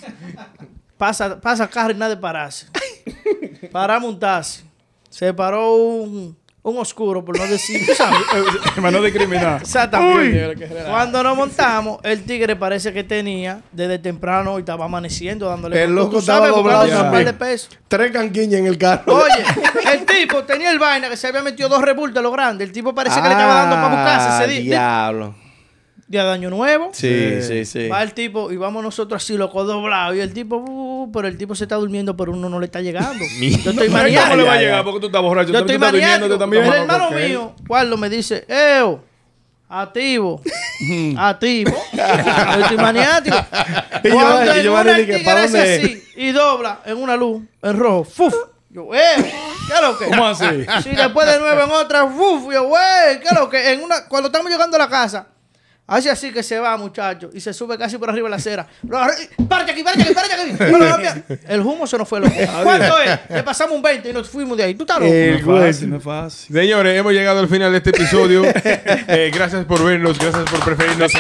Pasa, 0.98 1.40
pasa 1.40 1.68
carro 1.70 1.92
y 1.92 1.96
nada 1.96 2.16
de 2.16 2.18
pararse. 2.22 2.68
Paramos 3.72 4.10
un 4.14 4.20
taxi. 4.20 4.64
Se 5.10 5.34
paró 5.34 5.76
un, 5.76 6.38
un 6.64 6.78
oscuro, 6.78 7.24
por 7.24 7.38
no 7.38 7.46
decir. 7.46 7.82
Hermano 8.76 9.02
de 9.02 9.14
criminal. 9.14 9.60
Exactamente. 9.62 10.68
Cuando 10.88 11.24
nos 11.24 11.38
montamos, 11.38 12.00
el 12.04 12.24
tigre 12.24 12.56
parece 12.56 12.94
que 12.94 13.04
tenía 13.04 13.62
desde 13.72 14.00
temprano 14.00 14.58
y 14.58 14.62
estaba 14.62 14.86
amaneciendo 14.86 15.48
dándole. 15.50 15.84
El 15.84 15.94
loco 15.94 16.20
estaba 16.20 16.48
doblado 16.48 16.82
buscándose 16.84 17.06
un 17.06 17.12
par 17.12 17.26
de 17.26 17.34
pesos. 17.34 17.70
Tres 17.88 18.12
canquiñas 18.12 18.60
en 18.60 18.66
el 18.68 18.78
carro. 18.78 19.16
Oye, 19.16 19.46
el 19.94 20.06
tipo 20.06 20.44
tenía 20.44 20.72
el 20.72 20.80
vaina 20.80 21.10
que 21.10 21.18
se 21.18 21.28
había 21.28 21.42
metido 21.44 21.70
dos 21.70 21.82
rebultos 21.82 22.20
a 22.20 22.24
lo 22.24 22.32
grande. 22.32 22.64
El 22.64 22.72
tipo 22.72 22.94
parece 22.96 23.22
que 23.22 23.28
le 23.28 23.34
estaba 23.34 23.54
dando 23.54 23.76
para 23.76 23.88
buscarse 23.90 24.44
ese 24.46 24.62
día. 24.62 24.78
Ah, 24.78 25.10
Diablo. 25.12 25.47
Día 26.08 26.24
de 26.24 26.32
año 26.32 26.50
nuevo. 26.50 26.90
Sí, 26.94 27.42
sí, 27.42 27.66
sí. 27.66 27.88
Va 27.90 28.02
el 28.04 28.14
tipo 28.14 28.52
y 28.52 28.58
vamos 28.58 28.82
nosotros 28.84 29.22
así, 29.24 29.36
loco, 29.38 29.64
doblados. 29.64 30.16
Y 30.16 30.22
el 30.22 30.34
tipo, 30.34 30.58
uh, 30.58 31.12
pero 31.12 31.28
el 31.28 31.38
tipo 31.38 31.54
se 31.56 31.66
está 31.66 31.76
durmiendo, 31.76 32.16
pero 32.16 32.32
uno 32.32 32.50
no 32.50 32.60
le 32.60 32.66
está 32.66 32.82
llegando. 32.82 33.24
Yo 33.42 33.48
estoy 33.48 33.74
¿Cómo 33.74 33.82
le 33.82 33.90
maniático. 33.90 34.46
va 34.46 34.54
a 34.54 34.60
llegar? 34.60 34.84
Porque 34.84 35.00
tú 35.02 35.06
estás 35.08 35.22
borracho. 35.22 35.52
Yo 35.52 35.60
estoy 35.60 35.78
durmiéndote 35.78 36.38
también. 36.38 36.64
El 36.66 36.74
hermano 36.74 37.12
mío, 37.12 37.54
Carlos, 37.68 38.00
me 38.00 38.10
dice, 38.10 38.46
Eo, 38.48 39.04
activo, 39.70 40.42
activo. 41.18 41.72
Yo 41.94 42.62
estoy 42.62 42.78
maniático. 42.78 43.38
Y 44.04 44.08
yo- 44.10 44.14
Cuando 44.16 44.46
y 44.56 44.58
en 44.60 44.64
yo 44.64 44.74
una 44.74 44.84
me 44.84 44.94
dije, 45.04 45.12
¿pa' 45.26 45.36
tigre 45.36 45.42
dónde 45.44 45.76
es? 45.76 45.84
así 45.84 46.04
y 46.16 46.32
dobla 46.32 46.80
en 46.86 46.98
una 46.98 47.16
luz, 47.18 47.44
en 47.62 47.78
rojo, 47.78 48.04
¡fuf! 48.06 48.34
Yo, 48.70 48.94
eh, 48.94 49.00
¿qué 49.18 49.74
es 49.74 49.82
lo 49.82 49.98
que? 49.98 50.06
¿Cómo 50.06 50.26
así? 50.28 50.46
Sí, 50.84 50.90
después 50.96 51.28
de 51.28 51.40
nuevo 51.40 51.62
en 51.64 51.72
otra, 51.72 52.08
¡fuf! 52.08 52.44
Yo, 52.54 52.64
güey, 52.68 53.20
¿qué 53.22 53.28
es 53.30 53.34
lo 53.36 53.50
que? 53.50 53.74
En 53.74 53.84
una, 53.84 54.08
cuando 54.08 54.28
estamos 54.28 54.50
llegando 54.52 54.76
a 54.78 54.80
la 54.80 54.88
casa, 54.90 55.28
hace 55.88 56.10
así 56.12 56.32
que 56.32 56.44
se 56.44 56.60
va, 56.60 56.76
muchacho, 56.78 57.30
y 57.34 57.40
se 57.40 57.54
sube 57.54 57.78
casi 57.78 57.98
por 57.98 58.10
arriba 58.10 58.26
de 58.28 58.30
la 58.32 58.36
acera. 58.36 58.68
¡Párate 58.90 59.72
aquí, 59.72 59.84
párate 59.84 60.04
aquí, 60.04 60.14
párate 60.14 60.34
aquí! 60.34 61.36
El 61.48 61.62
humo 61.62 61.88
se 61.88 61.98
nos 61.98 62.08
fue 62.08 62.20
loco. 62.20 62.34
¿Cuánto 62.64 63.00
es? 63.00 63.20
Le 63.30 63.44
pasamos 63.44 63.76
un 63.76 63.82
20 63.82 64.10
y 64.10 64.14
nos 64.14 64.30
fuimos 64.30 64.58
de 64.58 64.64
ahí. 64.66 64.76
¿Tú 64.76 64.84
estás 64.84 65.00
loco? 65.00 65.12
El 65.12 65.32
No 65.32 65.38
es 65.38 65.46
güey. 65.46 65.62
fácil, 65.74 65.90
no 65.90 65.98
es 65.98 66.04
fácil. 66.04 66.56
Señores, 66.56 67.00
hemos 67.00 67.14
llegado 67.14 67.40
al 67.40 67.48
final 67.48 67.72
de 67.72 67.78
este 67.78 67.90
episodio. 67.92 68.44
Eh, 69.10 69.32
gracias 69.34 69.64
por 69.66 69.84
vernos, 69.84 70.20
gracias 70.20 70.44
por 70.50 70.60
preferirnos. 70.64 71.12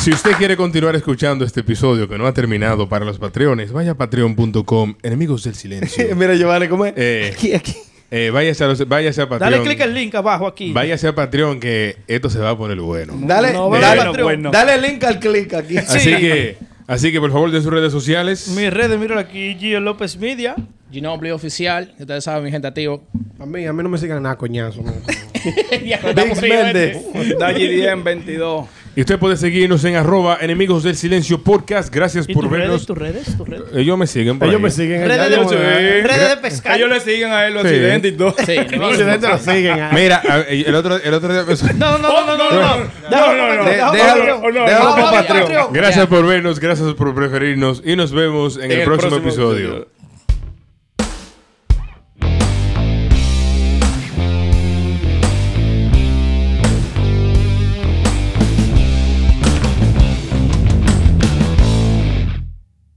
Si 0.00 0.10
usted 0.12 0.32
quiere 0.32 0.56
continuar 0.56 0.94
escuchando 0.96 1.44
este 1.44 1.60
episodio 1.60 2.06
que 2.08 2.18
no 2.18 2.26
ha 2.26 2.34
terminado 2.34 2.88
para 2.88 3.04
los 3.06 3.18
patreones, 3.18 3.72
vaya 3.72 3.92
a 3.92 3.94
patreon.com, 3.94 4.94
enemigos 5.02 5.44
del 5.44 5.54
silencio. 5.54 6.14
Mira, 6.14 6.34
Giovanni, 6.34 6.68
¿cómo 6.68 6.84
es? 6.84 6.92
Eh, 6.96 7.32
Aquí, 7.34 7.54
aquí. 7.54 7.74
Eh, 8.16 8.30
váyase, 8.30 8.62
a 8.62 8.68
los- 8.68 8.86
váyase 8.86 9.22
a 9.22 9.28
Patreon. 9.28 9.50
Dale 9.50 9.64
clic 9.64 9.80
el 9.80 9.92
link 9.92 10.14
abajo 10.14 10.46
aquí. 10.46 10.72
Váyase 10.72 11.08
a 11.08 11.14
Patreon 11.16 11.58
que 11.58 11.96
esto 12.06 12.30
se 12.30 12.38
va 12.38 12.50
a 12.50 12.56
poner 12.56 12.78
bueno. 12.80 13.14
Dale, 13.18 13.52
No, 13.52 13.68
dale, 13.70 14.02
bueno, 14.10 14.22
bueno. 14.22 14.50
dale 14.52 14.80
link 14.80 15.02
al 15.02 15.18
click 15.18 15.52
aquí. 15.54 15.78
Así 15.78 16.10
que, 16.14 16.56
así 16.86 17.10
que 17.10 17.18
por 17.18 17.32
favor 17.32 17.50
de 17.50 17.60
sus 17.60 17.72
redes 17.72 17.90
sociales. 17.90 18.46
Mis 18.56 18.72
redes, 18.72 19.00
míralo 19.00 19.20
aquí, 19.20 19.56
Gio 19.58 19.80
López 19.80 20.16
Media. 20.16 20.54
Ginobili 20.92 21.32
oficial. 21.32 21.92
Ustedes 21.98 22.22
saben, 22.22 22.44
mi 22.44 22.52
gente 22.52 22.68
activo. 22.68 23.02
A 23.40 23.46
mí, 23.46 23.66
a 23.66 23.72
mí 23.72 23.82
no 23.82 23.88
me 23.88 23.98
sigan 23.98 24.22
nada, 24.22 24.36
coñazo. 24.36 24.84
Big 25.82 26.40
Méndez. 26.40 26.98
10, 27.12 28.04
22. 28.04 28.66
Y 28.96 29.00
usted 29.00 29.18
puede 29.18 29.36
seguirnos 29.36 29.84
en 29.84 29.96
arroba 29.96 30.38
enemigos 30.40 30.84
del 30.84 30.94
silencio 30.94 31.42
podcast. 31.42 31.92
Gracias 31.92 32.26
¿Y 32.28 32.32
por 32.32 32.44
tus 32.44 32.52
redes, 32.52 32.62
vernos. 32.68 32.86
tus 32.86 32.96
redes, 32.98 33.36
tus 33.36 33.48
redes? 33.48 33.64
Ellos 33.74 33.98
me 33.98 34.06
siguen 34.06 34.38
por 34.38 34.46
Ellos 34.46 34.58
ahí. 34.58 34.62
me 34.62 34.70
siguen. 34.70 35.08
Redes 35.08 35.30
de- 35.30 35.36
yo- 35.36 35.48
Sí. 35.48 35.56
Redes 35.56 36.28
de 36.28 36.36
pescar. 36.36 36.76
Ellos 36.76 36.88
le 36.90 37.00
siguen 37.00 37.32
a 37.32 37.46
él 37.46 37.54
los 37.54 37.62
Sí. 37.62 37.68
accidentes 37.68 38.12
y 38.12 38.16
todo. 38.16 38.34
Sí, 38.46 38.56
Los 38.76 38.90
accidentes 38.92 39.30
lo 39.30 39.38
siguen. 39.38 39.80
ah. 39.80 39.90
Mira, 39.92 40.22
el 40.48 40.74
otro, 40.76 40.96
el 40.96 41.12
otro 41.14 41.32
día 41.32 41.42
me- 41.44 41.72
No, 41.78 41.98
no, 41.98 42.26
no, 42.26 42.36
no, 42.36 42.36
no, 42.36 42.50
no. 42.50 42.76
No, 43.10 43.36
no, 43.36 43.54
no. 43.56 43.64
De- 43.64 43.70
Déjalo, 43.98 44.40
déjalo, 44.64 44.94
para 44.94 45.26
Patreon. 45.26 45.72
Gracias 45.72 46.06
por 46.06 46.26
vernos, 46.26 46.60
gracias 46.60 46.94
por 46.94 47.14
preferirnos 47.14 47.82
y 47.84 47.96
nos 47.96 48.12
vemos 48.12 48.58
en, 48.58 48.70
el, 48.70 48.84
próximo, 48.84 49.16
episodio. 49.16 49.88